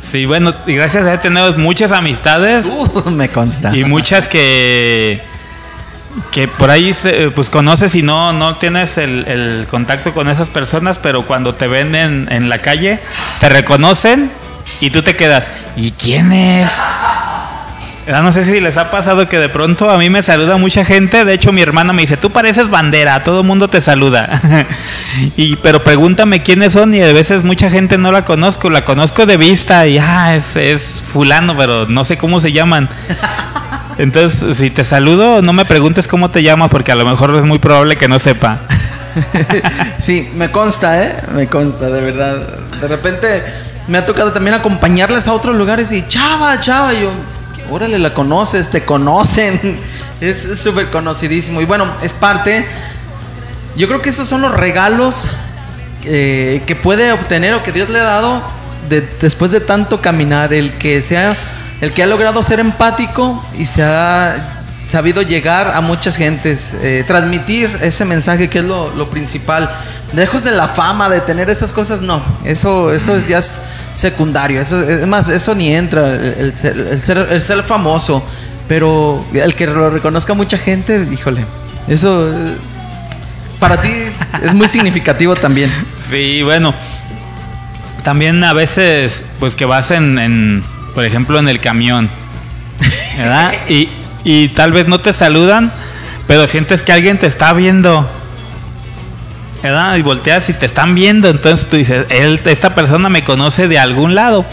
Sí, 0.01 0.25
bueno, 0.27 0.55
y 0.67 0.75
gracias 0.75 1.07
a 1.07 1.15
él 1.15 1.21
tenemos 1.21 1.57
muchas 1.59 1.91
amistades 1.93 2.67
Uh, 2.71 3.11
me 3.11 3.29
consta. 3.29 3.77
y 3.77 3.85
muchas 3.85 4.29
que 4.29 5.21
que 6.31 6.49
por 6.49 6.71
ahí 6.71 6.95
se- 6.95 7.31
pues 7.31 7.51
conoces 7.51 7.95
y 7.95 8.03
no, 8.03 8.33
no 8.33 8.57
tienes 8.57 8.99
el, 8.99 9.67
contacto 9.71 10.13
con 10.13 10.29
esas 10.29 10.49
personas, 10.49 10.99
pero 10.99 11.23
cuando 11.23 11.55
te 11.55 11.67
ven 11.67 11.95
en, 11.95 12.49
la 12.49 12.59
calle, 12.59 13.01
te 13.41 13.49
reconocen 13.49 14.31
y 14.81 14.91
tú 14.91 15.03
te 15.03 15.17
quedas, 15.17 15.51
¿y 15.77 15.93
quién 15.93 16.33
es? 16.33 16.71
Ah, 16.79 18.23
No 18.23 18.33
sé 18.33 18.45
si 18.45 18.61
les 18.61 18.77
ha 18.77 18.91
pasado 18.91 19.29
que 19.29 19.39
de 19.39 19.49
pronto 19.49 19.91
a 19.91 19.99
mí 19.99 20.11
me 20.11 20.23
saluda 20.23 20.57
mucha 20.57 20.85
gente. 20.85 21.25
De 21.25 21.33
hecho, 21.33 21.51
mi 21.53 21.61
hermana 21.61 21.93
me 21.93 22.03
dice, 22.03 22.17
tú 22.17 22.31
pareces 22.31 22.71
bandera, 22.71 23.23
todo 23.25 23.43
mundo 23.43 23.69
te 23.69 23.81
saluda. 23.81 24.41
y, 25.37 25.57
pero 25.57 25.83
pregúntame 25.83 26.43
quiénes 26.43 26.73
son 26.75 26.95
y 26.95 27.03
a 27.03 27.13
veces 27.13 27.43
mucha 27.43 27.69
gente 27.69 27.99
no 27.99 28.13
la 28.13 28.25
conozco. 28.25 28.71
La 28.71 28.85
conozco 28.85 29.27
de 29.27 29.37
vista 29.37 29.87
y 29.89 29.99
ah, 29.99 30.37
es, 30.37 30.55
es 30.55 31.03
fulano, 31.05 31.57
pero 31.57 31.87
no 31.87 32.05
sé 32.05 32.17
cómo 32.17 32.39
se 32.39 32.53
llaman. 32.53 32.89
Entonces, 33.99 34.57
si 34.59 34.71
te 34.71 34.85
saludo, 34.85 35.41
no 35.43 35.53
me 35.53 35.65
preguntes 35.65 36.07
cómo 36.07 36.31
te 36.31 36.43
llamas 36.43 36.69
porque 36.71 36.93
a 36.93 36.95
lo 36.97 37.05
mejor 37.07 37.35
es 37.37 37.45
muy 37.45 37.59
probable 37.59 37.97
que 37.97 38.09
no 38.09 38.19
sepa. 38.19 38.61
Sí, 39.99 40.31
me 40.37 40.51
consta, 40.51 41.03
¿eh? 41.03 41.17
Me 41.35 41.47
consta, 41.47 41.89
de 41.89 42.03
verdad. 42.03 42.37
De 42.83 42.87
repente 42.87 43.43
me 43.89 43.97
ha 43.97 44.05
tocado 44.05 44.31
también 44.33 44.53
acompañarles 44.55 45.27
a 45.27 45.33
otros 45.33 45.57
lugares 45.57 45.91
y 45.93 46.07
chava, 46.07 46.61
chava, 46.61 46.93
yo, 46.93 47.11
órale, 47.71 47.99
la 47.99 48.13
conoces, 48.13 48.69
te 48.71 48.85
conocen. 48.85 49.79
Es 50.21 50.59
súper 50.61 50.87
conocidísimo. 50.89 51.61
Y 51.61 51.67
bueno, 51.67 51.87
es 52.03 52.15
parte. 52.15 52.65
Yo 53.77 53.87
creo 53.87 54.01
que 54.01 54.09
esos 54.09 54.27
son 54.27 54.41
los 54.41 54.51
regalos 54.53 55.27
eh, 56.05 56.63
que 56.67 56.75
puede 56.75 57.13
obtener 57.13 57.53
o 57.55 57.63
que 57.63 57.71
Dios 57.71 57.91
le 57.91 57.99
ha 57.99 58.03
dado 58.05 58.43
de- 58.89 59.07
después 59.21 59.51
de 59.51 59.61
tanto 59.61 60.01
caminar. 60.01 60.55
El 60.55 60.73
que 60.79 61.03
sea, 61.03 61.37
el 61.81 61.93
que 61.93 62.03
ha 62.03 62.07
logrado 62.07 62.43
ser 62.43 62.61
empático 62.61 63.45
y 63.59 63.67
se 63.67 63.83
ha 63.83 64.57
sabido 64.87 65.21
llegar 65.23 65.73
a 65.75 65.81
muchas 65.81 66.17
gentes, 66.17 66.73
eh, 66.81 67.05
transmitir 67.07 67.79
ese 67.83 68.05
mensaje 68.05 68.49
que 68.49 68.61
es 68.61 68.65
lo, 68.65 69.11
principal. 69.11 69.69
Lejos 70.15 70.45
de 70.45 70.53
la 70.53 70.69
fama, 70.69 71.09
de 71.09 71.21
tener 71.21 71.51
esas 71.51 71.73
cosas, 71.73 72.01
no. 72.01 72.23
Eso, 72.45 72.93
eso 72.93 73.17
es 73.17 73.27
ya 73.27 73.39
es 73.39 73.63
secundario. 73.95 74.61
Eso, 74.61 74.89
es 74.89 75.07
más, 75.07 75.29
eso 75.29 75.55
ni 75.55 75.75
entra, 75.75 76.15
el, 76.15 76.55
ser, 76.55 76.77
el 77.31 77.43
ser- 77.43 77.63
famoso. 77.65 78.23
Pero 78.69 79.25
el 79.33 79.55
que 79.55 79.67
lo 79.67 79.91
reconozca 79.91 80.35
mucha 80.35 80.59
gente, 80.59 81.07
híjole, 81.13 81.45
eso 81.87 82.29
eh, 82.33 82.57
para 83.61 83.81
ti 83.81 83.91
es 84.43 84.55
muy 84.55 84.69
significativo 84.69 85.35
también. 85.35 85.71
Sí, 85.97 86.43
bueno. 86.43 86.75
También 88.03 88.43
a 88.45 88.53
veces, 88.53 89.25
pues 89.41 89.57
que 89.57 89.65
vas 89.65 89.91
en, 89.91 90.63
por 90.97 91.05
ejemplo, 91.05 91.39
en 91.39 91.47
el 91.49 91.61
camión, 91.61 92.09
¿verdad? 93.19 93.53
Y, 93.69 93.89
y 94.25 94.49
tal 94.49 94.73
vez 94.73 94.89
no 94.89 94.99
te 94.99 95.13
saludan, 95.13 95.71
pero 96.27 96.47
sientes 96.47 96.83
que 96.83 96.91
alguien 96.91 97.19
te 97.19 97.27
está 97.27 97.53
viendo, 97.53 98.09
¿verdad? 99.63 99.97
Y 99.97 100.03
volteas 100.03 100.49
y 100.49 100.55
te 100.55 100.65
están 100.65 100.95
viendo, 100.95 101.29
entonces 101.29 101.69
tú 101.69 101.77
dices, 101.77 102.07
él, 102.09 102.41
esta 102.47 102.75
persona 102.75 103.11
me 103.11 103.25
conoce 103.25 103.69
de 103.69 103.79
algún 103.79 104.15
lado, 104.15 104.47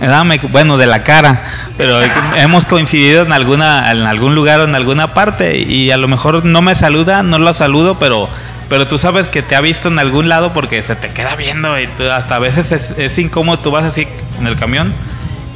¿verdad? 0.00 0.24
Bueno, 0.52 0.76
de 0.76 0.86
la 0.86 1.02
cara, 1.02 1.42
pero 1.76 1.98
hemos 2.36 2.66
coincidido 2.66 3.24
en 3.24 3.32
alguna, 3.32 3.90
en 3.90 4.02
algún 4.02 4.36
lugar 4.36 4.60
o 4.60 4.64
en 4.64 4.76
alguna 4.76 5.12
parte 5.12 5.58
y 5.58 5.90
a 5.90 5.96
lo 5.96 6.06
mejor 6.06 6.44
no 6.44 6.62
me 6.62 6.76
saluda, 6.76 7.24
no 7.24 7.38
lo 7.38 7.52
saludo, 7.52 7.98
pero 7.98 8.28
pero 8.68 8.86
tú 8.86 8.96
sabes 8.96 9.28
que 9.28 9.42
te 9.42 9.56
ha 9.56 9.60
visto 9.60 9.88
en 9.88 9.98
algún 9.98 10.28
lado 10.30 10.52
porque 10.54 10.82
se 10.82 10.96
te 10.96 11.10
queda 11.10 11.36
viendo 11.36 11.78
y 11.80 11.86
tú- 11.86 12.10
hasta 12.10 12.36
a 12.36 12.38
veces 12.38 12.72
es, 12.72 12.94
es 12.96 13.18
incómodo, 13.18 13.58
tú 13.58 13.70
vas 13.70 13.84
así 13.84 14.06
en 14.38 14.46
el 14.46 14.56
camión 14.56 14.92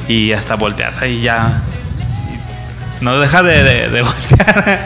y 0.09 0.33
hasta 0.33 0.55
volteas 0.55 1.01
ahí 1.01 1.21
ya. 1.21 1.61
No 2.99 3.17
deja 3.19 3.41
de, 3.43 3.63
de- 3.63 3.89
de 3.89 4.01
voltear. 4.03 4.79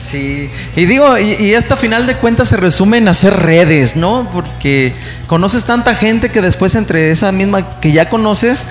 Sí, 0.00 0.50
y 0.76 0.84
digo, 0.84 1.16
y, 1.18 1.32
y 1.34 1.54
esto 1.54 1.74
a 1.74 1.76
final 1.78 2.06
de 2.06 2.14
cuentas 2.16 2.48
se 2.48 2.56
resume 2.58 2.98
en 2.98 3.08
hacer 3.08 3.34
redes, 3.40 3.96
¿no? 3.96 4.28
Porque 4.34 4.92
conoces 5.28 5.64
tanta 5.64 5.94
gente 5.94 6.28
que 6.30 6.42
después 6.42 6.74
entre 6.74 7.10
esa 7.10 7.32
misma 7.32 7.80
que 7.80 7.90
ya 7.92 8.10
conoces, 8.10 8.66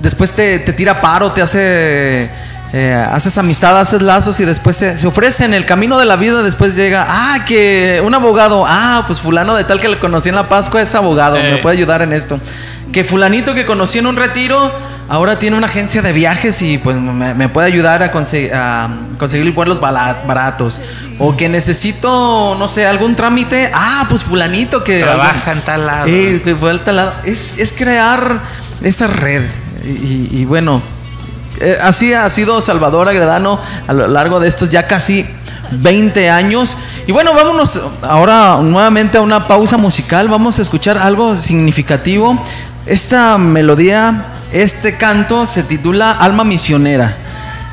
después 0.00 0.30
te, 0.32 0.60
te 0.60 0.72
tira 0.72 1.00
paro, 1.00 1.32
te 1.32 1.42
hace, 1.42 2.28
eh, 2.72 3.06
haces 3.12 3.36
amistad, 3.36 3.80
haces 3.80 4.00
lazos 4.00 4.38
y 4.38 4.44
después 4.44 4.76
se, 4.76 4.96
se 4.96 5.08
ofrece 5.08 5.44
en 5.44 5.54
el 5.54 5.64
camino 5.66 5.98
de 5.98 6.04
la 6.04 6.14
vida, 6.14 6.40
después 6.44 6.76
llega, 6.76 7.04
ah, 7.08 7.44
que 7.44 8.00
un 8.04 8.14
abogado, 8.14 8.64
ah, 8.64 9.02
pues 9.08 9.18
fulano 9.20 9.56
de 9.56 9.64
tal 9.64 9.80
que 9.80 9.88
le 9.88 9.98
conocí 9.98 10.28
en 10.28 10.36
la 10.36 10.46
Pascua 10.46 10.80
es 10.82 10.94
abogado, 10.94 11.36
Eh. 11.36 11.50
me 11.54 11.56
puede 11.58 11.78
ayudar 11.78 12.02
en 12.02 12.12
esto. 12.12 12.38
Que 12.92 13.04
fulanito 13.04 13.54
que 13.54 13.66
conocí 13.66 13.98
en 13.98 14.06
un 14.06 14.16
retiro, 14.16 14.70
ahora 15.08 15.38
tiene 15.38 15.56
una 15.56 15.66
agencia 15.66 16.00
de 16.02 16.12
viajes 16.12 16.62
y 16.62 16.78
pues 16.78 16.96
me, 16.96 17.34
me 17.34 17.48
puede 17.48 17.66
ayudar 17.66 18.02
a, 18.02 18.12
conse- 18.12 18.50
a 18.52 18.88
conseguir 19.18 19.52
vuelos 19.52 19.80
baratos. 19.80 20.80
O 21.18 21.36
que 21.36 21.48
necesito, 21.48 22.56
no 22.58 22.68
sé, 22.68 22.86
algún 22.86 23.14
trámite, 23.14 23.70
ah, 23.74 24.06
pues 24.08 24.24
fulanito 24.24 24.82
que... 24.84 25.00
Trabaja 25.00 25.52
en 25.52 25.60
tal 25.62 25.86
lado. 25.86 26.06
Eh, 26.08 26.40
que 26.44 26.54
fue 26.56 26.70
al 26.70 26.80
tal 26.84 26.96
lado. 26.96 27.12
Es, 27.24 27.58
es 27.58 27.72
crear 27.72 28.40
esa 28.82 29.06
red. 29.06 29.42
Y 29.84 30.44
bueno, 30.44 30.80
eh, 31.60 31.76
así 31.82 32.12
ha 32.14 32.28
sido 32.30 32.60
Salvador 32.60 33.08
Agredano 33.08 33.58
a 33.86 33.92
lo 33.92 34.06
largo 34.06 34.38
de 34.40 34.48
estos 34.48 34.70
ya 34.70 34.86
casi 34.86 35.26
20 35.70 36.30
años. 36.30 36.76
Y 37.06 37.12
bueno, 37.12 37.32
vámonos 37.34 37.82
ahora 38.02 38.58
nuevamente 38.62 39.18
a 39.18 39.22
una 39.22 39.46
pausa 39.48 39.76
musical. 39.76 40.28
Vamos 40.28 40.58
a 40.58 40.62
escuchar 40.62 40.98
algo 40.98 41.34
significativo. 41.34 42.38
Esta 42.88 43.36
melodía, 43.36 44.24
este 44.50 44.96
canto 44.96 45.44
se 45.44 45.62
titula 45.62 46.12
Alma 46.12 46.42
Misionera. 46.42 47.14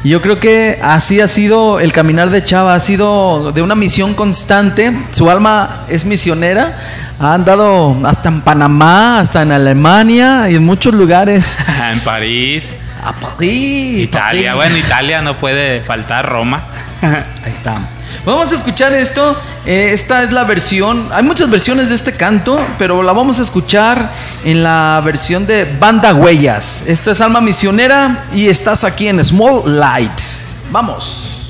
Y 0.04 0.10
yo 0.10 0.22
creo 0.22 0.42
que 0.42 0.78
así 0.84 1.22
ha 1.22 1.30
sido 1.30 1.80
el 1.80 1.94
caminar 1.94 2.30
de 2.32 2.44
Chava, 2.44 2.76
ha 2.76 2.80
sido 2.82 3.54
de 3.54 3.62
una 3.62 3.76
misión 3.76 4.14
constante. 4.14 4.92
Su 5.12 5.30
alma 5.30 5.86
es 5.88 6.04
misionera, 6.04 6.78
ha 7.18 7.34
andado 7.34 7.98
hasta 8.06 8.28
en 8.28 8.42
Panamá, 8.42 9.22
hasta 9.22 9.44
en 9.44 9.54
Alemania 9.54 10.50
y 10.50 10.56
en 10.56 10.66
muchos 10.66 10.94
lugares. 10.94 11.58
en 11.94 12.02
París, 12.02 12.76
A 13.02 13.14
París. 13.14 14.02
Italia. 14.02 14.52
París. 14.52 14.56
Bueno, 14.56 14.78
Italia 14.86 15.22
no 15.22 15.38
puede 15.38 15.80
faltar, 15.80 16.28
Roma. 16.28 16.62
Ahí 17.02 17.54
está. 17.54 17.80
Vamos 18.26 18.52
a 18.52 18.56
escuchar 18.56 18.92
esto. 18.94 19.38
Eh, 19.68 19.92
esta 19.94 20.24
es 20.24 20.32
la 20.32 20.44
versión. 20.46 21.10
Hay 21.14 21.22
muchas 21.22 21.48
versiones 21.50 21.90
de 21.90 21.96
este 21.96 22.14
canto, 22.14 22.60
pero 22.80 23.04
la 23.04 23.14
vamos 23.14 23.38
a 23.40 23.44
escuchar 23.44 24.12
en 24.44 24.64
la 24.64 25.00
versión 25.06 25.46
de 25.46 25.66
Banda 25.80 26.14
Huellas. 26.16 26.84
Esto 26.88 27.12
es 27.12 27.22
Alma 27.22 27.40
Misionera 27.40 28.26
y 28.34 28.48
estás 28.48 28.84
aquí 28.84 29.08
en 29.08 29.24
Small 29.24 29.80
Light. 29.80 30.20
Vamos. 30.72 31.45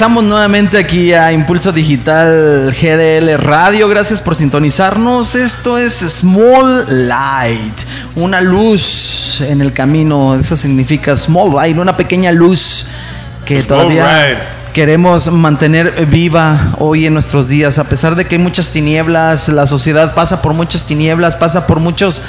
Regresamos 0.00 0.24
nuevamente 0.24 0.78
aquí 0.78 1.12
a 1.12 1.30
Impulso 1.30 1.72
Digital 1.72 2.74
GDL 2.74 3.36
Radio. 3.36 3.86
Gracias 3.86 4.18
por 4.18 4.34
sintonizarnos. 4.34 5.34
Esto 5.34 5.76
es 5.76 5.92
Small 5.92 6.86
Light, 7.06 7.74
una 8.14 8.40
luz 8.40 9.42
en 9.42 9.60
el 9.60 9.74
camino. 9.74 10.36
Eso 10.36 10.56
significa 10.56 11.14
Small 11.18 11.54
Light, 11.54 11.76
una 11.76 11.98
pequeña 11.98 12.32
luz 12.32 12.86
que 13.44 13.60
Small 13.60 13.76
todavía 13.76 14.40
queremos 14.72 15.30
mantener 15.30 16.06
viva 16.06 16.76
hoy 16.78 17.04
en 17.04 17.12
nuestros 17.12 17.50
días. 17.50 17.78
A 17.78 17.84
pesar 17.84 18.16
de 18.16 18.24
que 18.24 18.36
hay 18.36 18.42
muchas 18.42 18.70
tinieblas, 18.70 19.50
la 19.50 19.66
sociedad 19.66 20.14
pasa 20.14 20.40
por 20.40 20.54
muchas 20.54 20.84
tinieblas, 20.84 21.36
pasa 21.36 21.66
por 21.66 21.78
muchos 21.78 22.22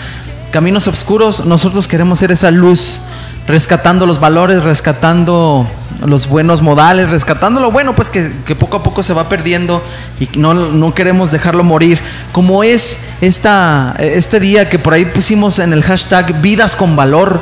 caminos 0.51 0.89
oscuros. 0.89 1.45
Nosotros 1.45 1.88
queremos 1.88 2.19
ser 2.19 2.32
esa 2.34 2.51
luz 2.51 3.03
rescatando 3.52 4.06
los 4.06 4.20
valores, 4.20 4.64
rescatando 4.64 5.68
los 6.06 6.28
buenos 6.28 6.62
modales, 6.62 7.10
rescatando 7.12 7.60
lo 7.60 7.70
bueno, 7.70 7.93
pues 7.93 8.10
que, 8.10 8.32
que 8.45 8.56
poco 8.56 8.78
a 8.78 8.84
poco 8.84 9.04
se 9.04 9.14
va 9.14 9.30
perdiendo 9.30 9.84
y 10.20 10.30
no, 10.38 10.54
no 10.54 10.93
queremos 10.95 11.32
dejarlo 11.32 11.64
morir. 11.64 11.99
Como 12.32 12.64
es 12.64 13.10
esta, 13.22 13.95
este 13.99 14.39
día 14.39 14.70
que 14.70 14.80
por 14.80 14.93
ahí 14.93 15.06
pusimos 15.06 15.60
en 15.60 15.74
el 15.74 15.84
hashtag 15.84 16.41
Vidas 16.41 16.76
con 16.76 16.95
Valor. 16.95 17.41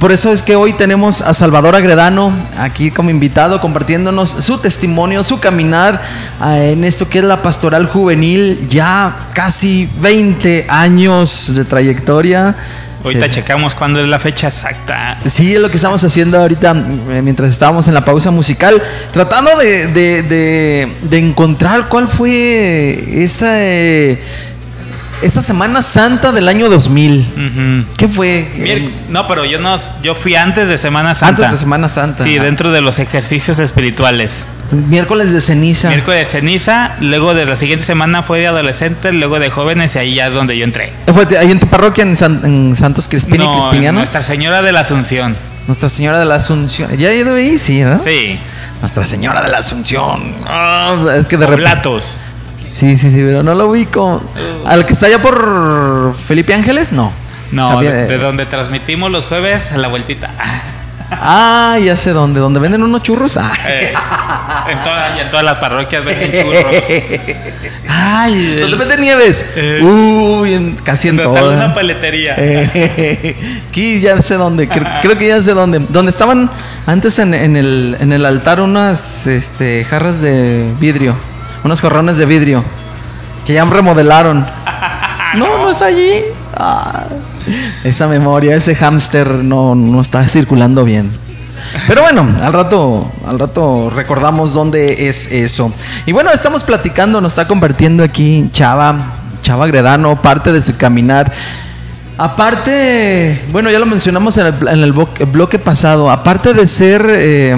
Por 0.00 0.10
eso 0.10 0.32
es 0.32 0.42
que 0.42 0.56
hoy 0.56 0.72
tenemos 0.72 1.22
a 1.22 1.32
Salvador 1.34 1.76
Agredano 1.76 2.32
aquí 2.58 2.90
como 2.90 3.10
invitado, 3.10 3.60
compartiéndonos 3.60 4.28
su 4.28 4.58
testimonio, 4.58 5.22
su 5.22 5.38
caminar 5.38 6.02
eh, 6.44 6.72
en 6.72 6.82
esto 6.82 7.08
que 7.08 7.20
es 7.20 7.24
la 7.24 7.42
pastoral 7.42 7.86
juvenil, 7.86 8.66
ya 8.66 9.28
casi 9.32 9.88
20 10.00 10.66
años 10.68 11.54
de 11.54 11.64
trayectoria. 11.64 12.56
Ahorita 13.04 13.26
Se- 13.26 13.30
checamos 13.32 13.74
cuándo 13.74 14.00
es 14.00 14.08
la 14.08 14.18
fecha 14.18 14.46
exacta. 14.48 15.18
Sí, 15.26 15.54
es 15.54 15.60
lo 15.60 15.68
que 15.70 15.76
estamos 15.76 16.02
haciendo 16.02 16.38
ahorita 16.40 16.70
eh, 17.10 17.20
mientras 17.22 17.50
estábamos 17.52 17.86
en 17.88 17.94
la 17.94 18.04
pausa 18.04 18.30
musical, 18.30 18.82
tratando 19.12 19.56
de, 19.58 19.86
de- 19.88 20.22
de- 20.22 20.88
de 21.02 21.18
encontrar 21.18 21.88
cuál 21.88 22.08
fue 22.08 23.22
esa, 23.22 23.62
eh, 23.62 24.18
esa 25.24 25.42
Semana 25.42 25.82
Santa 25.82 26.32
del 26.32 26.48
año 26.48 26.68
2000. 26.68 27.20
Ujú. 27.20 27.96
¿Qué 27.96 28.08
fue? 28.08 28.90
No, 29.08 29.26
pero 29.26 29.44
yo 29.44 29.58
no, 29.60 29.76
yo 30.02 30.14
fui 30.14 30.34
antes 30.34 30.68
de 30.68 30.78
Semana 30.78 31.14
Santa. 31.14 31.44
Antes 31.44 31.52
de 31.52 31.58
Semana 31.64 31.88
Santa. 31.88 32.24
Sí, 32.24 32.38
dentro 32.38 32.72
de 32.72 32.80
los 32.80 32.98
ejercicios 32.98 33.58
espirituales. 33.58 34.46
Miércoles 34.70 35.32
de 35.32 35.40
ceniza. 35.40 35.88
Miércoles 35.88 36.20
de 36.20 36.24
ceniza, 36.40 36.92
luego 37.00 37.34
de 37.34 37.46
la 37.46 37.56
siguiente 37.56 37.84
semana 37.84 38.22
fue 38.22 38.40
de 38.40 38.46
adolescentes, 38.48 39.12
luego 39.14 39.38
de 39.38 39.50
jóvenes 39.50 39.94
y 39.96 39.98
ahí 39.98 40.14
ya 40.14 40.26
es 40.28 40.34
donde 40.34 40.56
yo 40.56 40.64
entré. 40.64 40.92
¿Fue 41.12 41.26
ahí 41.38 41.50
en 41.50 41.60
tu 41.60 41.66
parroquia 41.68 42.02
en, 42.02 42.16
San- 42.16 42.40
en 42.44 42.74
Santos 42.74 43.08
Crispini 43.08 43.44
y 43.44 43.46
No, 43.46 43.54
Crispinianos? 43.58 44.00
Nuestra 44.00 44.20
Señora 44.20 44.62
de 44.62 44.72
la 44.72 44.80
Asunción. 44.80 45.36
Nuestra 45.66 45.88
Señora 45.88 46.18
de 46.18 46.24
la 46.26 46.34
Asunción. 46.34 46.94
¿Ya 46.98 47.10
he 47.10 47.16
ido 47.16 47.34
ahí? 47.34 47.58
Sí, 47.58 47.82
¿no? 47.82 47.96
Sí. 47.98 48.38
Nuestra 48.80 49.04
Señora 49.06 49.40
de 49.42 49.48
la 49.48 49.58
Asunción. 49.58 50.34
Ah, 50.46 50.94
es 51.18 51.24
que 51.26 51.36
de 51.38 51.46
repente. 51.46 51.70
Sí, 52.74 52.96
sí, 52.96 53.08
sí, 53.10 53.18
pero 53.18 53.44
no 53.44 53.54
lo 53.54 53.68
ubico. 53.68 54.20
¿Al 54.66 54.84
que 54.84 54.94
está 54.94 55.06
allá 55.06 55.22
por 55.22 56.12
Felipe 56.26 56.52
Ángeles? 56.54 56.92
No. 56.92 57.12
No, 57.52 57.68
También, 57.74 57.92
de, 57.92 58.06
de 58.08 58.18
donde 58.18 58.46
transmitimos 58.46 59.12
los 59.12 59.26
jueves 59.26 59.70
a 59.70 59.76
la 59.78 59.86
vueltita. 59.86 60.30
Ah, 61.12 61.78
ya 61.80 61.94
sé 61.94 62.10
dónde. 62.10 62.40
¿Dónde 62.40 62.58
venden 62.58 62.82
unos 62.82 63.02
churros? 63.04 63.36
Ah. 63.36 63.52
Eh, 63.68 63.92
en, 64.72 64.78
toda- 64.82 65.20
en 65.20 65.30
todas 65.30 65.44
las 65.44 65.56
parroquias 65.58 66.04
venden 66.04 66.32
churros. 66.42 66.82
Ay, 67.88 68.56
¿Dónde 68.60 68.76
venden 68.76 69.00
nieves? 69.02 69.46
Eh. 69.54 69.80
Uy, 69.82 70.54
en- 70.54 70.74
casi 70.76 71.08
en 71.08 71.16
de 71.18 71.22
tal 71.22 71.30
una 71.32 71.40
todas. 71.40 71.74
paletería. 71.74 72.34
Eh, 72.38 73.36
Aquí 73.70 74.00
ya 74.00 74.20
sé 74.20 74.34
dónde. 74.34 74.66
Creo, 74.66 74.84
creo 75.02 75.16
que 75.16 75.28
ya 75.28 75.40
sé 75.40 75.52
dónde. 75.54 75.78
Donde 75.90 76.10
estaban 76.10 76.50
antes 76.86 77.18
en, 77.20 77.34
en 77.34 77.56
el, 77.56 77.96
en 78.00 78.12
el 78.12 78.26
altar 78.26 78.60
unas 78.60 79.28
este, 79.28 79.84
jarras 79.84 80.20
de 80.20 80.72
vidrio. 80.80 81.14
Unos 81.64 81.80
jarrones 81.80 82.16
de 82.18 82.26
vidrio. 82.26 82.62
Que 83.46 83.54
ya 83.54 83.64
remodelaron. 83.64 84.46
No, 85.34 85.58
no 85.58 85.70
es 85.70 85.82
allí. 85.82 86.20
Ah, 86.56 87.06
esa 87.82 88.06
memoria, 88.06 88.54
ese 88.54 88.76
hámster 88.76 89.26
no, 89.28 89.74
no 89.74 90.00
está 90.00 90.28
circulando 90.28 90.84
bien. 90.84 91.10
Pero 91.88 92.02
bueno, 92.02 92.24
al 92.40 92.52
rato, 92.52 93.10
al 93.26 93.40
rato 93.40 93.90
recordamos 93.90 94.54
dónde 94.54 95.08
es 95.08 95.32
eso. 95.32 95.72
Y 96.06 96.12
bueno, 96.12 96.30
estamos 96.30 96.62
platicando, 96.62 97.20
nos 97.20 97.32
está 97.32 97.48
compartiendo 97.48 98.04
aquí 98.04 98.48
Chava, 98.52 98.94
Chava 99.42 99.66
Gredano, 99.66 100.22
parte 100.22 100.52
de 100.52 100.60
su 100.60 100.76
caminar. 100.76 101.32
Aparte, 102.16 103.42
bueno, 103.50 103.72
ya 103.72 103.80
lo 103.80 103.86
mencionamos 103.86 104.36
en 104.38 104.46
el, 104.46 104.68
en 104.68 104.82
el 104.84 104.92
bo- 104.92 105.08
bloque 105.32 105.58
pasado, 105.58 106.12
aparte 106.12 106.54
de 106.54 106.64
ser, 106.68 107.04
eh, 107.08 107.56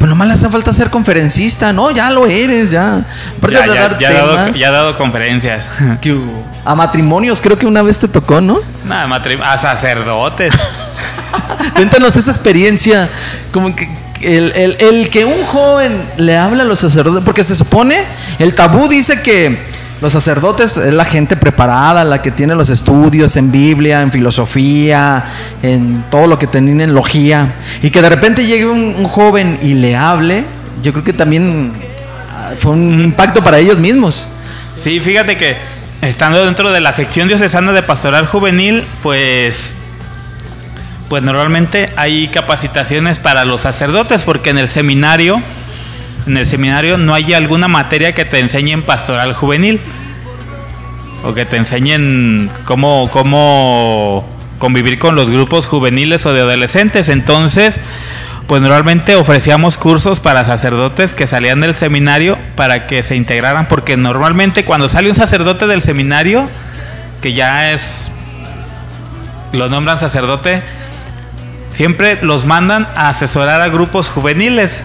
pues 0.00 0.08
nomás 0.08 0.28
le 0.28 0.32
hace 0.34 0.48
falta 0.48 0.72
ser 0.72 0.88
conferencista, 0.88 1.74
¿no? 1.74 1.90
Ya 1.90 2.10
lo 2.10 2.26
eres, 2.26 2.70
ya. 2.70 3.04
Aparte 3.36 3.54
Ya, 3.58 3.62
de 3.66 3.74
ya- 3.74 3.80
dar 3.82 3.98
ya 3.98 4.08
ha 4.08 4.12
dado, 4.14 4.30
temas, 4.38 4.58
ya 4.58 4.68
ha 4.68 4.70
dado 4.70 4.96
conferencias. 4.96 5.68
¿qué 6.00 6.14
hubo? 6.14 6.42
a 6.64 6.74
matrimonios, 6.74 7.40
creo 7.42 7.58
que 7.58 7.66
una 7.66 7.82
vez 7.82 7.98
te 7.98 8.08
tocó, 8.08 8.40
¿no? 8.40 8.60
Nada, 8.86 9.22
a 9.44 9.58
sacerdotes. 9.58 10.54
Cuéntanos 11.74 12.16
esa 12.16 12.30
experiencia, 12.30 13.08
como 13.52 13.76
que 13.76 13.88
el, 14.22 14.52
el- 14.52 14.76
el 14.80 15.10
que 15.10 15.26
un 15.26 15.44
joven 15.44 16.02
le 16.16 16.36
habla 16.38 16.62
a 16.62 16.66
los 16.66 16.78
sacerdotes, 16.80 17.22
porque 17.22 17.44
se 17.44 17.54
supone, 17.54 18.04
el 18.38 18.54
tabú 18.54 18.88
dice 18.88 19.20
que 19.22 19.58
los 20.00 20.12
sacerdotes 20.12 20.76
es 20.76 20.94
la 20.94 21.04
gente 21.04 21.36
preparada, 21.36 22.04
la 22.04 22.22
que 22.22 22.30
tiene 22.30 22.54
los 22.54 22.70
estudios 22.70 23.36
en 23.36 23.52
Biblia, 23.52 24.00
en 24.00 24.10
filosofía, 24.10 25.24
en 25.62 26.04
todo 26.10 26.26
lo 26.26 26.38
que 26.38 26.46
tienen 26.46 26.80
en 26.80 26.94
logía, 26.94 27.54
y 27.82 27.90
que 27.90 28.00
de 28.00 28.08
repente 28.08 28.46
llegue 28.46 28.66
un, 28.66 28.94
un 28.96 29.04
joven 29.04 29.58
y 29.62 29.74
le 29.74 29.96
hable, 29.96 30.44
yo 30.82 30.92
creo 30.92 31.04
que 31.04 31.12
también 31.12 31.72
ah, 32.32 32.52
fue 32.58 32.72
un 32.72 33.00
impacto 33.00 33.44
para 33.44 33.58
ellos 33.58 33.78
mismos. 33.78 34.28
Sí, 34.74 35.00
fíjate 35.00 35.36
que 35.36 35.56
estando 36.00 36.44
dentro 36.44 36.72
de 36.72 36.80
la 36.80 36.92
sección 36.92 37.28
diocesana 37.28 37.72
de 37.72 37.82
pastoral 37.82 38.26
juvenil, 38.26 38.84
pues 39.02 39.74
pues 41.10 41.24
normalmente 41.24 41.90
hay 41.96 42.28
capacitaciones 42.28 43.18
para 43.18 43.44
los 43.44 43.62
sacerdotes 43.62 44.22
porque 44.22 44.50
en 44.50 44.58
el 44.58 44.68
seminario 44.68 45.42
en 46.26 46.36
el 46.36 46.46
seminario 46.46 46.98
no 46.98 47.14
hay 47.14 47.32
alguna 47.32 47.68
materia 47.68 48.14
que 48.14 48.24
te 48.24 48.38
enseñe 48.38 48.72
en 48.72 48.82
pastoral 48.82 49.32
juvenil 49.32 49.80
o 51.24 51.34
que 51.34 51.44
te 51.44 51.56
enseñen 51.56 52.50
cómo 52.64 53.10
cómo 53.12 54.26
convivir 54.58 54.98
con 54.98 55.16
los 55.16 55.30
grupos 55.30 55.66
juveniles 55.66 56.24
o 56.26 56.32
de 56.32 56.42
adolescentes. 56.42 57.08
Entonces, 57.08 57.80
pues 58.46 58.62
normalmente 58.62 59.16
ofrecíamos 59.16 59.78
cursos 59.78 60.20
para 60.20 60.44
sacerdotes 60.44 61.14
que 61.14 61.26
salían 61.26 61.60
del 61.60 61.74
seminario 61.74 62.38
para 62.56 62.86
que 62.86 63.02
se 63.02 63.16
integraran, 63.16 63.66
porque 63.66 63.96
normalmente 63.96 64.64
cuando 64.64 64.88
sale 64.88 65.08
un 65.08 65.14
sacerdote 65.14 65.66
del 65.66 65.82
seminario, 65.82 66.48
que 67.22 67.32
ya 67.32 67.72
es, 67.72 68.10
lo 69.52 69.68
nombran 69.68 69.98
sacerdote, 69.98 70.62
siempre 71.72 72.18
los 72.22 72.44
mandan 72.44 72.86
a 72.96 73.08
asesorar 73.08 73.60
a 73.60 73.68
grupos 73.68 74.08
juveniles 74.08 74.84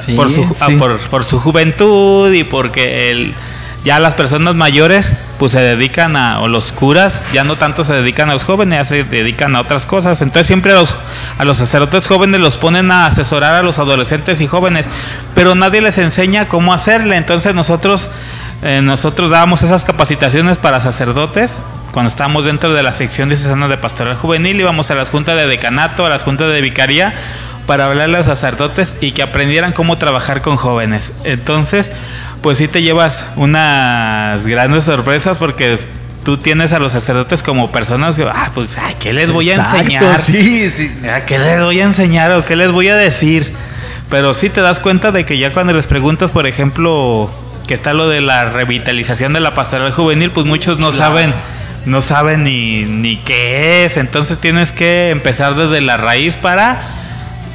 Sí, 0.00 0.14
por, 0.14 0.30
su, 0.30 0.42
ah, 0.60 0.66
sí. 0.66 0.76
por, 0.76 0.98
por 0.98 1.24
su 1.24 1.40
juventud 1.40 2.32
y 2.32 2.44
porque 2.44 3.10
el, 3.10 3.34
ya 3.86 4.00
las 4.00 4.14
personas 4.14 4.56
mayores 4.56 5.14
pues 5.38 5.52
se 5.52 5.60
dedican 5.60 6.16
a, 6.16 6.40
o 6.40 6.48
los 6.48 6.72
curas 6.72 7.24
ya 7.32 7.44
no 7.44 7.54
tanto 7.54 7.84
se 7.84 7.92
dedican 7.92 8.28
a 8.28 8.32
los 8.32 8.42
jóvenes, 8.42 8.80
ya 8.80 8.84
se 8.84 9.04
dedican 9.04 9.54
a 9.54 9.60
otras 9.60 9.86
cosas. 9.86 10.20
Entonces 10.22 10.48
siempre 10.48 10.72
a 10.72 10.74
los, 10.74 10.96
a 11.38 11.44
los 11.44 11.58
sacerdotes 11.58 12.08
jóvenes 12.08 12.40
los 12.40 12.58
ponen 12.58 12.90
a 12.90 13.06
asesorar 13.06 13.54
a 13.54 13.62
los 13.62 13.78
adolescentes 13.78 14.40
y 14.40 14.48
jóvenes, 14.48 14.90
pero 15.36 15.54
nadie 15.54 15.80
les 15.80 15.98
enseña 15.98 16.48
cómo 16.48 16.74
hacerle. 16.74 17.16
Entonces 17.16 17.54
nosotros, 17.54 18.10
eh, 18.62 18.80
nosotros 18.82 19.30
dábamos 19.30 19.62
esas 19.62 19.84
capacitaciones 19.84 20.58
para 20.58 20.80
sacerdotes. 20.80 21.62
Cuando 21.92 22.08
estábamos 22.08 22.44
dentro 22.44 22.72
de 22.72 22.82
la 22.82 22.90
sección 22.90 23.28
diocesana 23.28 23.68
de 23.68 23.78
pastoral 23.78 24.16
juvenil, 24.16 24.58
íbamos 24.58 24.90
a 24.90 24.96
las 24.96 25.10
juntas 25.10 25.36
de 25.36 25.46
decanato, 25.46 26.04
a 26.04 26.08
las 26.08 26.24
juntas 26.24 26.50
de 26.50 26.60
vicaría, 26.60 27.14
para 27.66 27.86
hablarle 27.86 28.16
a 28.16 28.18
los 28.18 28.26
sacerdotes 28.26 28.96
y 29.00 29.12
que 29.12 29.22
aprendieran 29.22 29.72
cómo 29.72 29.98
trabajar 29.98 30.40
con 30.40 30.56
jóvenes. 30.56 31.12
Entonces, 31.24 31.92
pues 32.42 32.58
sí 32.58 32.68
te 32.68 32.82
llevas 32.82 33.26
unas 33.36 34.46
grandes 34.46 34.84
sorpresas 34.84 35.36
porque 35.36 35.78
tú 36.24 36.36
tienes 36.36 36.72
a 36.72 36.78
los 36.78 36.92
sacerdotes 36.92 37.42
como 37.42 37.70
personas 37.70 38.16
que, 38.16 38.24
ah, 38.24 38.50
pues, 38.54 38.78
ay, 38.78 38.94
¿qué 39.00 39.12
les 39.12 39.30
voy 39.30 39.50
a 39.50 39.56
Exacto, 39.56 39.78
enseñar? 39.78 40.20
Sí, 40.20 40.70
sí. 40.70 40.92
¿A 41.08 41.20
¿Qué 41.26 41.38
les 41.38 41.60
voy 41.60 41.80
a 41.80 41.84
enseñar 41.84 42.32
o 42.32 42.44
qué 42.44 42.56
les 42.56 42.70
voy 42.70 42.88
a 42.88 42.96
decir? 42.96 43.52
Pero 44.10 44.34
sí 44.34 44.48
te 44.48 44.60
das 44.60 44.78
cuenta 44.78 45.10
de 45.10 45.24
que 45.24 45.36
ya 45.38 45.52
cuando 45.52 45.72
les 45.72 45.86
preguntas, 45.86 46.30
por 46.30 46.46
ejemplo, 46.46 47.30
que 47.66 47.74
está 47.74 47.92
lo 47.92 48.08
de 48.08 48.20
la 48.20 48.44
revitalización 48.44 49.32
de 49.32 49.40
la 49.40 49.54
pastoral 49.54 49.90
juvenil, 49.90 50.30
pues 50.30 50.46
muchos 50.46 50.78
no 50.78 50.92
saben 50.92 51.34
no 51.86 52.00
saben 52.00 52.42
ni, 52.44 52.84
ni 52.84 53.16
qué 53.18 53.84
es. 53.84 53.96
Entonces 53.96 54.38
tienes 54.38 54.72
que 54.72 55.10
empezar 55.10 55.54
desde 55.54 55.80
la 55.80 55.96
raíz 55.96 56.36
para 56.36 56.82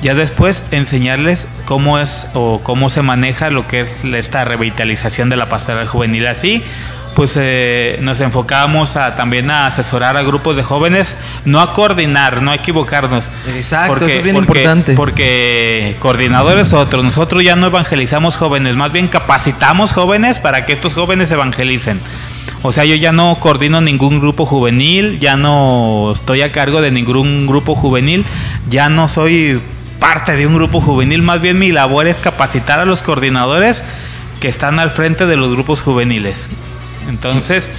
ya 0.01 0.15
después 0.15 0.63
enseñarles 0.71 1.47
cómo 1.65 1.99
es 1.99 2.27
o 2.33 2.61
cómo 2.63 2.89
se 2.89 3.01
maneja 3.01 3.49
lo 3.49 3.67
que 3.67 3.81
es 3.81 4.03
esta 4.03 4.45
revitalización 4.45 5.29
de 5.29 5.37
la 5.37 5.47
pastoral 5.47 5.87
juvenil. 5.87 6.27
Así, 6.27 6.63
pues 7.15 7.37
eh, 7.39 7.99
nos 8.01 8.21
enfocamos 8.21 8.95
a 8.95 9.15
también 9.15 9.51
a 9.51 9.67
asesorar 9.67 10.17
a 10.17 10.23
grupos 10.23 10.55
de 10.55 10.63
jóvenes, 10.63 11.17
no 11.45 11.59
a 11.59 11.73
coordinar, 11.73 12.41
no 12.41 12.51
a 12.51 12.55
equivocarnos. 12.55 13.31
Exacto, 13.55 13.97
eso 13.97 14.07
es 14.07 14.23
bien 14.23 14.37
importante. 14.37 14.93
Porque 14.93 15.95
coordinadores 15.99 16.73
otros, 16.73 17.03
nosotros 17.03 17.43
ya 17.43 17.55
no 17.55 17.67
evangelizamos 17.67 18.37
jóvenes, 18.37 18.75
más 18.75 18.91
bien 18.91 19.07
capacitamos 19.07 19.93
jóvenes 19.93 20.39
para 20.39 20.65
que 20.65 20.73
estos 20.73 20.93
jóvenes 20.93 21.31
evangelicen. 21.31 21.99
O 22.63 22.71
sea, 22.71 22.85
yo 22.85 22.95
ya 22.95 23.11
no 23.11 23.37
coordino 23.39 23.81
ningún 23.81 24.19
grupo 24.19 24.45
juvenil, 24.45 25.19
ya 25.19 25.35
no 25.35 26.11
estoy 26.13 26.41
a 26.43 26.51
cargo 26.51 26.81
de 26.81 26.91
ningún 26.91 27.47
grupo 27.47 27.75
juvenil, 27.75 28.23
ya 28.69 28.87
no 28.87 29.07
soy 29.07 29.59
parte 30.01 30.35
de 30.35 30.47
un 30.47 30.55
grupo 30.55 30.81
juvenil, 30.81 31.21
más 31.21 31.39
bien 31.39 31.59
mi 31.59 31.71
labor 31.71 32.07
es 32.07 32.17
capacitar 32.17 32.79
a 32.79 32.85
los 32.85 33.03
coordinadores 33.03 33.83
que 34.41 34.47
están 34.47 34.79
al 34.79 34.89
frente 34.89 35.27
de 35.27 35.37
los 35.37 35.51
grupos 35.51 35.81
juveniles. 35.81 36.49
Entonces, 37.07 37.69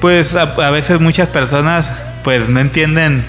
pues 0.00 0.36
a, 0.36 0.44
veces 0.70 1.00
muchas 1.00 1.28
personas 1.28 1.90
pues 2.22 2.48
no 2.48 2.60
entienden 2.60 3.24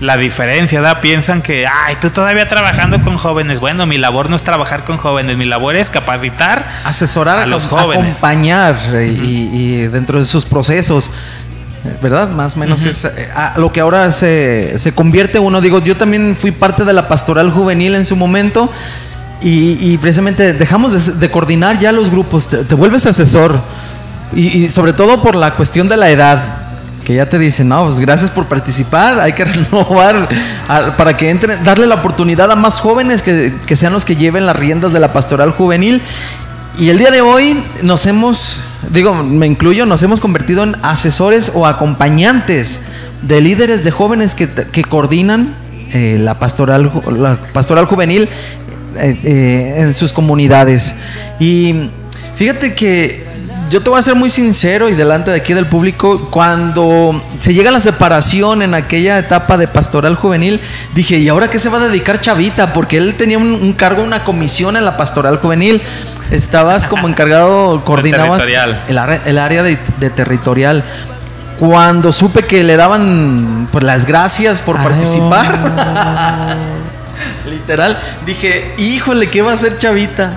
la 0.00 0.18
diferencia, 0.18 0.80
¿da? 0.82 1.00
Piensan 1.00 1.40
que, 1.40 1.66
ay, 1.66 1.96
tú 2.00 2.10
todavía 2.10 2.46
trabajando 2.46 3.00
con 3.00 3.16
jóvenes. 3.16 3.58
Bueno, 3.58 3.86
mi 3.86 3.96
labor 3.96 4.28
no 4.28 4.36
es 4.36 4.42
trabajar 4.42 4.84
con 4.84 4.98
jóvenes, 4.98 5.38
mi 5.38 5.46
labor 5.46 5.74
es 5.74 5.88
capacitar, 5.88 6.68
asesorar 6.84 7.38
a 7.38 7.46
los 7.46 7.66
jóvenes, 7.66 8.16
acompañar 8.18 8.76
y, 8.94 9.86
dentro 9.86 10.20
de 10.20 10.26
sus 10.26 10.44
procesos. 10.44 11.10
¿Verdad? 12.02 12.28
Más 12.28 12.56
o 12.56 12.58
menos 12.58 12.84
es 12.84 13.04
eh, 13.04 13.28
lo 13.56 13.72
que 13.72 13.80
ahora 13.80 14.10
se, 14.10 14.78
se, 14.78 14.92
convierte 14.92 15.38
uno. 15.38 15.60
Digo, 15.60 15.80
yo 15.80 15.96
también 15.96 16.36
fui 16.38 16.50
parte 16.50 16.84
de 16.84 16.92
la 16.92 17.08
pastoral 17.08 17.50
juvenil 17.50 17.94
en 17.94 18.04
su 18.04 18.16
momento 18.16 18.70
y, 19.40 19.96
precisamente 19.98 20.52
dejamos 20.52 21.20
de, 21.20 21.30
coordinar 21.30 21.78
ya 21.78 21.92
los 21.92 22.10
grupos, 22.10 22.48
te 22.48 22.74
vuelves 22.74 23.06
asesor 23.06 23.60
y, 24.34 24.68
sobre 24.70 24.92
todo 24.92 25.22
por 25.22 25.36
la 25.36 25.54
cuestión 25.54 25.88
de 25.88 25.96
la 25.96 26.10
edad, 26.10 26.42
que 27.04 27.14
ya 27.14 27.26
te 27.26 27.38
dicen, 27.38 27.68
no, 27.68 27.86
pues 27.86 28.00
gracias 28.00 28.30
por 28.30 28.46
participar, 28.46 29.20
hay 29.20 29.32
que 29.32 29.44
renovar 29.44 30.28
para 30.96 31.16
que 31.16 31.30
entren, 31.30 31.62
darle 31.64 31.86
la 31.86 31.96
oportunidad 31.96 32.50
a 32.50 32.56
más 32.56 32.80
jóvenes 32.80 33.22
que, 33.22 33.54
que 33.64 33.76
sean 33.76 33.92
los 33.92 34.04
que 34.04 34.16
lleven 34.16 34.44
las 34.44 34.56
riendas 34.56 34.92
de 34.92 35.00
la 35.00 35.12
pastoral 35.12 35.52
juvenil. 35.52 36.02
Y 36.78 36.90
el 36.90 36.98
día 36.98 37.10
de 37.10 37.22
hoy 37.22 37.60
nos 37.82 38.06
hemos, 38.06 38.60
digo, 38.92 39.12
me 39.12 39.46
incluyo, 39.46 39.84
nos 39.84 40.00
hemos 40.04 40.20
convertido 40.20 40.62
en 40.62 40.76
asesores 40.84 41.50
o 41.52 41.66
acompañantes 41.66 42.86
de 43.22 43.40
líderes 43.40 43.82
de 43.82 43.90
jóvenes 43.90 44.36
que, 44.36 44.48
que 44.48 44.84
coordinan 44.84 45.56
eh, 45.92 46.18
la, 46.20 46.38
pastoral, 46.38 46.92
la 47.10 47.36
pastoral 47.52 47.86
juvenil 47.86 48.28
eh, 48.96 49.18
eh, 49.24 49.74
en 49.78 49.92
sus 49.92 50.12
comunidades. 50.12 50.94
Y 51.40 51.90
fíjate 52.36 52.76
que 52.76 53.24
yo 53.70 53.82
te 53.82 53.90
voy 53.90 53.98
a 53.98 54.02
ser 54.02 54.14
muy 54.14 54.30
sincero 54.30 54.88
y 54.88 54.94
delante 54.94 55.30
de 55.30 55.36
aquí 55.36 55.54
del 55.54 55.66
público, 55.66 56.28
cuando 56.30 57.22
se 57.38 57.52
llega 57.54 57.70
a 57.70 57.72
la 57.72 57.80
separación 57.80 58.62
en 58.62 58.74
aquella 58.74 59.18
etapa 59.18 59.56
de 59.56 59.68
pastoral 59.68 60.14
juvenil, 60.14 60.60
dije, 60.94 61.18
¿y 61.18 61.28
ahora 61.28 61.50
qué 61.50 61.58
se 61.58 61.68
va 61.68 61.78
a 61.78 61.88
dedicar 61.88 62.20
Chavita? 62.20 62.72
Porque 62.72 62.96
él 62.96 63.14
tenía 63.16 63.38
un, 63.38 63.72
cargo, 63.74 64.02
una 64.02 64.24
comisión 64.24 64.76
en 64.76 64.84
la 64.84 64.96
pastoral 64.96 65.36
juvenil. 65.38 65.82
Estabas 66.30 66.86
como 66.86 67.08
encargado, 67.08 67.82
coordinabas 67.84 68.44
el, 68.88 68.98
el, 69.26 69.38
área 69.38 69.62
de, 69.62 69.76
territorial 70.10 70.84
cuando 71.58 72.12
supe 72.12 72.44
que 72.44 72.62
le 72.62 72.76
daban 72.76 73.68
pues, 73.72 73.82
las 73.82 74.06
gracias 74.06 74.60
por 74.60 74.76
participar, 74.76 75.58
literal, 77.50 77.98
dije, 78.24 78.74
híjole, 78.78 79.28
¿qué 79.28 79.42
va 79.42 79.50
a 79.50 79.54
hacer 79.54 79.76
Chavita? 79.76 80.30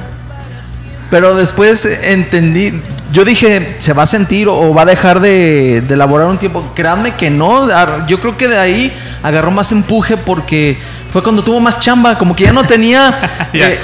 Pero 1.11 1.35
después 1.35 1.85
entendí, 1.85 2.81
yo 3.11 3.25
dije, 3.25 3.75
se 3.79 3.93
va 3.93 4.03
a 4.03 4.07
sentir 4.07 4.47
o 4.47 4.73
va 4.73 4.83
a 4.83 4.85
dejar 4.85 5.19
de, 5.19 5.77
elaborar 5.77 6.27
un 6.27 6.37
tiempo. 6.37 6.71
Créanme 6.75 7.15
que 7.15 7.29
no. 7.29 7.67
Yo 8.07 8.19
creo 8.19 8.37
que 8.37 8.47
de 8.47 8.57
ahí 8.57 8.93
agarró 9.21 9.51
más 9.51 9.71
empuje 9.71 10.17
porque 10.17 10.77
fue 11.11 11.21
cuando 11.21 11.43
tuvo 11.43 11.59
más 11.59 11.79
chamba, 11.79 12.17
como 12.17 12.35
que 12.35 12.45
ya 12.45 12.53
no 12.53 12.63
tenía. 12.63 13.19
Eh, 13.53 13.77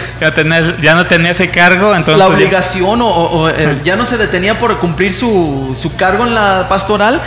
ya, 0.82 0.96
no 0.96 1.06
tenía 1.08 1.32
ese 1.32 1.50
cargo, 1.50 1.94
entonces. 1.94 2.18
La 2.18 2.28
obligación 2.28 3.02
o, 3.02 3.50
eh, 3.50 3.80
ya 3.84 3.98
no 3.98 4.06
se 4.06 4.18
detenía 4.18 4.58
por 4.58 4.78
cumplir 4.78 5.12
su, 5.12 5.74
su 5.76 5.98
cargo 5.98 6.26
en 6.26 6.34
la 6.34 6.68
pastoral 6.70 7.22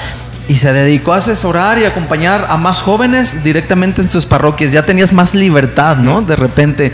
y 0.49 0.57
se 0.57 0.73
dedicó 0.73 1.13
a 1.13 1.19
asesorar 1.19 1.79
y 1.79 1.85
acompañar 1.85 2.47
a 2.49 2.57
más 2.57 2.81
jóvenes 2.81 3.45
directamente 3.45 4.01
en 4.01 4.09
sus 4.09 4.25
parroquias. 4.25 4.73
Ya 4.73 4.85
tenías 4.87 5.13
más 5.13 5.35
libertad, 5.35 5.99
¿no? 5.99 6.23
De 6.23 6.35
repente. 6.35 6.93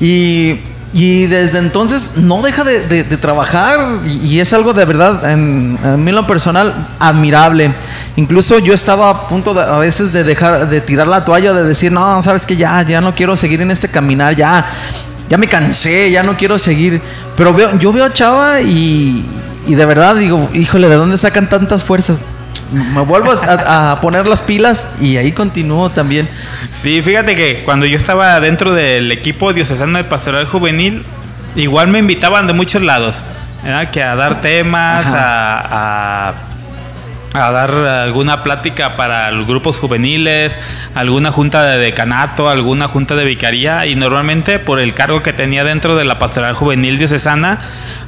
Y 0.00 0.58
y 0.92 1.26
desde 1.26 1.58
entonces 1.58 2.12
no 2.16 2.40
deja 2.40 2.64
de, 2.64 3.04
trabajar 3.20 3.98
y, 4.06 4.40
es 4.40 4.52
algo 4.52 4.72
de 4.72 4.84
verdad, 4.84 5.30
en, 5.30 6.02
mí 6.02 6.12
lo 6.12 6.26
personal, 6.26 6.88
admirable. 6.98 7.72
Incluso 8.16 8.58
yo 8.58 8.72
estaba 8.72 9.10
a 9.10 9.28
punto 9.28 9.58
a 9.58 9.78
veces 9.78 10.12
de 10.12 10.24
dejar, 10.24 10.68
de 10.68 10.80
tirar 10.80 11.06
la 11.06 11.24
toalla, 11.24 11.52
de 11.52 11.64
decir, 11.64 11.92
no, 11.92 12.20
sabes 12.22 12.46
que 12.46 12.56
ya, 12.56 12.82
ya 12.82 13.00
no 13.00 13.14
quiero 13.14 13.36
seguir 13.36 13.60
en 13.60 13.70
este 13.70 13.88
caminar, 13.88 14.34
ya, 14.34 14.64
ya 15.28 15.36
me 15.36 15.46
cansé, 15.46 16.10
ya 16.10 16.22
no 16.22 16.36
quiero 16.36 16.58
seguir. 16.58 17.00
Pero 17.36 17.52
veo, 17.52 17.78
yo 17.78 17.92
veo 17.92 18.04
a 18.04 18.12
Chava 18.12 18.60
y, 18.62 19.24
y 19.66 19.74
de 19.74 19.84
verdad 19.84 20.16
digo, 20.16 20.48
híjole, 20.54 20.88
¿de 20.88 20.96
dónde 20.96 21.18
sacan 21.18 21.48
tantas 21.48 21.84
fuerzas? 21.84 22.18
Me 22.72 23.00
vuelvo 23.02 23.32
a, 23.32 23.98
poner 24.00 24.26
las 24.26 24.42
pilas 24.42 24.88
y 25.00 25.16
ahí 25.16 25.32
continúo 25.32 25.90
también. 25.90 26.28
Sí, 26.70 27.02
fíjate 27.02 27.34
que 27.34 27.62
cuando 27.64 27.86
yo 27.86 27.96
estaba 27.96 28.38
dentro 28.40 28.74
del 28.74 29.10
equipo 29.12 29.52
diocesano 29.52 29.98
de 29.98 30.04
pastoral 30.04 30.46
juvenil, 30.46 31.04
igual 31.56 31.88
me 31.88 31.98
invitaban 31.98 32.46
de 32.46 32.52
muchos 32.52 32.82
lados, 32.82 33.22
que 33.92 34.02
a 34.02 34.16
dar 34.16 34.40
temas, 34.40 35.06
a, 35.14 36.28
a, 36.28 36.34
dar 37.32 37.70
alguna 37.70 38.42
plática 38.42 38.96
para 38.96 39.30
los 39.30 39.46
grupos 39.46 39.76
juveniles, 39.78 40.58
alguna 40.94 41.30
junta 41.30 41.64
de 41.64 41.78
decanato, 41.78 42.48
alguna 42.48 42.88
junta 42.88 43.14
de 43.14 43.24
vicaría 43.24 43.86
y 43.86 43.94
normalmente 43.94 44.58
por 44.58 44.80
el 44.80 44.94
cargo 44.94 45.22
que 45.22 45.32
tenía 45.32 45.64
dentro 45.64 45.96
de 45.96 46.04
la 46.04 46.18
pastoral 46.18 46.54
juvenil 46.54 46.98
diocesana, 46.98 47.58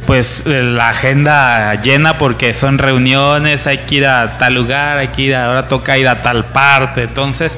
pues 0.06 0.44
eh, 0.46 0.62
la 0.62 0.88
agenda 0.88 1.74
llena 1.82 2.18
porque 2.18 2.54
son 2.54 2.78
reuniones, 2.78 3.66
hay 3.66 3.78
que 3.78 3.96
ir 3.96 4.06
a 4.06 4.38
tal 4.38 4.54
lugar, 4.54 4.98
hay 4.98 5.08
que 5.08 5.22
ir, 5.22 5.34
ahora 5.36 5.68
toca 5.68 5.98
ir 5.98 6.08
a 6.08 6.22
tal 6.22 6.46
parte, 6.46 7.02
entonces 7.04 7.56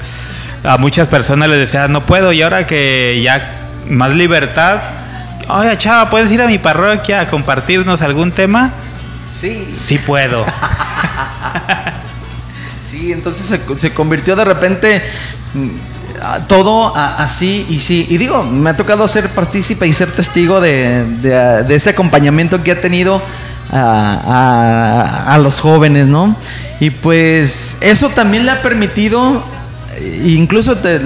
a 0.64 0.78
muchas 0.78 1.08
personas 1.08 1.48
les 1.48 1.58
decía, 1.58 1.88
no 1.88 2.04
puedo, 2.06 2.32
y 2.32 2.42
ahora 2.42 2.66
que 2.66 3.20
ya 3.22 3.58
más 3.88 4.14
libertad, 4.14 4.78
oye 5.48 5.76
chava, 5.78 6.10
¿puedes 6.10 6.30
ir 6.30 6.42
a 6.42 6.46
mi 6.46 6.58
parroquia 6.58 7.20
a 7.20 7.26
compartirnos 7.26 8.02
algún 8.02 8.32
tema? 8.32 8.70
Sí. 9.32 9.72
Sí 9.74 9.98
puedo. 9.98 10.44
sí, 12.82 13.12
entonces 13.12 13.46
se, 13.46 13.78
se 13.78 13.94
convirtió 13.94 14.36
de 14.36 14.44
repente 14.44 15.02
todo 16.46 16.94
así 16.96 17.66
y 17.68 17.78
sí. 17.78 18.06
Y 18.08 18.18
digo, 18.18 18.44
me 18.44 18.70
ha 18.70 18.76
tocado 18.76 19.06
ser 19.08 19.28
partícipe 19.30 19.86
y 19.86 19.92
ser 19.92 20.10
testigo 20.10 20.60
de, 20.60 21.64
ese 21.68 21.90
acompañamiento 21.90 22.62
que 22.62 22.72
ha 22.72 22.80
tenido 22.80 23.20
a, 23.70 25.38
los 25.42 25.60
jóvenes, 25.60 26.06
¿no? 26.06 26.36
Y 26.80 26.90
pues 26.90 27.78
eso 27.80 28.08
también 28.10 28.44
le 28.44 28.52
ha 28.52 28.62
permitido, 28.62 29.42
incluso 30.24 30.76
te, 30.76 31.00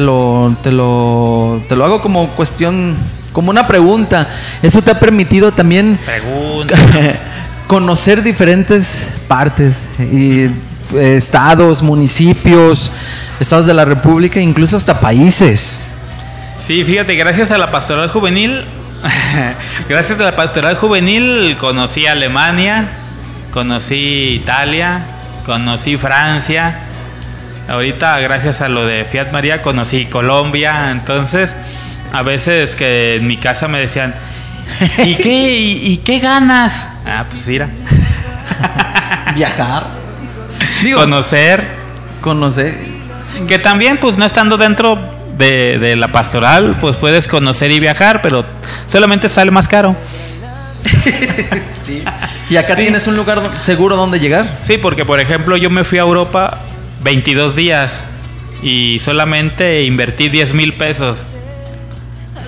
lo, 0.00 0.54
te, 0.62 0.70
lo, 0.70 1.62
te 1.68 1.76
lo 1.76 1.84
hago 1.84 2.02
como 2.02 2.28
cuestión, 2.30 2.96
como 3.32 3.50
una 3.50 3.66
pregunta, 3.66 4.28
eso 4.62 4.82
te 4.82 4.90
ha 4.90 4.98
permitido 4.98 5.52
también 5.52 5.98
conocer 7.70 8.24
diferentes 8.24 9.06
partes 9.28 9.84
y 10.00 10.50
estados, 10.98 11.84
municipios, 11.84 12.90
estados 13.38 13.64
de 13.64 13.74
la 13.74 13.84
República, 13.84 14.40
incluso 14.40 14.76
hasta 14.76 14.98
países. 14.98 15.92
Sí, 16.58 16.82
fíjate, 16.82 17.14
gracias 17.14 17.52
a 17.52 17.58
la 17.58 17.70
pastoral 17.70 18.08
juvenil, 18.08 18.64
gracias 19.88 20.18
a 20.18 20.22
la 20.24 20.34
pastoral 20.34 20.74
juvenil 20.74 21.56
conocí 21.60 22.08
Alemania, 22.08 22.88
conocí 23.52 24.40
Italia, 24.42 25.02
conocí 25.46 25.96
Francia. 25.96 26.76
Ahorita, 27.68 28.18
gracias 28.18 28.62
a 28.62 28.68
lo 28.68 28.84
de 28.84 29.04
Fiat 29.04 29.30
María, 29.30 29.62
conocí 29.62 30.06
Colombia. 30.06 30.90
Entonces, 30.90 31.56
a 32.12 32.22
veces 32.22 32.74
que 32.74 33.14
en 33.14 33.28
mi 33.28 33.36
casa 33.36 33.68
me 33.68 33.78
decían, 33.78 34.12
¿y 35.04 35.14
qué, 35.16 35.58
y, 35.58 35.96
qué 35.98 36.18
ganas? 36.18 36.88
Ah, 37.06 37.24
pues 37.30 37.46
ir 37.48 37.66
Viajar. 39.34 39.84
conocer. 40.94 41.64
Conocer. 42.20 42.78
Que 43.46 43.58
también, 43.58 43.98
pues 43.98 44.16
no 44.18 44.24
estando 44.24 44.56
dentro 44.56 44.98
de, 45.38 45.96
la 45.96 46.08
pastoral, 46.08 46.76
pues 46.80 46.96
puedes 46.96 47.26
conocer 47.26 47.70
y 47.70 47.80
viajar, 47.80 48.20
pero 48.22 48.44
solamente 48.86 49.28
sale 49.28 49.50
más 49.50 49.68
caro. 49.68 49.96
sí. 51.80 52.02
¿Y 52.50 52.56
acá 52.56 52.74
Sí. 52.74 52.82
tienes 52.82 53.06
un 53.06 53.16
lugar 53.16 53.40
seguro 53.60 53.96
donde 53.96 54.18
llegar? 54.18 54.58
Sí, 54.62 54.78
porque 54.78 55.04
por 55.04 55.20
ejemplo 55.20 55.56
yo 55.56 55.70
me 55.70 55.84
fui 55.84 55.98
a 55.98 56.02
Europa 56.02 56.58
22 57.02 57.54
días 57.56 58.02
y 58.62 58.98
solamente 58.98 59.84
invertí 59.84 60.28
10 60.28 60.54
mil 60.54 60.72
pesos. 60.74 61.22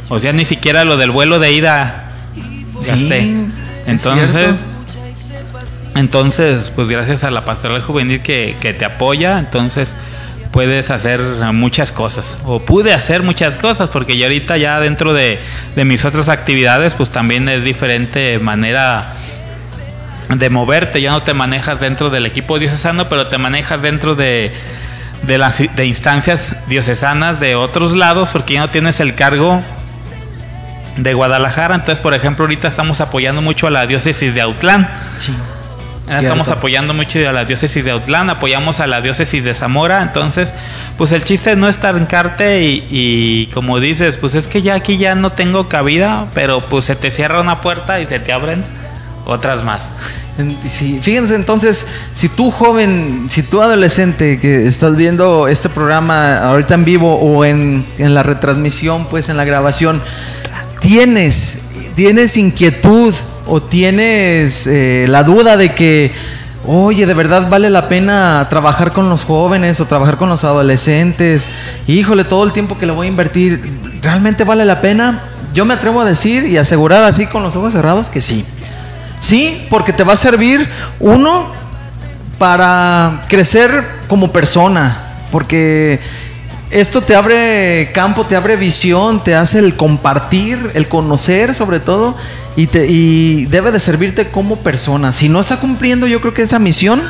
O 0.09 0.19
sea, 0.19 0.33
ni 0.33 0.45
siquiera 0.45 0.85
lo 0.85 0.97
del 0.97 1.11
vuelo 1.11 1.39
de 1.39 1.53
ida 1.53 2.02
gasté. 2.83 3.35
Entonces, 3.87 4.63
entonces, 5.95 6.73
pues 6.75 6.89
gracias 6.89 7.25
a 7.25 7.31
la 7.31 7.45
pastoral 7.45 7.83
juvenil 7.83 8.21
que, 8.21 8.57
que 8.61 8.73
te 8.73 8.85
apoya, 8.85 9.39
entonces 9.39 9.97
puedes 10.53 10.91
hacer 10.91 11.21
muchas 11.53 11.93
cosas. 11.93 12.39
O 12.47 12.61
pude 12.61 12.93
hacer 12.93 13.23
muchas 13.23 13.57
cosas, 13.57 13.91
porque 13.91 14.17
ya 14.17 14.27
ahorita 14.27 14.57
ya 14.59 14.81
dentro 14.81 15.13
de, 15.15 15.39
de 15.75 15.85
mis 15.85 16.05
otras 16.05 16.29
actividades, 16.29 16.95
pues 16.95 17.11
también 17.11 17.49
es 17.49 17.65
diferente 17.65 18.39
manera 18.39 19.15
de 20.29 20.51
moverte, 20.51 21.01
ya 21.01 21.11
no 21.11 21.23
te 21.23 21.35
manejas 21.35 21.81
dentro 21.81 22.11
del 22.11 22.27
equipo 22.27 22.59
diocesano, 22.59 23.09
pero 23.09 23.27
te 23.27 23.39
manejas 23.39 23.83
dentro 23.83 24.15
de, 24.15 24.53
de 25.23 25.39
las 25.39 25.59
de 25.59 25.87
instancias 25.87 26.57
diocesanas 26.69 27.41
de 27.41 27.55
otros 27.55 27.93
lados, 27.95 28.31
porque 28.33 28.55
ya 28.55 28.61
no 28.61 28.71
tienes 28.71 29.01
el 29.01 29.15
cargo 29.15 29.63
de 30.97 31.15
Guadalajara. 31.15 31.75
Entonces, 31.75 32.01
por 32.01 32.15
ejemplo, 32.15 32.45
ahorita 32.45 32.69
estamos 32.69 33.01
apoyando 33.01 33.43
mucho 33.43 33.67
a 33.67 33.71
la 33.71 33.87
diócesis 33.87 34.35
de 34.35 34.41
Autlán. 34.41 34.89
Sí. 35.19 35.33
Ah, 36.09 36.19
Estamos 36.21 36.49
Cierto. 36.49 36.59
apoyando 36.59 36.95
mucho 36.95 37.21
a 37.27 37.33
la 37.33 37.45
diócesis 37.45 37.85
de 37.85 37.93
Autlán, 37.93 38.29
apoyamos 38.29 38.81
a 38.81 38.87
la 38.89 39.01
diócesis 39.01 39.45
de 39.45 39.55
Zamora, 39.55 40.03
entonces, 40.03 40.53
pues 40.99 41.13
el 41.13 41.23
chiste 41.23 41.55
no 41.55 41.69
es 41.69 41.77
estancarte 41.77 42.65
y, 42.65 42.87
y 42.91 43.47
como 43.55 43.79
dices, 43.79 44.17
pues 44.17 44.35
es 44.35 44.49
que 44.49 44.63
ya 44.63 44.75
aquí 44.75 44.99
ya 44.99 45.15
no 45.15 45.31
tengo 45.31 45.69
cabida, 45.69 46.27
pero 46.35 46.61
pues 46.61 46.87
se 46.87 46.97
te 46.97 47.13
cierra 47.13 47.41
una 47.41 47.61
puerta 47.61 48.01
y 48.01 48.07
se 48.07 48.19
te 48.19 48.33
abren 48.33 48.65
otras 49.27 49.63
más. 49.63 49.93
Sí, 50.69 50.99
fíjense 51.03 51.37
entonces, 51.37 51.87
si 52.15 52.29
tú 52.29 52.51
joven, 52.51 53.29
si 53.31 53.43
tú 53.45 53.63
adolescente 53.63 54.41
que 54.41 54.67
estás 54.67 54.97
viendo 54.97 55.47
este 55.47 55.69
programa 55.69 56.39
ahorita 56.39 56.75
en 56.75 56.85
vivo 56.85 57.15
o 57.15 57.45
en, 57.45 57.87
en 57.99 58.15
la 58.15 58.23
retransmisión, 58.25 59.07
pues 59.07 59.29
en 59.29 59.37
la 59.37 59.45
grabación, 59.45 60.03
tienes, 60.83 61.61
tienes 61.95 62.37
inquietud 62.37 63.15
o 63.47 63.63
tienes 63.63 64.67
eh, 64.67 65.07
la 65.09 65.23
duda 65.23 65.57
de 65.57 65.75
que, 65.75 66.13
oye, 66.67 67.07
de 67.07 67.15
verdad 67.15 67.49
vale 67.49 67.71
la 67.71 67.89
pena 67.89 68.47
trabajar 68.51 68.93
con 68.93 69.09
los 69.09 69.25
jóvenes 69.25 69.81
o 69.81 69.87
trabajar 69.87 70.19
con 70.19 70.29
los 70.29 70.45
adolescentes, 70.45 71.49
híjole, 71.87 72.25
todo 72.25 72.45
el 72.45 72.53
tiempo 72.53 72.79
que 72.79 72.87
le 72.87 72.93
voy 72.93 73.07
a 73.07 73.11
invertir, 73.11 73.63
¿realmente 74.03 74.45
vale 74.45 74.65
la 74.65 74.81
pena? 74.81 75.21
Yo 75.55 75.65
me 75.65 75.75
atrevo 75.75 76.01
a 76.01 76.05
decir 76.05 76.45
y 76.47 76.57
asegurar 76.57 77.05
así 77.05 77.27
con 77.27 77.43
los 77.43 77.57
ojos 77.57 77.73
cerrados 77.73 78.11
que 78.11 78.21
sí. 78.21 78.45
Sí, 79.21 79.67
porque 79.71 79.93
te 79.93 80.03
va 80.03 80.15
a 80.15 80.17
servir 80.17 80.69
uno 80.99 81.47
para 82.39 83.23
crecer 83.29 83.85
como 84.09 84.33
persona, 84.33 84.97
porque 85.31 86.01
esto 86.73 87.03
te 87.03 87.15
abre 87.15 87.91
campo, 87.93 88.25
te 88.25 88.35
abre 88.35 88.57
visión, 88.57 89.23
te 89.23 89.35
hace 89.35 89.59
el 89.59 89.77
compartir, 89.77 90.71
el 90.75 90.89
conocer 90.89 91.55
sobre 91.55 91.81
todo, 91.81 92.17
y, 92.57 92.67
te, 92.67 92.87
y 92.89 93.45
debe 93.47 93.73
de 93.73 93.79
servirte 93.79 94.29
como 94.29 94.57
persona. 94.57 95.13
Si 95.13 95.29
no 95.29 95.41
está 95.41 95.59
cumpliendo 95.59 96.07
yo 96.07 96.21
creo 96.21 96.33
que 96.33 96.43
esa 96.43 96.59
misión, 96.59 97.03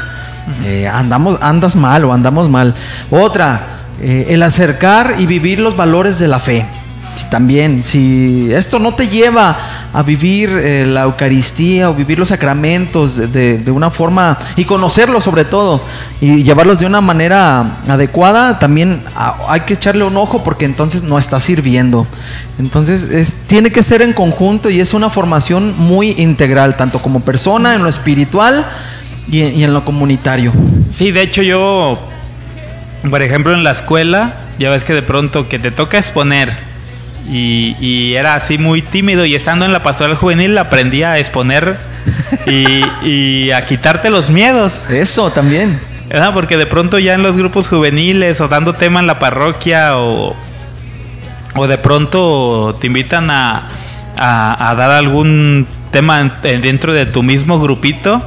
eh, 0.64 0.88
andamos, 0.88 1.38
andas 1.40 1.76
mal 1.76 2.04
o 2.04 2.12
andamos 2.12 2.48
mal. 2.48 2.74
Otra, 3.10 3.60
eh, 4.00 4.26
el 4.30 4.42
acercar 4.42 5.14
y 5.18 5.26
vivir 5.26 5.60
los 5.60 5.76
valores 5.76 6.18
de 6.18 6.26
la 6.26 6.40
fe. 6.40 6.66
Si 7.14 7.24
también, 7.26 7.84
si 7.84 8.52
esto 8.52 8.78
no 8.78 8.94
te 8.94 9.08
lleva 9.08 9.81
a 9.94 10.02
vivir 10.02 10.48
eh, 10.50 10.86
la 10.86 11.02
Eucaristía 11.02 11.90
o 11.90 11.94
vivir 11.94 12.18
los 12.18 12.28
sacramentos 12.28 13.16
de, 13.32 13.58
de- 13.58 13.70
una 13.70 13.90
forma 13.90 14.38
y 14.56 14.64
conocerlos 14.64 15.24
sobre 15.24 15.44
todo 15.44 15.82
y 16.20 16.42
llevarlos 16.44 16.78
de 16.78 16.86
una 16.86 17.00
manera 17.00 17.78
adecuada, 17.88 18.58
también 18.58 19.02
hay 19.48 19.60
que 19.60 19.74
echarle 19.74 20.04
un 20.04 20.16
ojo 20.16 20.42
porque 20.42 20.64
entonces 20.64 21.02
no 21.02 21.18
está 21.18 21.40
sirviendo. 21.40 22.06
Entonces 22.58 23.04
es, 23.04 23.46
tiene 23.46 23.70
que 23.70 23.82
ser 23.82 24.02
en 24.02 24.12
conjunto 24.12 24.70
y 24.70 24.80
es 24.80 24.94
una 24.94 25.10
formación 25.10 25.74
muy 25.78 26.10
integral, 26.18 26.76
tanto 26.76 26.98
como 27.00 27.20
persona, 27.20 27.74
en 27.74 27.82
lo 27.82 27.88
espiritual 27.88 28.64
y 29.30 29.40
y 29.42 29.62
en 29.64 29.72
lo 29.74 29.84
comunitario. 29.84 30.52
Sí, 30.90 31.10
de 31.12 31.22
hecho 31.22 31.42
yo, 31.42 31.98
por 33.10 33.20
ejemplo, 33.22 33.52
en 33.52 33.62
la 33.64 33.70
escuela, 33.72 34.36
ya 34.58 34.70
ves 34.70 34.84
que 34.84 34.94
de 34.94 35.02
pronto 35.02 35.48
que 35.48 35.58
te 35.58 35.70
toca 35.70 35.98
exponer 35.98 36.56
y, 37.30 37.76
y 37.80 38.14
era 38.14 38.34
así 38.34 38.58
muy 38.58 38.82
tímido 38.82 39.24
y 39.24 39.34
estando 39.34 39.64
en 39.64 39.72
la 39.72 39.82
pastoral 39.82 40.16
juvenil 40.16 40.56
aprendí 40.58 41.02
a 41.02 41.18
exponer 41.18 41.76
y, 42.46 42.82
y 43.08 43.50
a 43.52 43.64
quitarte 43.64 44.10
los 44.10 44.30
miedos. 44.30 44.82
Eso 44.90 45.30
también. 45.30 45.78
¿verdad? 46.08 46.32
Porque 46.34 46.56
de 46.58 46.66
pronto 46.66 46.98
ya 46.98 47.14
en 47.14 47.22
los 47.22 47.36
grupos 47.38 47.68
juveniles 47.68 48.40
o 48.40 48.48
dando 48.48 48.74
tema 48.74 49.00
en 49.00 49.06
la 49.06 49.18
parroquia 49.18 49.96
o, 49.96 50.36
o 51.54 51.66
de 51.66 51.78
pronto 51.78 52.76
te 52.80 52.86
invitan 52.88 53.30
a, 53.30 53.62
a- 54.18 54.70
a 54.70 54.74
dar 54.74 54.90
algún 54.90 55.66
tema 55.90 56.20
en- 56.20 56.32
en- 56.42 56.60
dentro 56.60 56.92
de 56.92 57.06
tu 57.06 57.22
mismo 57.22 57.58
grupito, 57.60 58.22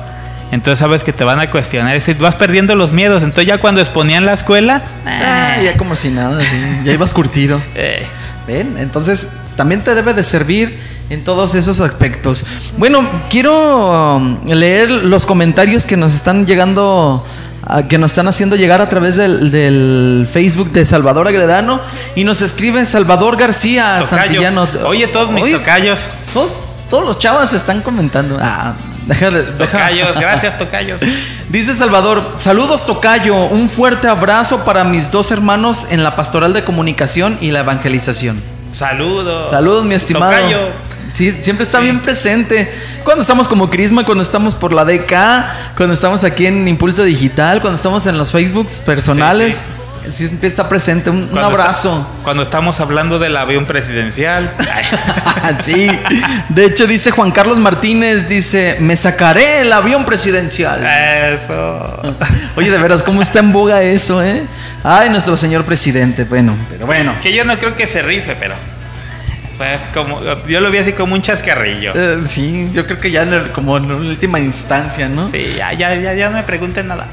entonces 0.51 0.79
sabes 0.79 1.03
que 1.03 1.11
te 1.13 1.23
van 1.23 1.39
a 1.39 1.49
cuestionar 1.51 1.95
y 1.97 2.13
vas 2.13 2.35
perdiendo 2.35 2.75
los 2.75 2.91
miedos. 2.93 3.23
Entonces 3.23 3.45
ya 3.47 3.57
cuando 3.59 3.81
exponía 3.81 4.17
en 4.17 4.25
la 4.25 4.33
escuela, 4.33 4.81
Ah, 5.05 5.57
ya 5.63 5.75
como 5.77 5.95
si 5.95 6.09
nada, 6.09 6.39
sí, 6.41 6.57
ya 6.85 6.93
ibas 6.93 7.13
curtido. 7.13 7.61
eh, 7.75 8.05
¿Ven? 8.47 8.77
Entonces, 8.77 9.29
también 9.57 9.83
te 9.83 9.95
debe 9.95 10.13
de 10.13 10.23
servir 10.23 10.77
en 11.09 11.23
todos 11.23 11.55
esos 11.55 11.79
aspectos. 11.81 12.45
Bueno, 12.77 13.07
quiero 13.29 14.17
um, 14.17 14.45
leer 14.47 14.89
los 14.91 15.25
comentarios 15.25 15.85
que 15.85 15.97
nos 15.97 16.13
están 16.13 16.45
llegando, 16.45 17.23
a- 17.65 17.83
que 17.83 17.97
nos 17.97 18.11
están 18.11 18.27
haciendo 18.27 18.55
llegar 18.55 18.81
a 18.81 18.89
través 18.89 19.15
del, 19.15 19.51
del 19.51 20.27
Facebook 20.31 20.71
de 20.71 20.85
Salvador 20.85 21.27
Agredano. 21.27 21.79
Y 22.15 22.23
nos 22.23 22.41
escribe 22.41 22.85
Salvador 22.85 23.37
García 23.37 23.99
tocayo. 24.03 24.23
Santillanos. 24.23 24.75
Oye, 24.85 25.07
todos 25.07 25.31
mis 25.31 25.43
Oye, 25.43 25.53
tocayos. 25.57 26.01
Todos, 26.33 26.53
todos 26.89 27.05
los 27.05 27.19
chavos 27.19 27.51
están 27.53 27.81
comentando. 27.81 28.37
Ah, 28.41 28.73
déjale, 29.05 29.41
Tocayos, 29.57 30.19
gracias, 30.19 30.57
tocayos. 30.57 30.99
Dice 31.49 31.75
Salvador, 31.75 32.33
saludos 32.37 32.85
Tocayo, 32.85 33.35
un 33.45 33.69
fuerte 33.69 34.07
abrazo 34.07 34.65
para 34.65 34.83
mis 34.83 35.11
dos 35.11 35.31
hermanos 35.31 35.87
en 35.91 36.03
la 36.03 36.15
pastoral 36.15 36.53
de 36.53 36.63
comunicación 36.63 37.37
y 37.39 37.51
la 37.51 37.59
evangelización. 37.59 38.41
Saludos. 38.73 39.49
Saludos, 39.49 39.85
mi 39.85 39.95
estimado. 39.95 40.33
Tocayo. 40.33 40.59
Sí, 41.13 41.33
siempre 41.39 41.63
está 41.63 41.79
bien 41.79 42.01
presente. 42.01 42.69
Cuando 43.05 43.21
estamos 43.21 43.47
como 43.47 43.69
Crisma, 43.69 44.03
cuando 44.03 44.21
estamos 44.21 44.53
por 44.53 44.73
la 44.73 44.83
DK, 44.83 45.13
cuando 45.77 45.93
estamos 45.93 46.25
aquí 46.25 46.45
en 46.45 46.67
Impulso 46.67 47.03
Digital, 47.03 47.61
cuando 47.61 47.77
estamos 47.77 48.05
en 48.05 48.17
los 48.17 48.33
Facebooks 48.33 48.81
personales, 48.81 49.55
sí, 49.55 49.84
siempre 50.09 50.47
está 50.47 50.67
presente. 50.69 51.09
Un, 51.09 51.37
abrazo. 51.37 51.99
está- 51.99 52.23
cuando 52.23 52.43
estamos 52.43 52.79
hablando 52.79 53.19
del 53.19 53.35
avión 53.37 53.65
presidencial. 53.65 54.53
sí. 55.63 55.89
De 56.49 56.65
hecho, 56.65 56.87
dice 56.87 57.11
Juan 57.11 57.31
Carlos 57.31 57.57
Martínez, 57.57 58.27
dice, 58.27 58.77
me 58.79 58.95
sacaré 58.95 59.61
el 59.61 59.73
avión 59.73 60.05
presidencial. 60.05 60.85
Eso. 61.33 62.01
Oye, 62.55 62.71
de 62.71 62.77
veras, 62.77 63.03
¿cómo 63.03 63.21
está 63.21 63.39
en 63.39 63.51
boga 63.51 63.81
eso, 63.81 64.23
eh? 64.23 64.43
Ay, 64.83 65.09
nuestro 65.09 65.35
señor 65.37 65.63
presidente. 65.65 66.23
Bueno, 66.23 66.55
pero 66.69 66.85
bueno. 66.85 67.13
Que 67.21 67.33
yo 67.33 67.45
no 67.45 67.57
creo 67.57 67.75
que 67.75 67.87
se 67.87 68.01
rife, 68.01 68.35
pero. 68.39 68.55
Pues 69.57 69.79
como. 69.93 70.19
Yo 70.47 70.59
lo 70.59 70.69
vi 70.69 70.79
así 70.79 70.91
como 70.91 71.13
un 71.15 71.21
chascarrillo. 71.21 71.93
Eh, 71.95 72.19
sí, 72.25 72.69
yo 72.73 72.85
creo 72.85 72.97
que 72.99 73.09
ya 73.09 73.23
en 73.23 73.33
el- 73.33 73.51
como 73.51 73.77
en 73.77 73.89
última 73.89 74.37
instancia, 74.39 75.07
¿no? 75.07 75.31
Sí, 75.31 75.53
ya, 75.57 75.71
ya, 75.71 75.95
ya, 75.95 76.13
ya 76.13 76.29
no 76.29 76.35
me 76.37 76.43
pregunten 76.43 76.87
nada. 76.89 77.07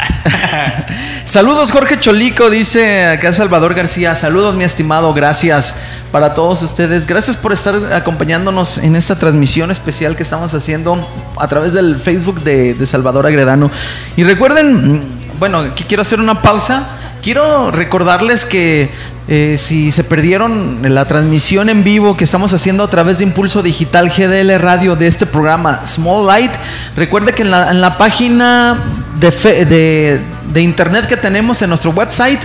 Saludos 1.24 1.70
Jorge 1.70 2.00
Cholico, 2.00 2.50
dice 2.50 3.06
acá 3.06 3.32
Salvador 3.32 3.74
García. 3.74 4.14
Saludos 4.16 4.54
mi 4.56 4.64
estimado, 4.64 5.14
gracias 5.14 5.76
para 6.10 6.34
todos 6.34 6.62
ustedes. 6.62 7.06
Gracias 7.06 7.36
por 7.36 7.52
estar 7.52 7.74
acompañándonos 7.92 8.78
en 8.78 8.96
esta 8.96 9.14
transmisión 9.16 9.70
especial 9.70 10.16
que 10.16 10.22
estamos 10.24 10.52
haciendo 10.52 11.08
a 11.38 11.46
través 11.48 11.72
del 11.74 11.96
Facebook 11.96 12.42
de, 12.42 12.74
de 12.74 12.86
Salvador 12.86 13.26
Agredano. 13.26 13.70
Y 14.16 14.24
recuerden, 14.24 14.94
mm, 14.96 15.02
bueno, 15.38 15.58
aquí 15.60 15.84
quiero 15.84 16.02
hacer 16.02 16.18
una 16.18 16.42
pausa. 16.42 16.98
Quiero 17.22 17.70
recordarles 17.70 18.44
que 18.44 18.90
eh, 19.28 19.56
si 19.56 19.92
se 19.92 20.02
perdieron 20.02 20.78
la 20.82 21.04
transmisión 21.04 21.68
en 21.68 21.84
vivo 21.84 22.16
que 22.16 22.24
estamos 22.24 22.52
haciendo 22.52 22.82
a 22.82 22.90
través 22.90 23.18
de 23.18 23.24
Impulso 23.24 23.62
Digital 23.62 24.10
GDL 24.10 24.58
Radio 24.58 24.96
de 24.96 25.06
este 25.06 25.26
programa 25.26 25.86
Small 25.86 26.26
Light, 26.26 26.50
recuerde 26.96 27.32
que 27.32 27.42
en 27.42 27.50
la, 27.52 27.70
en 27.70 27.80
la 27.80 27.98
página 27.98 28.76
de, 29.20 29.30
de, 29.64 30.20
de 30.52 30.60
internet 30.60 31.06
que 31.06 31.16
tenemos 31.16 31.62
en 31.62 31.68
nuestro 31.68 31.92
website, 31.92 32.40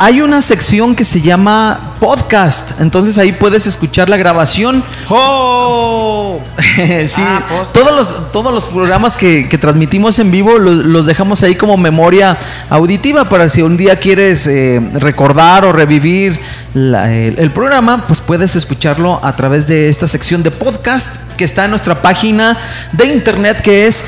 hay 0.00 0.20
una 0.20 0.40
sección 0.42 0.94
que 0.94 1.04
se 1.04 1.20
llama 1.20 1.94
podcast. 2.00 2.80
Entonces 2.80 3.18
ahí 3.18 3.32
puedes 3.32 3.66
escuchar 3.66 4.08
la 4.08 4.16
grabación. 4.16 4.82
¡Oh! 5.08 6.40
sí, 7.06 7.20
Ah, 7.20 7.42
todos 7.72 7.92
los, 7.92 8.32
todos 8.32 8.52
los 8.54 8.66
programas 8.66 9.16
que, 9.16 9.48
que 9.48 9.58
transmitimos 9.58 10.18
en 10.18 10.30
vivo 10.30 10.58
los, 10.58 10.76
los 10.76 11.06
dejamos 11.06 11.42
ahí 11.42 11.54
como 11.56 11.76
memoria 11.76 12.36
auditiva 12.70 13.28
para 13.28 13.48
si 13.48 13.62
un 13.62 13.76
día 13.76 13.96
quieres 13.98 14.46
eh, 14.46 14.80
recordar 14.94 15.64
o 15.64 15.72
revivir 15.72 16.38
la- 16.74 17.12
el, 17.12 17.38
el 17.38 17.50
programa, 17.50 18.04
pues 18.06 18.20
puedes 18.20 18.54
escucharlo 18.56 19.20
a 19.22 19.34
través 19.34 19.66
de 19.66 19.88
esta 19.88 20.06
sección 20.06 20.42
de 20.42 20.50
podcast 20.50 21.32
que 21.36 21.44
está 21.44 21.64
en 21.64 21.70
nuestra 21.70 22.00
página 22.00 22.56
de 22.92 23.06
internet 23.06 23.60
que 23.62 23.86
es 23.86 24.04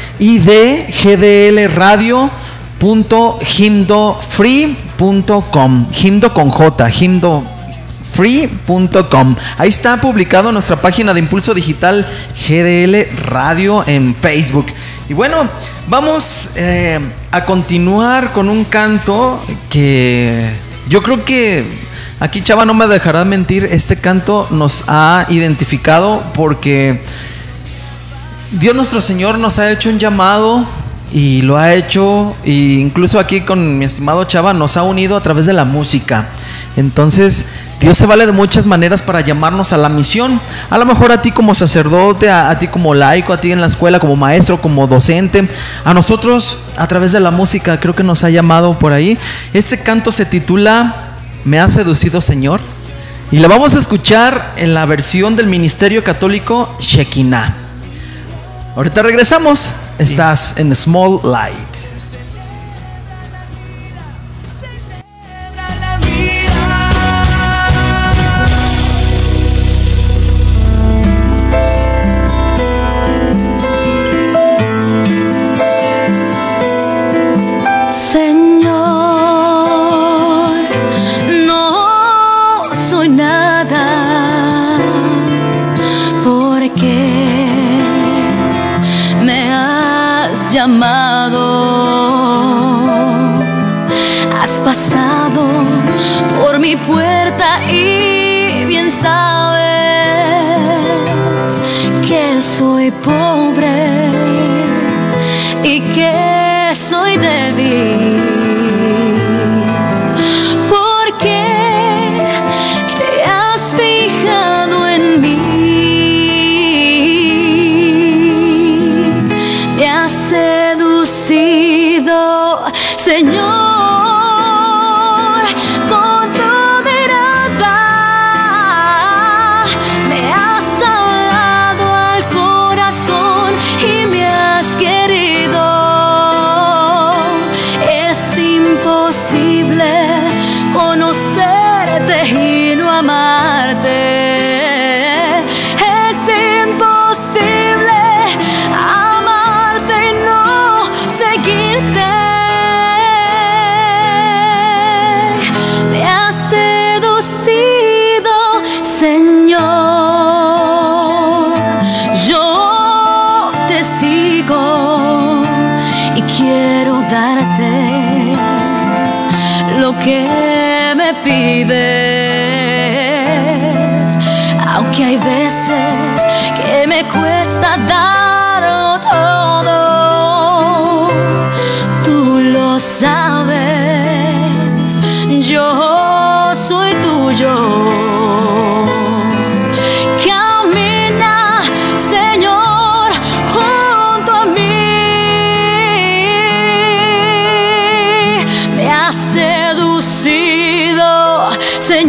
idgdlradio.himdofree.com. 5.01 5.86
Himdo 6.02 6.35
con 6.35 6.51
J. 6.51 6.90
Ahí 9.56 9.68
está 9.68 9.97
publicado 9.98 10.52
nuestra 10.52 10.77
página 10.77 11.14
de 11.14 11.20
Impulso 11.20 11.55
Digital 11.55 12.06
GDL 12.47 13.06
Radio 13.24 13.82
en 13.86 14.14
Facebook. 14.14 14.66
Y 15.09 15.14
bueno, 15.14 15.48
vamos 15.89 16.52
eh, 16.56 17.01
a 17.31 17.44
continuar 17.44 18.32
con 18.32 18.48
un 18.48 18.64
canto 18.64 19.40
que 19.70 20.51
yo 20.89 21.02
creo 21.02 21.24
que 21.24 21.64
aquí 22.20 22.43
Chava 22.43 22.66
no 22.66 22.74
me 22.74 22.86
dejará 22.86 23.24
mentir, 23.24 23.64
este 23.64 23.97
canto 23.97 24.47
nos 24.51 24.85
ha 24.89 25.24
identificado 25.31 26.22
porque 26.35 27.01
Dios 28.52 28.74
nuestro 28.74 29.01
Señor 29.01 29.39
nos 29.39 29.59
ha 29.59 29.70
hecho 29.70 29.89
un 29.89 29.98
llamado 29.98 30.66
y 31.12 31.43
lo 31.43 31.57
ha 31.57 31.74
hecho, 31.74 32.37
e 32.45 32.53
incluso 32.53 33.19
aquí 33.19 33.41
con 33.41 33.78
mi 33.78 33.85
estimado 33.85 34.24
Chava, 34.24 34.53
nos 34.53 34.77
ha 34.77 34.82
unido 34.82 35.16
a 35.16 35.23
través 35.23 35.47
de 35.47 35.53
la 35.53 35.65
música. 35.65 36.28
Entonces, 36.77 37.47
Dios 37.81 37.99
se 37.99 38.07
vale 38.07 38.27
de 38.27 38.32
muchas 38.32 38.66
maneras 38.66 39.03
para 39.03 39.20
llamarnos 39.23 39.73
a 39.73 39.78
la 39.78 39.89
misión. 39.89 40.41
A 40.69 40.78
lo 40.78 40.85
mejor 40.85 41.11
a 41.11 41.23
ti 41.23 41.32
como 41.32 41.55
sacerdote, 41.55 42.31
a, 42.31 42.51
a 42.51 42.59
ti 42.59 42.69
como 42.69 42.95
laico, 42.95 43.32
a 43.32 43.41
ti 43.41 43.51
en 43.51 43.61
la 43.61 43.66
escuela 43.66 43.99
como 43.99 44.16
maestro, 44.16 44.61
como 44.61 44.87
docente. 44.87 45.49
A 45.85 45.95
nosotros 45.95 46.59
a 46.77 46.87
través 46.87 47.12
de 47.12 47.20
la 47.20 47.31
música 47.31 47.81
creo 47.81 47.95
que 47.95 48.03
nos 48.03 48.23
ha 48.23 48.31
llamado 48.31 48.78
por 48.78 48.93
ahí. 48.93 49.19
Este 49.55 49.78
canto 49.78 50.12
se 50.12 50.27
titula 50.27 50.95
Me 51.45 51.59
ha 51.59 51.69
seducido 51.69 52.20
Señor. 52.20 52.61
Y 53.32 53.39
la 53.39 53.49
vamos 53.49 53.74
a 53.74 53.78
escuchar 53.78 54.55
en 54.57 54.74
la 54.74 54.85
versión 54.87 55.35
del 55.35 55.47
Ministerio 55.47 56.05
Católico 56.05 56.77
Shekinah. 56.81 57.55
Ahorita 58.77 59.03
regresamos. 59.03 59.73
Estás 60.01 60.56
en 60.56 60.74
Small 60.74 61.20
Light. 61.22 61.69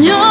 Señor, 0.01 0.17
con 0.17 0.30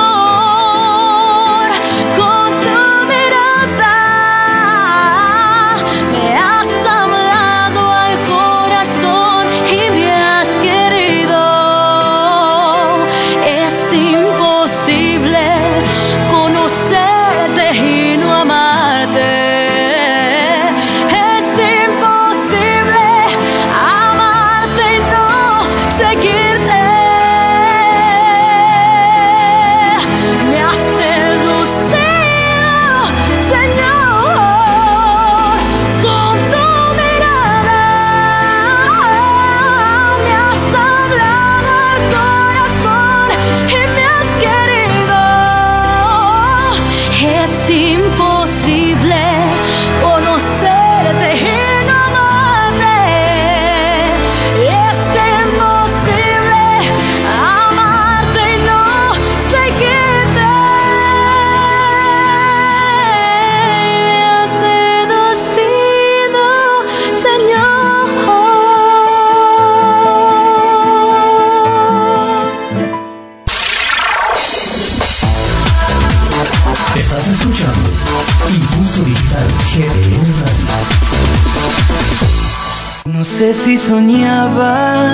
si 83.65 83.77
soñaba, 83.77 85.05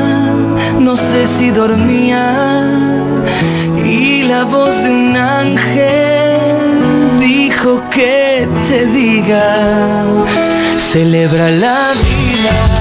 no 0.79 0.95
sé 0.95 1.27
si 1.27 1.51
dormía. 1.51 2.25
Y 3.85 4.23
la 4.25 4.45
voz 4.45 4.85
de 4.85 4.91
un 4.91 5.17
ángel 5.17 7.19
dijo 7.19 7.83
que 7.91 8.47
te 8.69 8.87
diga, 8.87 10.05
celebra 10.77 11.51
la 11.51 11.79
vida. 12.07 12.76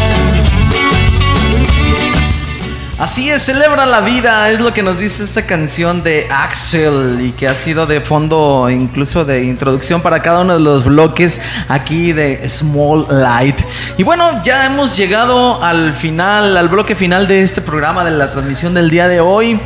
Así 3.06 3.30
es, 3.30 3.44
celebra 3.44 3.86
la 3.86 4.00
vida, 4.00 4.50
es 4.50 4.60
lo 4.60 4.74
que 4.74 4.82
nos 4.82 4.98
dice 4.98 5.24
esta 5.24 5.46
canción 5.46 6.02
de 6.02 6.28
Axel 6.32 7.20
y 7.22 7.34
que 7.34 7.48
ha 7.48 7.54
sido 7.54 7.86
de 7.86 8.02
fondo, 8.02 8.68
incluso 8.68 9.24
de 9.24 9.44
introducción 9.44 10.02
para 10.02 10.24
cada 10.24 10.40
uno 10.40 10.54
de 10.54 10.60
los 10.60 10.86
bloques 10.86 11.40
aquí 11.68 12.14
de 12.14 12.50
Small 12.50 13.06
Light. 13.12 13.62
Y 14.00 14.02
bueno, 14.02 14.42
ya 14.44 14.66
hemos 14.66 14.98
llegado 14.98 15.64
al 15.64 15.94
final, 15.94 16.58
al 16.58 16.68
bloque 16.68 16.96
final 16.96 17.28
de 17.28 17.44
este 17.44 17.62
programa 17.62 18.04
de 18.04 18.10
la 18.10 18.32
transmisión 18.32 18.74
del 18.74 18.90
día 18.90 19.08
de 19.08 19.20
hoy. 19.20 19.60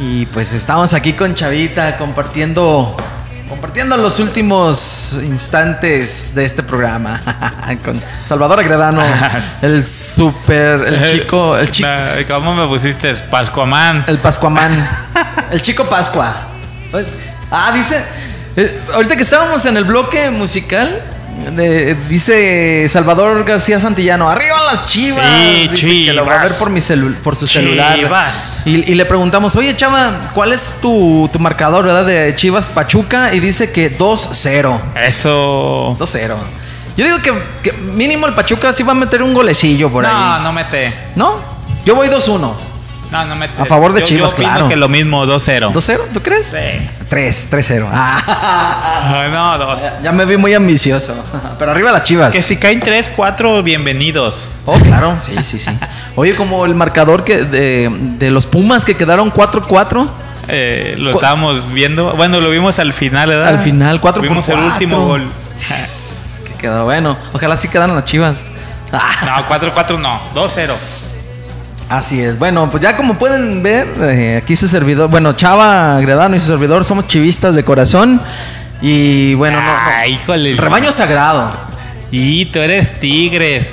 Y 0.00 0.26
pues 0.26 0.52
estamos 0.52 0.92
aquí 0.92 1.12
con 1.12 1.36
Chavita 1.36 1.96
compartiendo 1.96 2.96
compartiendo 3.70 3.96
los 3.98 4.18
últimos 4.18 5.14
instantes 5.22 6.34
de 6.34 6.44
este 6.44 6.60
programa 6.60 7.20
con 7.84 8.02
Salvador 8.26 8.58
Agredano, 8.58 9.00
el 9.62 9.84
super, 9.84 10.88
el 10.88 11.08
chico, 11.08 11.56
el 11.56 11.70
chico, 11.70 11.88
¿Cómo 12.26 12.52
me 12.56 12.66
pusiste? 12.66 13.14
Pascuamán. 13.30 14.04
el 14.08 14.18
Pascuamán, 14.18 14.72
el 15.52 15.62
chico 15.62 15.84
Pascua. 15.84 16.34
Ah, 17.48 17.70
dice, 17.72 18.04
eh, 18.56 18.80
ahorita 18.92 19.14
que 19.14 19.22
estábamos 19.22 19.64
en 19.66 19.76
el 19.76 19.84
bloque 19.84 20.30
musical, 20.30 21.00
de- 21.50 21.94
dice 22.08 22.86
Salvador 22.88 23.44
García 23.44 23.78
Santillano, 23.80 24.28
arriba 24.30 24.56
las 24.72 24.86
chivas. 24.86 25.24
Sí, 25.24 25.68
Dice 25.68 25.86
que 26.06 26.12
lo 26.12 26.24
va 26.26 26.32
a 26.32 26.36
ver 26.38 26.46
Chivas. 26.46 26.58
por, 26.58 26.70
mi 26.70 26.80
celu- 26.80 27.14
por 27.16 27.36
su 27.36 27.46
celular. 27.46 27.96
Chivas. 27.98 28.62
Y, 28.66 28.90
y 28.90 28.94
le 28.94 29.04
preguntamos, 29.04 29.56
oye 29.56 29.76
Chava, 29.76 30.30
¿cuál 30.34 30.52
es 30.52 30.78
tu, 30.80 31.28
tu 31.32 31.38
marcador 31.38 31.84
verdad, 31.84 32.04
de 32.04 32.34
Chivas 32.34 32.68
Pachuca? 32.70 33.34
Y 33.34 33.40
dice 33.40 33.72
que 33.72 33.96
2-0. 33.96 34.78
Eso. 35.06 35.96
2-0. 35.98 36.36
Yo 36.96 37.04
digo 37.04 37.18
que, 37.22 37.32
que 37.62 37.72
mínimo 37.72 38.26
el 38.26 38.34
Pachuca 38.34 38.72
sí 38.72 38.82
va 38.82 38.92
a 38.92 38.94
meter 38.94 39.22
un 39.22 39.32
golecillo 39.32 39.88
por 39.90 40.04
No, 40.04 40.10
ahí. 40.36 40.42
no 40.42 40.52
mete. 40.52 40.92
¿No? 41.16 41.36
Yo 41.84 41.94
voy 41.94 42.08
2-1. 42.08 42.52
No, 43.10 43.24
no 43.24 43.34
mete. 43.36 43.60
A 43.60 43.64
favor 43.64 43.92
de 43.92 44.00
Yo- 44.00 44.06
Chivas, 44.06 44.30
yo 44.32 44.36
claro. 44.36 44.68
que 44.68 44.76
lo 44.76 44.88
mismo, 44.88 45.26
2-0. 45.26 45.72
2-0, 45.72 45.98
¿tú 46.14 46.20
crees? 46.22 46.46
Sí. 46.46 46.86
3, 47.08 47.48
3-0. 47.50 47.88
Ah, 47.92 49.26
no, 49.58 49.58
2. 49.58 49.80
ya 50.02 50.12
me 50.12 50.24
vi 50.24 50.36
muy 50.36 50.54
ambicioso. 50.54 51.14
Pero 51.58 51.72
arriba 51.72 51.90
las 51.90 52.04
chivas. 52.04 52.32
Que 52.32 52.40
si 52.42 52.56
caen 52.56 52.78
3, 52.80 53.10
4, 53.16 53.62
bienvenidos. 53.64 54.46
Oh, 54.64 54.78
claro, 54.78 55.16
sí, 55.20 55.34
sí, 55.42 55.58
sí. 55.58 55.70
Oye, 56.14 56.36
como 56.36 56.64
el 56.66 56.74
marcador 56.76 57.24
que 57.24 57.42
de, 57.44 57.90
de 58.18 58.30
los 58.30 58.46
Pumas 58.46 58.84
que 58.84 58.94
quedaron 58.96 59.32
4-4. 59.32 60.08
Eh, 60.48 60.94
lo 60.98 61.10
estábamos 61.12 61.72
viendo. 61.72 62.12
Bueno, 62.14 62.40
lo 62.40 62.50
vimos 62.50 62.78
al 62.78 62.92
final, 62.92 63.28
¿verdad? 63.28 63.48
Al 63.48 63.58
final, 63.60 64.00
4 64.00 64.20
por 64.22 64.28
Vimos 64.28 64.48
el 64.48 64.54
4. 64.54 64.72
último 64.72 65.06
gol. 65.06 65.28
Que 66.46 66.54
quedó 66.54 66.84
bueno. 66.84 67.16
Ojalá 67.32 67.56
sí 67.56 67.68
quedaran 67.68 67.94
las 67.94 68.04
chivas. 68.04 68.44
No, 68.92 68.98
4-4 69.48 69.98
no. 69.98 70.20
2-0. 70.34 70.74
Así 71.90 72.20
es. 72.20 72.38
Bueno, 72.38 72.70
pues 72.70 72.80
ya 72.80 72.96
como 72.96 73.14
pueden 73.14 73.64
ver, 73.64 73.84
eh, 74.00 74.40
aquí 74.40 74.54
su 74.54 74.68
servidor, 74.68 75.10
bueno, 75.10 75.32
Chava 75.32 76.00
Gredano 76.00 76.36
y 76.36 76.40
su 76.40 76.46
servidor 76.46 76.84
somos 76.84 77.08
chivistas 77.08 77.56
de 77.56 77.64
corazón. 77.64 78.22
Y 78.80 79.34
bueno, 79.34 79.60
no, 79.60 79.66
no. 79.66 79.72
Ah, 79.72 80.06
híjole. 80.06 80.54
Rebaño 80.54 80.92
sagrado. 80.92 81.52
Y 82.12 82.46
tú 82.46 82.60
eres 82.60 83.00
Tigres. 83.00 83.70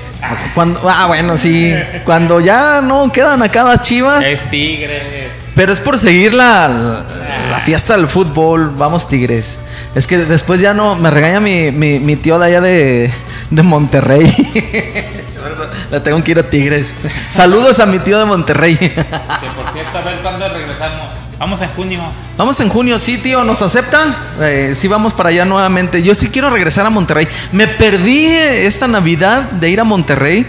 Cuando, 0.56 0.82
ah, 0.90 1.06
bueno, 1.06 1.38
sí. 1.38 1.72
Cuando 2.06 2.40
ya 2.40 2.82
no 2.82 3.12
quedan 3.12 3.44
acá 3.44 3.64
las 3.64 3.84
chivas. 3.84 4.26
Es 4.26 4.50
Tigres. 4.50 5.34
Pero 5.54 5.72
es 5.72 5.80
por 5.80 6.00
seguir 6.00 6.34
la, 6.34 6.68
la, 6.68 7.06
la 7.52 7.60
fiesta 7.60 7.96
del 7.96 8.08
fútbol. 8.08 8.74
Vamos, 8.76 9.08
Tigres. 9.08 9.60
Es 9.94 10.08
que 10.08 10.18
después 10.18 10.60
ya 10.60 10.74
no. 10.74 10.96
Me 10.96 11.12
regaña 11.12 11.40
mi, 11.40 11.70
mi, 11.70 12.00
mi 12.00 12.16
tío 12.16 12.40
de 12.40 12.46
allá 12.48 12.62
de, 12.62 13.12
de 13.52 13.62
Monterrey. 13.62 14.34
Le 15.92 16.00
tengo 16.00 16.24
que 16.24 16.32
ir 16.32 16.40
a 16.40 16.50
Tigres. 16.50 16.94
Saludos 17.30 17.80
a 17.80 17.86
mi 17.86 18.00
tío 18.00 18.20
de 18.20 18.26
Monterrey. 18.26 18.76
Que 18.76 18.90
por 19.56 19.74
cierto, 19.74 19.98
a 19.98 20.02
ver 20.02 20.20
cuándo 20.22 20.48
regresamos. 20.50 21.10
Vamos 21.40 21.62
en 21.62 21.70
junio. 21.70 22.02
Vamos 22.36 22.60
en 22.62 22.70
junio, 22.70 22.98
sí, 22.98 23.18
tío, 23.18 23.44
¿nos 23.44 23.62
acepta? 23.62 24.16
Eh, 24.42 24.74
sí, 24.76 24.88
vamos 24.88 25.14
para 25.14 25.30
allá 25.30 25.46
nuevamente. 25.46 26.02
Yo 26.02 26.16
sí 26.16 26.30
quiero 26.30 26.50
regresar 26.50 26.86
a 26.86 26.90
Monterrey. 26.90 27.28
Me 27.52 27.68
perdí 27.68 28.26
esta 28.26 28.88
Navidad 28.88 29.44
de 29.52 29.70
ir 29.70 29.80
a 29.80 29.84
Monterrey. 29.84 30.48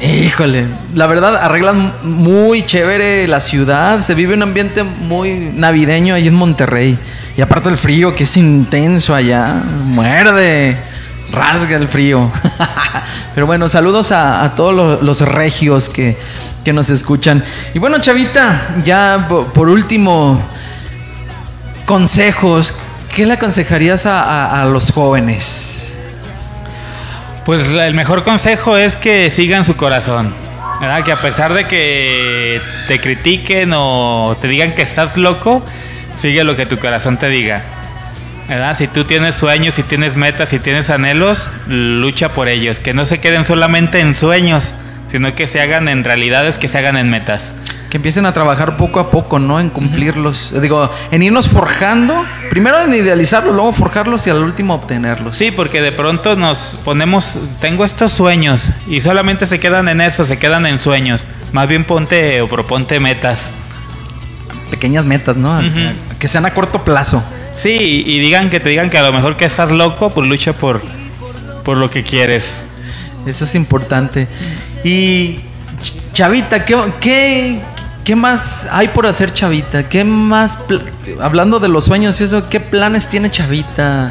Híjole, 0.00 0.66
la 0.94 1.06
verdad 1.06 1.36
arreglan 1.36 1.92
muy 2.02 2.64
chévere 2.64 3.26
la 3.28 3.40
ciudad. 3.40 4.00
Se 4.00 4.14
vive 4.14 4.34
un 4.34 4.42
ambiente 4.42 4.82
muy 4.82 5.52
navideño 5.54 6.14
ahí 6.14 6.28
en 6.28 6.34
Monterrey. 6.34 6.98
Y 7.36 7.40
aparte 7.40 7.68
el 7.68 7.76
frío, 7.76 8.14
que 8.14 8.24
es 8.24 8.36
intenso 8.36 9.14
allá. 9.14 9.62
Muerde, 9.84 10.76
rasga 11.30 11.76
el 11.76 11.88
frío. 11.88 12.30
Pero 13.34 13.46
bueno, 13.46 13.68
saludos 13.68 14.12
a, 14.12 14.42
a 14.44 14.54
todos 14.54 15.02
los, 15.02 15.20
regios 15.22 15.88
que, 15.88 16.16
que 16.64 16.72
nos 16.72 16.90
escuchan. 16.90 17.42
Y 17.74 17.78
bueno, 17.78 17.98
Chavita, 17.98 18.60
ya 18.84 19.26
po- 19.28 19.44
por 19.46 19.68
último, 19.68 20.40
consejos. 21.86 22.74
¿Qué 23.14 23.26
le 23.26 23.34
aconsejarías 23.34 24.06
a, 24.06 24.22
a- 24.22 24.62
a 24.62 24.64
los 24.66 24.90
jóvenes? 24.92 25.96
Pues 27.44 27.66
el 27.68 27.94
mejor 27.94 28.22
consejo 28.22 28.76
es 28.76 28.96
que 28.96 29.28
sigan 29.30 29.64
su 29.64 29.76
corazón. 29.76 30.32
¿verdad? 30.80 31.04
Que 31.04 31.12
a 31.12 31.20
pesar 31.20 31.54
de 31.54 31.66
que 31.66 32.60
te 32.88 33.00
critiquen 33.00 33.72
o 33.74 34.36
te 34.40 34.48
digan 34.48 34.74
que 34.74 34.82
estás 34.82 35.16
loco, 35.16 35.62
sigue 36.16 36.42
lo 36.44 36.56
que 36.56 36.66
tu 36.66 36.78
corazón 36.78 37.18
te 37.18 37.28
diga. 37.28 37.62
¿Verdad? 38.52 38.76
Si 38.76 38.86
tú 38.88 39.04
tienes 39.04 39.34
sueños, 39.34 39.74
si 39.74 39.82
tienes 39.82 40.16
metas, 40.16 40.48
si 40.48 40.58
tienes 40.58 40.90
anhelos, 40.90 41.50
lucha 41.66 42.32
por 42.32 42.48
ellos. 42.48 42.80
Que 42.80 42.94
no 42.94 43.04
se 43.04 43.20
queden 43.20 43.44
solamente 43.44 44.00
en 44.00 44.14
sueños, 44.14 44.74
sino 45.10 45.34
que 45.34 45.46
se 45.46 45.60
hagan 45.60 45.88
en 45.88 46.04
realidades, 46.04 46.58
que 46.58 46.68
se 46.68 46.78
hagan 46.78 46.96
en 46.96 47.10
metas. 47.10 47.54
Que 47.90 47.98
empiecen 47.98 48.24
a 48.24 48.32
trabajar 48.32 48.78
poco 48.78 49.00
a 49.00 49.10
poco, 49.10 49.38
¿no? 49.38 49.60
En 49.60 49.68
cumplirlos. 49.68 50.54
Digo, 50.62 50.90
en 51.10 51.22
irnos 51.22 51.48
forjando. 51.48 52.24
Primero 52.48 52.80
en 52.80 52.94
idealizarlos, 52.94 53.54
luego 53.54 53.72
forjarlos 53.72 54.26
y 54.26 54.30
al 54.30 54.38
último 54.38 54.74
obtenerlos. 54.74 55.36
Sí, 55.36 55.50
porque 55.50 55.82
de 55.82 55.92
pronto 55.92 56.34
nos 56.34 56.78
ponemos, 56.84 57.38
tengo 57.60 57.84
estos 57.84 58.12
sueños 58.12 58.70
y 58.86 59.02
solamente 59.02 59.44
se 59.44 59.60
quedan 59.60 59.88
en 59.88 60.00
eso, 60.00 60.24
se 60.24 60.38
quedan 60.38 60.64
en 60.64 60.78
sueños. 60.78 61.28
Más 61.52 61.68
bien 61.68 61.84
ponte 61.84 62.40
o 62.40 62.48
proponte 62.48 62.98
metas. 62.98 63.50
Pequeñas 64.70 65.04
metas, 65.04 65.36
¿no? 65.36 65.60
Que 66.18 66.28
sean 66.28 66.46
a 66.46 66.54
corto 66.54 66.82
plazo. 66.84 67.22
Sí, 67.54 68.02
y, 68.06 68.18
digan 68.20 68.50
que 68.50 68.60
te 68.60 68.68
digan 68.70 68.88
que 68.90 68.98
a 68.98 69.02
lo 69.02 69.12
mejor 69.12 69.36
que 69.36 69.44
estás 69.44 69.70
loco, 69.70 70.10
pues 70.10 70.26
lucha 70.26 70.52
por, 70.52 70.80
por 71.64 71.76
lo 71.76 71.90
que 71.90 72.02
quieres. 72.02 72.58
Eso 73.26 73.44
es 73.44 73.54
importante. 73.54 74.26
Y 74.84 75.36
Ch- 75.82 76.12
Chavita, 76.12 76.64
¿qué, 76.64 76.76
qué, 77.00 77.60
qué 78.04 78.16
más 78.16 78.68
hay 78.72 78.88
por 78.88 79.06
hacer 79.06 79.32
Chavita? 79.32 79.88
¿Qué 79.88 80.02
más, 80.02 80.58
hablando 81.20 81.60
de 81.60 81.68
los 81.68 81.84
sueños 81.84 82.20
y 82.20 82.24
eso, 82.24 82.48
qué 82.48 82.58
planes 82.58 83.08
tiene 83.08 83.30
Chavita? 83.30 84.10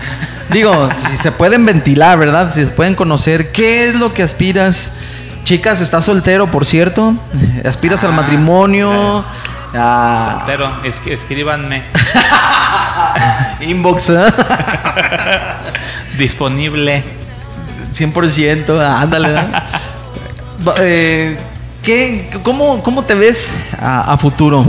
Digo, 0.54 0.90
si 1.10 1.18
se 1.18 1.32
pueden 1.32 1.66
ventilar, 1.66 2.18
¿verdad? 2.20 2.54
Si 2.54 2.62
se 2.62 2.68
pueden 2.68 2.96
conocer, 2.96 3.52
¿qué 3.52 3.90
es 3.90 3.96
lo 3.96 4.14
que 4.14 4.24
aspiras? 4.24 4.94
Chicas, 5.44 5.82
estás 5.82 6.06
soltero, 6.06 6.50
por 6.52 6.66
cierto. 6.66 7.14
¿Aspiras 7.66 8.04
al 8.04 8.14
matrimonio? 8.14 9.26
A 9.74 10.44
Pero 10.46 10.70
es 10.84 11.02
escríbanme. 11.06 11.82
inbox, 13.62 14.10
¿eh? 14.10 14.26
Disponible. 16.18 17.04
100%, 17.94 18.80
ándale. 19.02 19.34
Va- 20.68 20.76
eh, 20.80 21.38
¿qué, 21.84 22.30
cómo, 22.44 22.82
¿Cómo 22.84 23.04
te 23.04 23.16
ves 23.16 23.54
a, 23.82 24.14
a 24.14 24.18
futuro? 24.18 24.66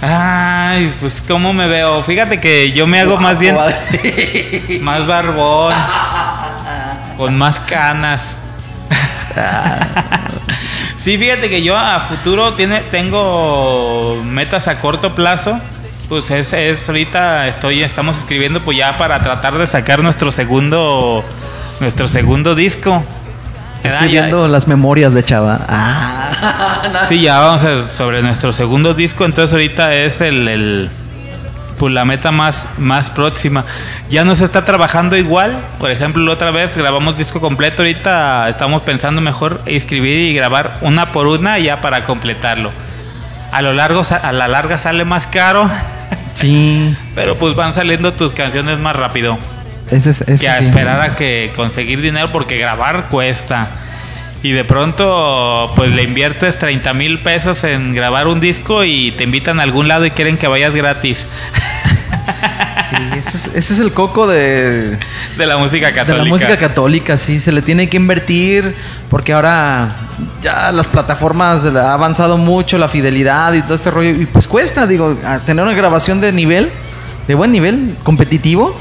Ay, 0.00 0.92
pues 1.00 1.20
cómo 1.26 1.52
me 1.52 1.66
veo. 1.66 2.02
Fíjate 2.04 2.38
que 2.40 2.70
yo 2.72 2.86
me 2.86 3.00
hago 3.00 3.16
más 3.16 3.38
bien 3.38 3.56
más 4.82 5.06
barbón, 5.06 5.74
con 7.16 7.36
más 7.36 7.58
canas. 7.60 8.36
Sí, 11.08 11.16
fíjate 11.16 11.48
que 11.48 11.62
yo 11.62 11.74
a 11.74 12.00
futuro 12.00 12.52
tiene, 12.52 12.80
tengo 12.90 14.22
metas 14.26 14.68
a 14.68 14.76
corto 14.78 15.14
plazo. 15.14 15.58
Pues 16.06 16.30
es, 16.30 16.52
es 16.52 16.86
ahorita 16.86 17.48
estoy, 17.48 17.82
estamos 17.82 18.18
escribiendo 18.18 18.60
pues 18.60 18.76
ya 18.76 18.98
para 18.98 19.18
tratar 19.22 19.56
de 19.56 19.66
sacar 19.66 20.02
nuestro 20.02 20.30
segundo, 20.30 21.24
nuestro 21.80 22.08
segundo 22.08 22.54
disco. 22.54 23.02
Estoy 23.82 24.12
Ya- 24.12 24.26
las 24.26 24.68
memorias 24.68 25.14
de 25.14 25.24
Chava. 25.24 25.58
Ah, 25.66 27.04
Sí, 27.08 27.22
ya 27.22 27.38
vamos 27.38 27.64
a- 27.64 27.88
sobre 27.88 28.20
nuestro 28.20 28.52
segundo 28.52 28.92
disco. 28.92 29.24
Entonces 29.24 29.54
ahorita 29.54 29.94
es 29.94 30.20
el, 30.20 30.46
el, 30.46 30.90
pues 31.78 31.92
la 31.94 32.04
meta 32.04 32.32
más, 32.32 32.68
más 32.78 33.10
próxima. 33.10 33.64
Ya 34.10 34.24
no 34.24 34.34
se 34.34 34.44
está 34.44 34.64
trabajando 34.64 35.16
igual. 35.16 35.56
Por 35.78 35.90
ejemplo, 35.90 36.22
la 36.24 36.32
otra 36.32 36.50
vez 36.50 36.76
grabamos 36.76 37.16
disco 37.16 37.40
completo. 37.40 37.82
Ahorita 37.82 38.48
estamos 38.48 38.82
pensando 38.82 39.20
mejor 39.20 39.60
escribir 39.66 40.18
y 40.18 40.34
grabar 40.34 40.78
una 40.80 41.12
por 41.12 41.26
una 41.26 41.58
ya 41.58 41.80
para 41.80 42.04
completarlo. 42.04 42.70
A 43.52 43.62
lo 43.62 43.72
largo, 43.72 44.02
a 44.10 44.32
la 44.32 44.48
larga 44.48 44.76
sale 44.76 45.04
más 45.04 45.26
caro, 45.26 45.70
Sí, 46.34 46.96
pero 47.16 47.36
pues 47.36 47.56
van 47.56 47.74
saliendo 47.74 48.12
tus 48.12 48.32
canciones 48.32 48.78
más 48.78 48.94
rápido. 48.94 49.36
ese 49.90 50.10
es. 50.10 50.20
ese 50.20 50.44
que 50.44 50.48
a 50.48 50.58
sí. 50.58 50.66
esperar 50.66 51.00
a 51.00 51.16
que 51.16 51.52
conseguir 51.56 52.00
dinero 52.00 52.30
porque 52.30 52.58
grabar 52.58 53.06
cuesta. 53.08 53.66
Y 54.42 54.52
de 54.52 54.64
pronto, 54.64 55.72
pues 55.74 55.92
le 55.92 56.04
inviertes 56.04 56.58
30 56.58 56.94
mil 56.94 57.18
pesos 57.20 57.64
en 57.64 57.94
grabar 57.94 58.28
un 58.28 58.38
disco 58.38 58.84
y 58.84 59.10
te 59.12 59.24
invitan 59.24 59.58
a 59.58 59.64
algún 59.64 59.88
lado 59.88 60.06
y 60.06 60.12
quieren 60.12 60.36
que 60.36 60.46
vayas 60.46 60.74
gratis. 60.74 61.26
Sí, 62.88 62.96
ese 63.18 63.36
es, 63.36 63.46
ese 63.56 63.74
es 63.74 63.80
el 63.80 63.92
coco 63.92 64.28
de, 64.28 64.96
de 65.36 65.46
la 65.46 65.58
música 65.58 65.88
de 65.88 65.92
católica. 65.92 66.24
la 66.24 66.30
música 66.30 66.56
católica, 66.56 67.16
sí, 67.16 67.40
se 67.40 67.50
le 67.50 67.62
tiene 67.62 67.88
que 67.88 67.96
invertir 67.96 68.74
porque 69.10 69.32
ahora 69.32 69.96
ya 70.40 70.70
las 70.70 70.86
plataformas 70.86 71.64
ha 71.64 71.92
avanzado 71.92 72.36
mucho 72.36 72.78
la 72.78 72.86
fidelidad 72.86 73.52
y 73.54 73.62
todo 73.62 73.74
este 73.74 73.90
rollo 73.90 74.10
y 74.10 74.26
pues 74.26 74.46
cuesta, 74.46 74.86
digo, 74.86 75.16
tener 75.46 75.64
una 75.64 75.74
grabación 75.74 76.20
de 76.20 76.32
nivel, 76.32 76.70
de 77.26 77.34
buen 77.34 77.50
nivel, 77.50 77.94
competitivo, 78.04 78.74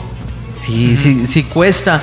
sí, 0.59 0.97
sí, 0.97 1.25
sí 1.25 1.43
cuesta, 1.43 2.01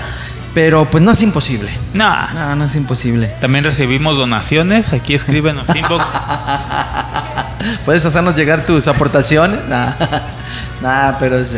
pero 0.54 0.84
pues 0.86 1.02
no 1.02 1.10
es 1.10 1.22
imposible. 1.22 1.70
No, 1.92 2.14
No, 2.32 2.56
no 2.56 2.64
es 2.64 2.74
imposible. 2.76 3.32
también 3.40 3.64
recibimos 3.64 4.16
donaciones. 4.16 4.92
Aquí 4.92 5.12
escríbenos 5.14 5.74
inbox. 5.74 6.10
Puedes 7.84 8.04
hacernos 8.06 8.34
llegar 8.36 8.64
tus 8.66 8.88
aportaciones. 8.88 9.60
Nah, 9.68 9.92
nah, 11.10 11.12
pero 11.18 11.42
sí. 11.44 11.56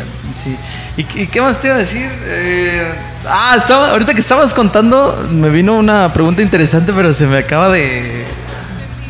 ¿Y, 0.96 1.02
qué- 1.04 1.22
y 1.22 1.26
qué 1.26 1.40
más 1.40 1.58
te 1.58 1.66
iba 1.68 1.76
a 1.76 1.78
decir? 1.80 2.08
Eh, 2.26 2.94
ah, 3.28 3.54
estaba, 3.56 3.90
ahorita 3.90 4.14
que 4.14 4.20
estabas 4.20 4.54
contando, 4.54 5.26
me 5.32 5.48
vino 5.48 5.74
una 5.74 6.12
pregunta 6.12 6.42
interesante, 6.42 6.92
pero 6.92 7.12
se 7.12 7.26
me 7.26 7.38
acaba 7.38 7.68
de, 7.70 8.24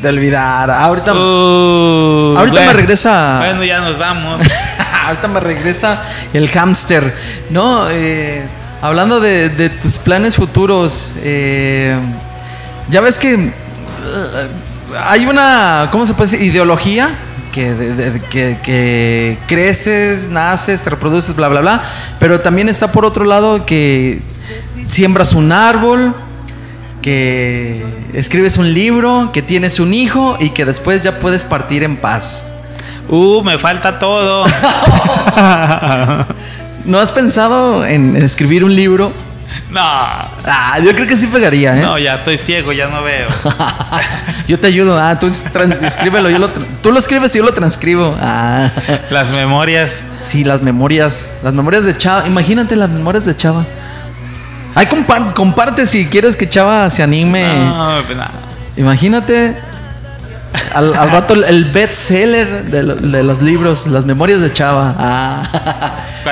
de 0.01 0.09
olvidar. 0.09 0.71
Ah, 0.71 0.85
ahorita, 0.85 1.13
Uh, 1.13 2.35
Ahorita 2.39 2.61
me 2.61 2.73
regresa- 2.73 3.39
Bueno, 3.39 3.65
ya 3.65 3.81
nos 3.81 3.99
vamos. 3.99 4.41
ahorita 5.07 5.29
me 5.29 5.41
regresa 5.41 6.01
el 6.33 6.49
hámster. 6.49 7.15
No, 7.51 7.91
eh, 7.91 8.43
hablando 8.87 9.21
de, 9.21 9.49
de 9.49 9.71
tus 9.71 9.99
planes 9.99 10.37
futuros, 10.37 11.13
eh, 11.19 11.97
ya 12.91 13.01
ves 13.01 13.19
que 13.19 13.35
eh, 13.35 13.51
hay 15.05 15.27
una, 15.27 15.89
¿cómo 15.91 16.07
se 16.07 16.15
puede 16.15 16.31
decir? 16.31 16.47
Ideología 16.49 17.11
que, 17.53 17.73
de- 17.75 17.95
de- 17.95 18.21
que, 18.21 18.57
que 18.63 19.37
creces, 19.47 20.29
naces, 20.31 20.83
te 20.85 20.91
reproduces, 20.91 21.35
bla, 21.37 21.49
bla, 21.49 21.61
bla. 21.61 21.83
Pero 22.19 22.41
también 22.41 22.69
está 22.69 22.93
por 22.93 23.05
otro 23.05 23.25
lado 23.25 23.67
que 23.67 24.21
siembras 24.89 25.33
un 25.33 25.53
árbol, 25.53 26.15
que 27.03 27.85
escribes 28.15 28.57
un 28.59 28.73
libro, 28.75 29.31
que 29.33 29.43
tienes 29.43 29.81
un 29.81 29.93
hijo 29.95 30.37
y 30.41 30.51
que 30.51 30.65
después 30.65 31.03
ya 31.03 31.19
puedes 31.19 31.45
partir 31.45 31.83
en 31.83 31.97
paz. 31.97 32.45
Uh, 33.09 33.43
me 33.43 33.59
falta 33.59 33.99
todo. 33.99 34.45
¿No 36.87 36.99
has 36.99 37.13
pensado 37.13 37.85
en 37.85 38.17
escribir 38.17 38.65
un 38.65 38.75
libro? 38.75 39.13
No, 39.71 39.81
Ah, 39.81 40.79
yo 40.83 40.93
creo 40.95 41.07
que 41.07 41.17
sí 41.17 41.27
pegaría, 41.27 41.77
¿eh? 41.79 41.83
no, 41.83 41.99
ya 41.99 42.17
estoy 42.17 42.37
ciego, 42.39 42.73
ya 42.73 42.89
no 42.89 43.03
veo. 43.03 43.27
yo 44.49 44.59
te 44.59 44.67
ayudo. 44.69 44.99
Ah, 44.99 45.19
tú 45.19 45.27
escríbelo. 45.27 46.31
Yo 46.31 46.39
lo 46.39 46.49
tú 46.83 46.93
lo 46.93 46.99
escribes 46.99 47.35
y 47.35 47.39
yo 47.39 47.45
lo 47.45 47.53
transcribo. 47.53 48.17
Ah, 48.21 48.71
Las 49.11 49.31
memorias. 49.31 50.01
sí, 50.21 50.45
las 50.45 50.63
memorias. 50.63 51.35
Las 51.43 51.55
memorias 51.55 51.85
de 51.85 51.97
Chava. 51.97 52.27
Imagínate 52.27 52.77
las 52.77 52.91
memorias 52.91 53.25
de 53.25 53.37
Chava. 53.37 53.65
Ay, 54.75 54.87
compa- 54.87 55.33
comparte 55.33 55.87
si 55.87 56.07
quieres 56.07 56.37
que 56.37 56.49
Chava 56.49 56.89
se 56.91 57.03
anime. 57.03 57.45
No, 57.67 58.03
pues, 58.07 58.17
no. 58.19 58.25
Imagínate 58.77 59.55
al, 60.75 60.95
al 60.95 61.11
rato 61.11 61.35
el, 61.35 61.45
el 61.45 61.65
bestseller 61.65 62.65
de, 62.67 62.83
de 62.85 63.23
los 63.23 63.41
libros, 63.43 63.87
las 63.87 64.05
memorias 64.05 64.41
de 64.41 64.53
Chava. 64.53 64.95
Ah. 64.99 65.43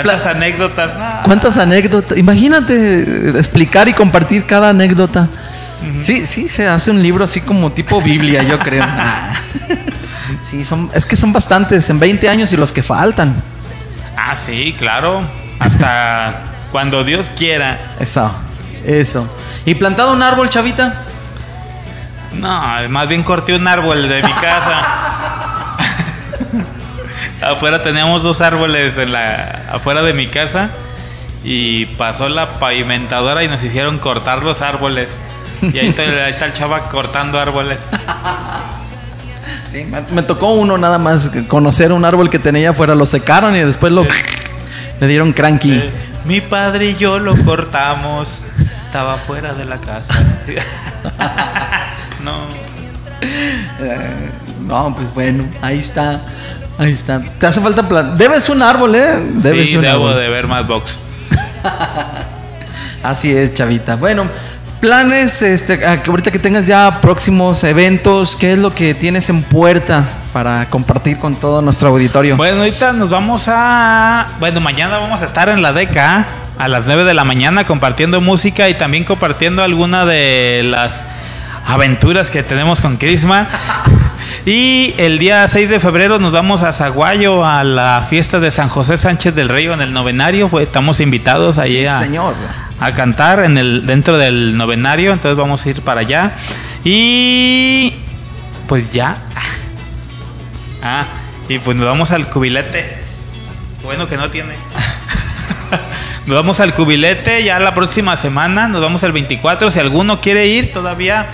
¿Cuántas 0.03 0.27
anécdotas? 0.27 0.91
¿Cuántas 1.25 1.59
anécdotas? 1.59 2.19
Imagínate 2.19 2.75
eh, 2.75 3.33
explicar 3.37 3.89
y 3.89 3.93
compartir 3.93 4.45
cada 4.45 4.71
anécdota. 4.71 5.29
Sí, 6.01 6.25
sí, 6.27 6.49
se 6.49 6.67
hace 6.67 6.91
un 6.91 7.03
libro 7.03 7.25
así 7.25 7.41
como 7.43 7.71
tipo 7.71 8.01
Biblia, 8.01 8.43
yo 8.43 8.59
creo. 8.59 8.85
Sí, 10.43 10.65
son, 10.65 10.91
es 10.95 11.07
que 11.07 11.17
son 11.17 11.33
bastantes, 11.33 11.89
en 11.91 11.99
20 11.99 12.29
años 12.29 12.53
y 12.53 12.57
los 12.57 12.73
que 12.73 12.83
faltan. 12.83 13.35
Ah, 14.17 14.35
sí, 14.35 14.75
claro. 14.79 15.21
Hasta 15.59 16.35
cuando 16.73 17.05
Dios 17.05 17.31
quiera. 17.37 17.97
Eso, 18.01 18.31
eso. 18.85 19.29
¿Y 19.65 19.75
plantado 19.75 20.13
un 20.13 20.23
árbol, 20.23 20.49
chavita? 20.49 20.95
No, 22.35 22.89
más 22.89 23.09
bien 23.09 23.23
corté 23.23 23.55
un 23.55 23.67
árbol 23.67 24.09
de 24.09 24.23
mi 24.23 24.33
casa. 24.33 24.83
Afuera 27.51 27.83
teníamos 27.83 28.23
dos 28.23 28.41
árboles 28.41 28.97
en 28.99 29.13
la, 29.13 29.63
afuera 29.73 30.03
de 30.03 30.13
mi 30.13 30.27
casa 30.27 30.71
y 31.45 31.87
pasó 31.87 32.29
la 32.29 32.59
pavimentadora 32.59 33.45
y 33.45 33.49
nos 33.49 33.63
hicieron 33.63 33.99
cortar 33.99 34.43
los 34.43 34.63
árboles. 34.63 35.19
Y 35.63 35.79
ahí 35.79 35.89
está, 35.89 36.03
ahí 36.03 36.33
está 36.33 36.47
el 36.47 36.53
chava 36.53 36.89
cortando 36.89 37.39
árboles. 37.39 37.89
Sí, 39.71 39.85
me, 39.85 40.01
me 40.13 40.23
tocó 40.23 40.53
uno 40.53 40.79
nada 40.79 40.99
más, 40.99 41.33
conocer 41.49 41.93
un 41.93 42.05
árbol 42.05 42.31
que 42.31 42.39
tenía 42.39 42.71
afuera, 42.71 42.95
lo 42.95 43.05
secaron 43.07 43.57
y 43.57 43.61
después 43.61 43.93
lo... 43.93 44.07
Le 45.01 45.09
dieron 45.09 45.33
cranky. 45.33 45.73
Eh, 45.73 45.91
mi 46.25 46.41
padre 46.41 46.91
y 46.91 46.95
yo 46.97 47.19
lo 47.19 47.37
cortamos. 47.45 48.43
Estaba 48.59 49.17
fuera 49.17 49.53
de 49.55 49.65
la 49.65 49.79
casa. 49.79 50.15
no. 52.25 52.47
No, 54.67 54.95
pues 54.95 55.13
bueno, 55.15 55.45
ahí 55.63 55.81
está. 55.81 56.21
Ahí 56.79 56.93
está. 56.93 57.21
Te 57.39 57.47
hace 57.47 57.61
falta 57.61 57.89
plan. 57.89 58.17
Debes 58.19 58.49
un 58.49 58.63
árbol, 58.63 58.95
¿eh? 58.97 59.17
Debes 59.35 59.69
Sí, 59.71 59.77
un 59.77 59.83
debo 59.83 60.09
árbol. 60.09 60.21
de 60.21 60.29
ver 60.29 60.47
más 60.47 60.67
box. 60.67 60.99
Así 63.03 63.31
es, 63.37 63.55
chavita. 63.55 63.97
Bueno, 63.97 64.27
planes, 64.81 65.43
este, 65.43 65.81
ahorita 65.87 66.31
que 66.31 66.39
tengas 66.39 66.67
ya 66.67 67.01
próximos 67.01 67.63
eventos, 67.65 68.35
¿qué 68.37 68.53
es 68.55 68.59
lo 68.59 68.75
que 68.75 68.95
tienes 68.95 69.29
en 69.29 69.43
puerta 69.43 70.03
para 70.33 70.67
compartir 70.67 71.19
con 71.19 71.37
todo 71.37 71.63
nuestro 71.63 71.91
auditorio? 71.91 72.37
Bueno, 72.37 72.59
ahorita 72.59 72.93
nos 72.93 73.11
vamos 73.11 73.45
a. 73.49 74.27
Bueno, 74.41 74.61
mañana 74.61 74.99
vamos 74.99 75.23
a 75.23 75.27
estar 75.27 75.49
en 75.49 75.63
la 75.63 75.73
DECA 75.73 76.27
a 76.59 76.69
las 76.69 76.87
9 76.87 77.05
de 77.05 77.15
la 77.15 77.25
mañana 77.25 77.67
compartiendo 77.67 78.21
música 78.21 78.69
y 78.69 78.75
también 78.75 79.05
compartiendo 79.05 79.63
alguna 79.63 80.07
de 80.07 80.63
las 80.65 81.05
aventuras 81.67 82.31
que 82.31 82.43
tenemos 82.43 82.81
con 82.81 82.97
Crisma. 82.97 83.47
Y 84.47 84.95
el 84.99 85.19
día 85.19 85.47
6 85.49 85.71
de 85.71 85.81
febrero 85.81 86.19
nos 86.19 86.33
vamos 86.33 86.63
a 86.63 86.73
Zaguayo 86.73 87.45
a 87.45 87.65
la 87.65 88.07
fiesta 88.09 88.41
de 88.41 88.51
San 88.51 88.69
José 88.69 88.97
Sánchez 88.97 89.35
del 89.35 89.49
Río 89.49 89.73
en 89.73 89.81
el 89.81 89.93
novenario. 89.93 90.49
Pues, 90.49 90.67
Estamos 90.67 91.01
invitados 91.01 91.59
allí 91.59 91.81
Sí, 91.83 91.87
a, 91.87 91.99
señor. 92.01 92.35
a 92.81 92.93
cantar 92.93 93.41
en 93.41 93.57
el, 93.59 93.87
dentro 93.87 94.19
del 94.19 94.57
novenario. 94.57 95.13
Entonces 95.13 95.37
vamos 95.39 95.65
a 95.65 95.71
ir 95.71 95.81
para 95.83 96.01
allá. 96.01 96.33
Y 96.85 97.95
pues 98.69 98.93
ya. 98.93 99.17
Ah, 100.87 101.07
y 101.49 101.59
pues 101.61 101.79
nos 101.79 101.87
vamos 101.87 102.11
al 102.11 102.29
cubilete. 102.29 102.99
Bueno 103.83 104.07
que 104.07 104.19
no 104.19 104.29
tiene. 104.31 104.53
Nos 106.27 106.37
vamos 106.37 106.61
al 106.61 106.75
cubilete 106.75 107.43
ya 107.43 107.59
la 107.59 107.75
próxima 107.75 108.17
semana. 108.17 108.69
Nos 108.69 108.83
vamos 108.83 109.03
el 109.03 109.13
24. 109.13 109.71
Si 109.71 109.81
alguno 109.81 110.21
quiere 110.21 110.47
ir 110.47 110.75
todavía, 110.75 111.27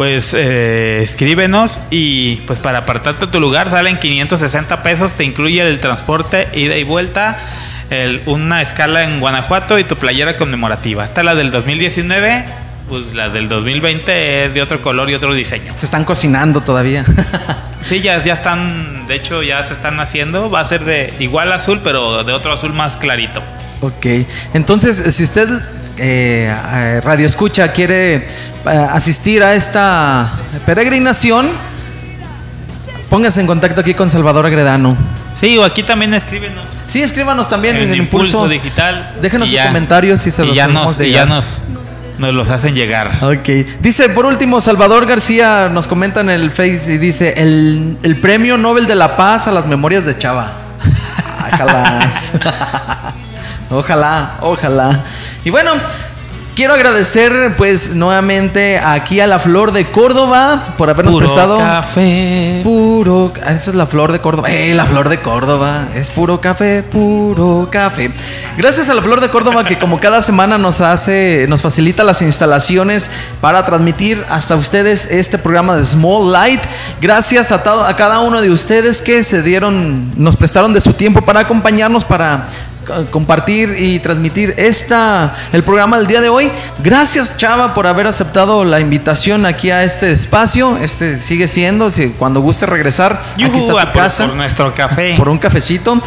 pues 0.00 0.32
eh, 0.32 1.00
escríbenos. 1.02 1.78
Y 1.90 2.36
pues 2.46 2.58
para 2.58 2.78
apartarte 2.78 3.26
tu 3.26 3.38
lugar 3.38 3.68
salen 3.68 3.98
560 3.98 4.82
pesos. 4.82 5.12
Te 5.12 5.24
incluye 5.24 5.60
el 5.60 5.78
transporte, 5.78 6.48
ida 6.54 6.78
y 6.78 6.84
vuelta. 6.84 7.36
el- 7.90 8.22
una 8.24 8.62
escala 8.62 9.02
en 9.02 9.20
Guanajuato 9.20 9.78
y 9.78 9.84
tu 9.84 9.96
playera 9.96 10.36
conmemorativa. 10.36 11.04
Esta 11.04 11.22
la 11.22 11.34
del 11.34 11.50
2019. 11.50 12.46
Pues 12.88 13.12
las 13.12 13.34
del 13.34 13.50
2020 13.50 14.46
es 14.46 14.54
de 14.54 14.62
otro 14.62 14.80
color 14.80 15.10
y 15.10 15.14
otro 15.14 15.34
diseño. 15.34 15.74
Se 15.76 15.84
están 15.84 16.04
cocinando 16.06 16.62
todavía. 16.62 17.04
Sí, 17.82 18.00
ya, 18.02 18.22
ya 18.22 18.34
están, 18.34 19.06
de 19.08 19.14
hecho 19.16 19.42
ya 19.42 19.64
se 19.64 19.72
están 19.72 19.98
haciendo. 20.00 20.50
Va 20.50 20.60
a 20.60 20.64
ser 20.66 20.84
de 20.84 21.12
igual 21.18 21.50
azul, 21.52 21.80
pero 21.82 22.24
de 22.24 22.32
otro 22.34 22.52
azul 22.52 22.72
más 22.74 22.96
clarito. 22.96 23.42
ok. 23.80 24.06
Entonces, 24.54 25.14
si 25.14 25.24
usted, 25.24 25.48
eh, 26.00 27.00
Radio 27.04 27.26
Escucha, 27.26 27.72
quiere 27.72 28.16
eh, 28.16 28.26
asistir 28.90 29.42
a 29.42 29.54
esta 29.54 30.30
peregrinación, 30.64 31.48
póngase 33.10 33.40
en 33.40 33.46
contacto 33.46 33.82
aquí 33.82 33.94
con 33.94 34.08
Salvador 34.08 34.46
Agredano. 34.46 34.96
Sí, 35.38 35.58
o 35.58 35.64
aquí 35.64 35.82
también 35.82 36.14
escríbenos. 36.14 36.64
Sí, 36.86 37.02
escríbanos 37.02 37.48
también 37.48 37.76
en, 37.76 37.82
en 37.82 37.90
el 37.90 37.96
Impulso, 37.98 38.38
impulso, 38.38 38.48
Digital. 38.48 39.16
Déjenos 39.22 39.50
sus 39.50 39.60
comentarios 39.60 40.26
y 40.26 40.30
se 40.30 40.44
los 40.44 40.56
ya 40.56 40.66
nos, 40.66 41.00
y 41.00 41.10
ya 41.10 41.26
nos, 41.26 41.62
nos 42.18 42.34
los 42.34 42.50
hacen 42.50 42.74
llegar. 42.74 43.10
Ok. 43.22 43.48
Dice, 43.80 44.08
por 44.08 44.26
último, 44.26 44.60
Salvador 44.60 45.06
García 45.06 45.68
nos 45.70 45.86
comenta 45.86 46.20
en 46.20 46.30
el 46.30 46.50
Face 46.50 46.92
y 46.92 46.98
dice, 46.98 47.34
el, 47.36 47.98
el 48.02 48.16
premio 48.16 48.56
Nobel 48.56 48.86
de 48.86 48.94
la 48.94 49.16
Paz 49.16 49.46
a 49.46 49.52
las 49.52 49.66
memorias 49.66 50.04
de 50.04 50.18
Chava. 50.18 50.52
Ojalá. 51.52 52.08
ojalá, 53.70 54.36
ojalá. 54.40 55.04
Y 55.44 55.50
bueno, 55.50 55.72
quiero 56.54 56.74
agradecer 56.74 57.54
pues 57.56 57.94
nuevamente 57.94 58.78
aquí 58.78 59.18
a 59.20 59.26
la 59.26 59.38
Flor 59.38 59.72
de 59.72 59.86
Córdoba 59.86 60.74
por 60.76 60.90
habernos 60.90 61.14
Puro 61.14 61.24
prestado 61.24 61.58
café. 61.58 62.60
puro, 62.62 63.32
ah, 63.42 63.52
esa 63.52 63.70
es 63.70 63.76
la 63.76 63.86
Flor 63.86 64.12
de 64.12 64.18
Córdoba. 64.18 64.50
Eh, 64.50 64.74
la 64.74 64.84
Flor 64.84 65.08
de 65.08 65.20
Córdoba, 65.20 65.86
es 65.94 66.10
puro 66.10 66.40
café, 66.40 66.82
puro 66.82 67.68
café. 67.70 68.10
Gracias 68.58 68.90
a 68.90 68.94
la 68.94 69.00
Flor 69.00 69.22
de 69.22 69.30
Córdoba 69.30 69.64
que 69.64 69.78
como 69.78 70.00
cada 70.00 70.20
semana 70.20 70.58
nos 70.58 70.82
hace 70.82 71.46
nos 71.48 71.62
facilita 71.62 72.04
las 72.04 72.20
instalaciones 72.20 73.10
para 73.40 73.64
transmitir 73.64 74.22
hasta 74.28 74.56
ustedes 74.56 75.10
este 75.10 75.38
programa 75.38 75.76
de 75.76 75.84
Small 75.84 76.30
Light. 76.30 76.60
Gracias 77.00 77.52
a, 77.52 77.88
a 77.88 77.96
cada 77.96 78.20
uno 78.20 78.42
de 78.42 78.50
ustedes 78.50 79.00
que 79.00 79.22
se 79.24 79.42
dieron 79.42 80.12
nos 80.22 80.36
prestaron 80.36 80.74
de 80.74 80.82
su 80.82 80.92
tiempo 80.92 81.22
para 81.22 81.40
acompañarnos 81.40 82.04
para 82.04 82.48
compartir 83.10 83.74
y 83.78 83.98
transmitir 84.00 84.54
esta 84.56 85.34
el 85.52 85.62
programa 85.62 85.98
del 85.98 86.06
día 86.06 86.20
de 86.20 86.28
hoy. 86.28 86.50
Gracias 86.82 87.36
Chava 87.36 87.74
por 87.74 87.86
haber 87.86 88.06
aceptado 88.06 88.64
la 88.64 88.80
invitación 88.80 89.46
aquí 89.46 89.70
a 89.70 89.84
este 89.84 90.10
espacio. 90.12 90.76
Este 90.78 91.16
sigue 91.16 91.48
siendo, 91.48 91.90
si 91.90 92.08
cuando 92.10 92.40
guste 92.40 92.66
regresar, 92.66 93.22
aquí 93.34 93.44
está 93.58 93.72
tu 93.72 93.78
por- 93.78 93.92
casa 93.92 94.26
por 94.26 94.36
nuestro 94.36 94.74
café. 94.74 95.14
por 95.16 95.28
un 95.28 95.38
cafecito. 95.38 96.00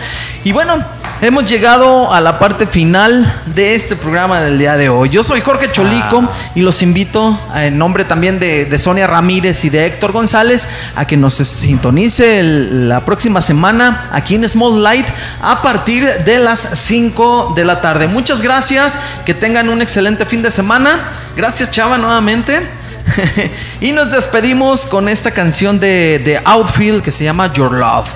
Y 0.44 0.52
bueno, 0.52 0.78
hemos 1.26 1.46
llegado 1.50 2.14
a 2.14 2.20
la 2.20 2.38
parte 2.38 2.68
final 2.68 3.42
de 3.46 3.76
este 3.76 3.96
programa 3.96 4.42
del 4.42 4.58
día 4.58 4.76
de 4.76 4.90
hoy. 4.90 5.10
Yo 5.10 5.24
soy 5.24 5.40
Jorge 5.42 5.72
Cholico 5.72 6.24
y 6.54 6.62
los 6.62 6.82
invito, 6.82 7.40
eh, 7.56 7.68
en 7.68 7.78
nombre 7.78 8.04
también 8.04 8.40
de, 8.40 8.66
de 8.66 8.78
Sonia 8.80 9.08
Ramírez 9.08 9.64
y 9.64 9.70
de 9.70 9.86
Héctor 9.86 10.12
González, 10.12 10.68
a 10.96 11.06
que 11.06 11.16
nos 11.16 11.36
sintonice 11.36 12.40
el- 12.40 12.90
la 12.90 13.00
próxima 13.06 13.42
semana 13.42 14.10
aquí 14.12 14.36
en 14.36 14.48
Small 14.50 14.84
Light 14.84 15.08
a 15.42 15.62
partir 15.62 16.06
de 16.26 16.40
las 16.40 16.60
5 16.60 17.54
de 17.56 17.64
la 17.64 17.80
tarde. 17.80 18.08
Muchas 18.08 18.42
gracias, 18.42 19.00
que 19.26 19.34
tengan 19.34 19.70
un 19.70 19.82
excelente 19.82 20.26
fin 20.26 20.42
de 20.42 20.52
semana. 20.52 21.10
Gracias 21.38 21.72
Chava 21.72 21.98
nuevamente. 21.98 22.62
y 23.82 23.92
nos 23.92 24.12
despedimos 24.12 24.86
con 24.86 25.10
esta 25.10 25.32
canción 25.32 25.80
de, 25.80 26.22
de 26.24 26.40
Outfield 26.44 27.04
que 27.04 27.12
se 27.12 27.24
llama 27.24 27.52
Your 27.54 27.72
Love. 27.74 28.08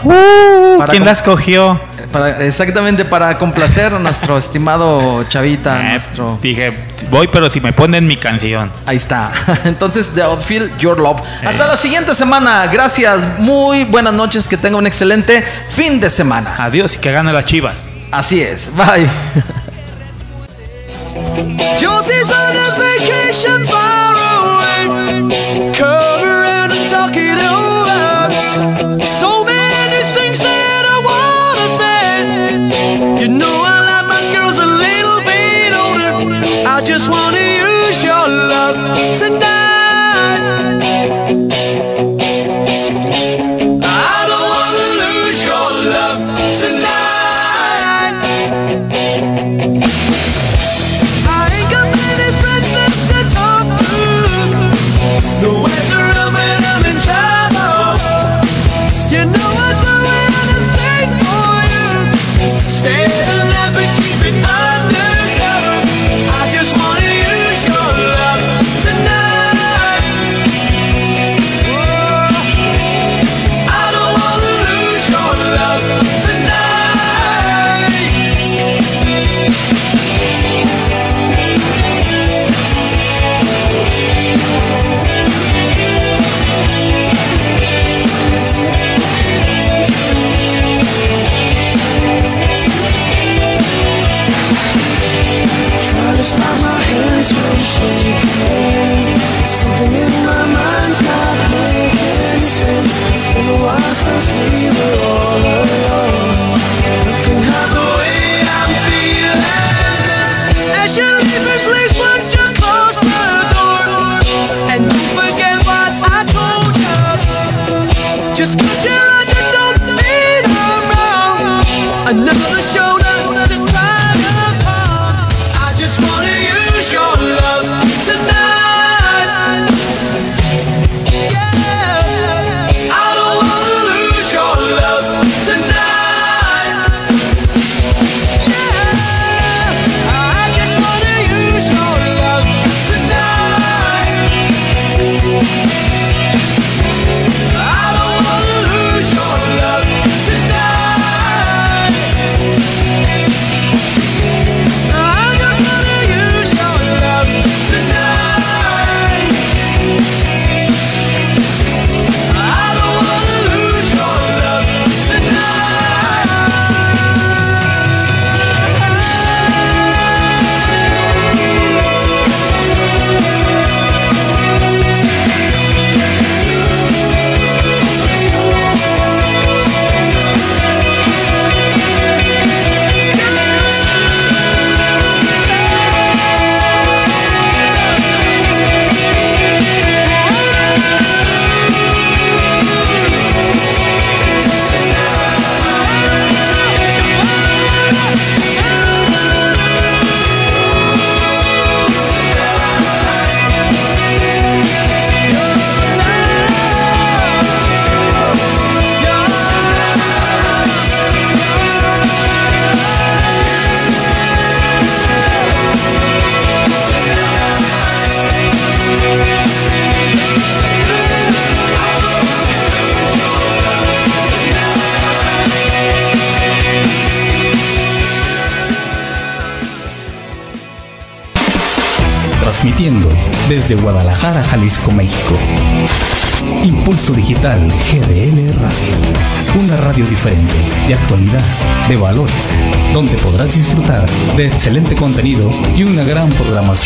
Para 0.78 0.92
¿Quién 0.92 1.04
la 1.06 1.12
escogió? 1.12 1.80
para- 2.12 2.44
exactamente 2.46 3.04
para 3.04 3.38
complacer 3.38 3.94
a 3.94 4.00
nuestro 4.00 4.38
estimado 4.40 5.24
Chavita, 5.26 5.80
Eh, 5.80 5.90
nuestro. 5.92 6.40
Dije, 6.42 6.72
voy, 7.10 7.28
pero 7.28 7.50
si 7.50 7.60
me 7.60 7.74
ponen 7.74 8.08
mi 8.08 8.18
canción. 8.18 8.72
Ahí 8.86 8.98
está. 8.98 9.32
Entonces, 9.66 10.10
The 10.16 10.22
Outfield, 10.24 10.78
Your 10.78 10.98
Love. 11.00 11.22
Hasta 11.46 11.68
la 11.68 11.76
siguiente 11.78 12.16
semana. 12.16 12.66
Gracias. 12.68 13.40
Muy 13.40 13.84
buenas 13.84 14.14
noches. 14.14 14.48
Que 14.48 14.58
tenga 14.58 14.78
un 14.78 14.88
excelente 14.88 15.44
fin 15.70 16.00
de 16.00 16.10
semana. 16.10 16.56
Adiós 16.60 16.96
y 16.96 17.00
que 17.00 17.12
gane 17.12 17.34
las 17.34 17.46
chivas. 17.46 17.88
Así 18.12 18.42
es. 18.42 18.70
Bye. 18.76 19.08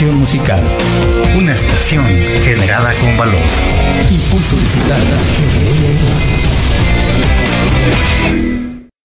Musical. 0.09 0.40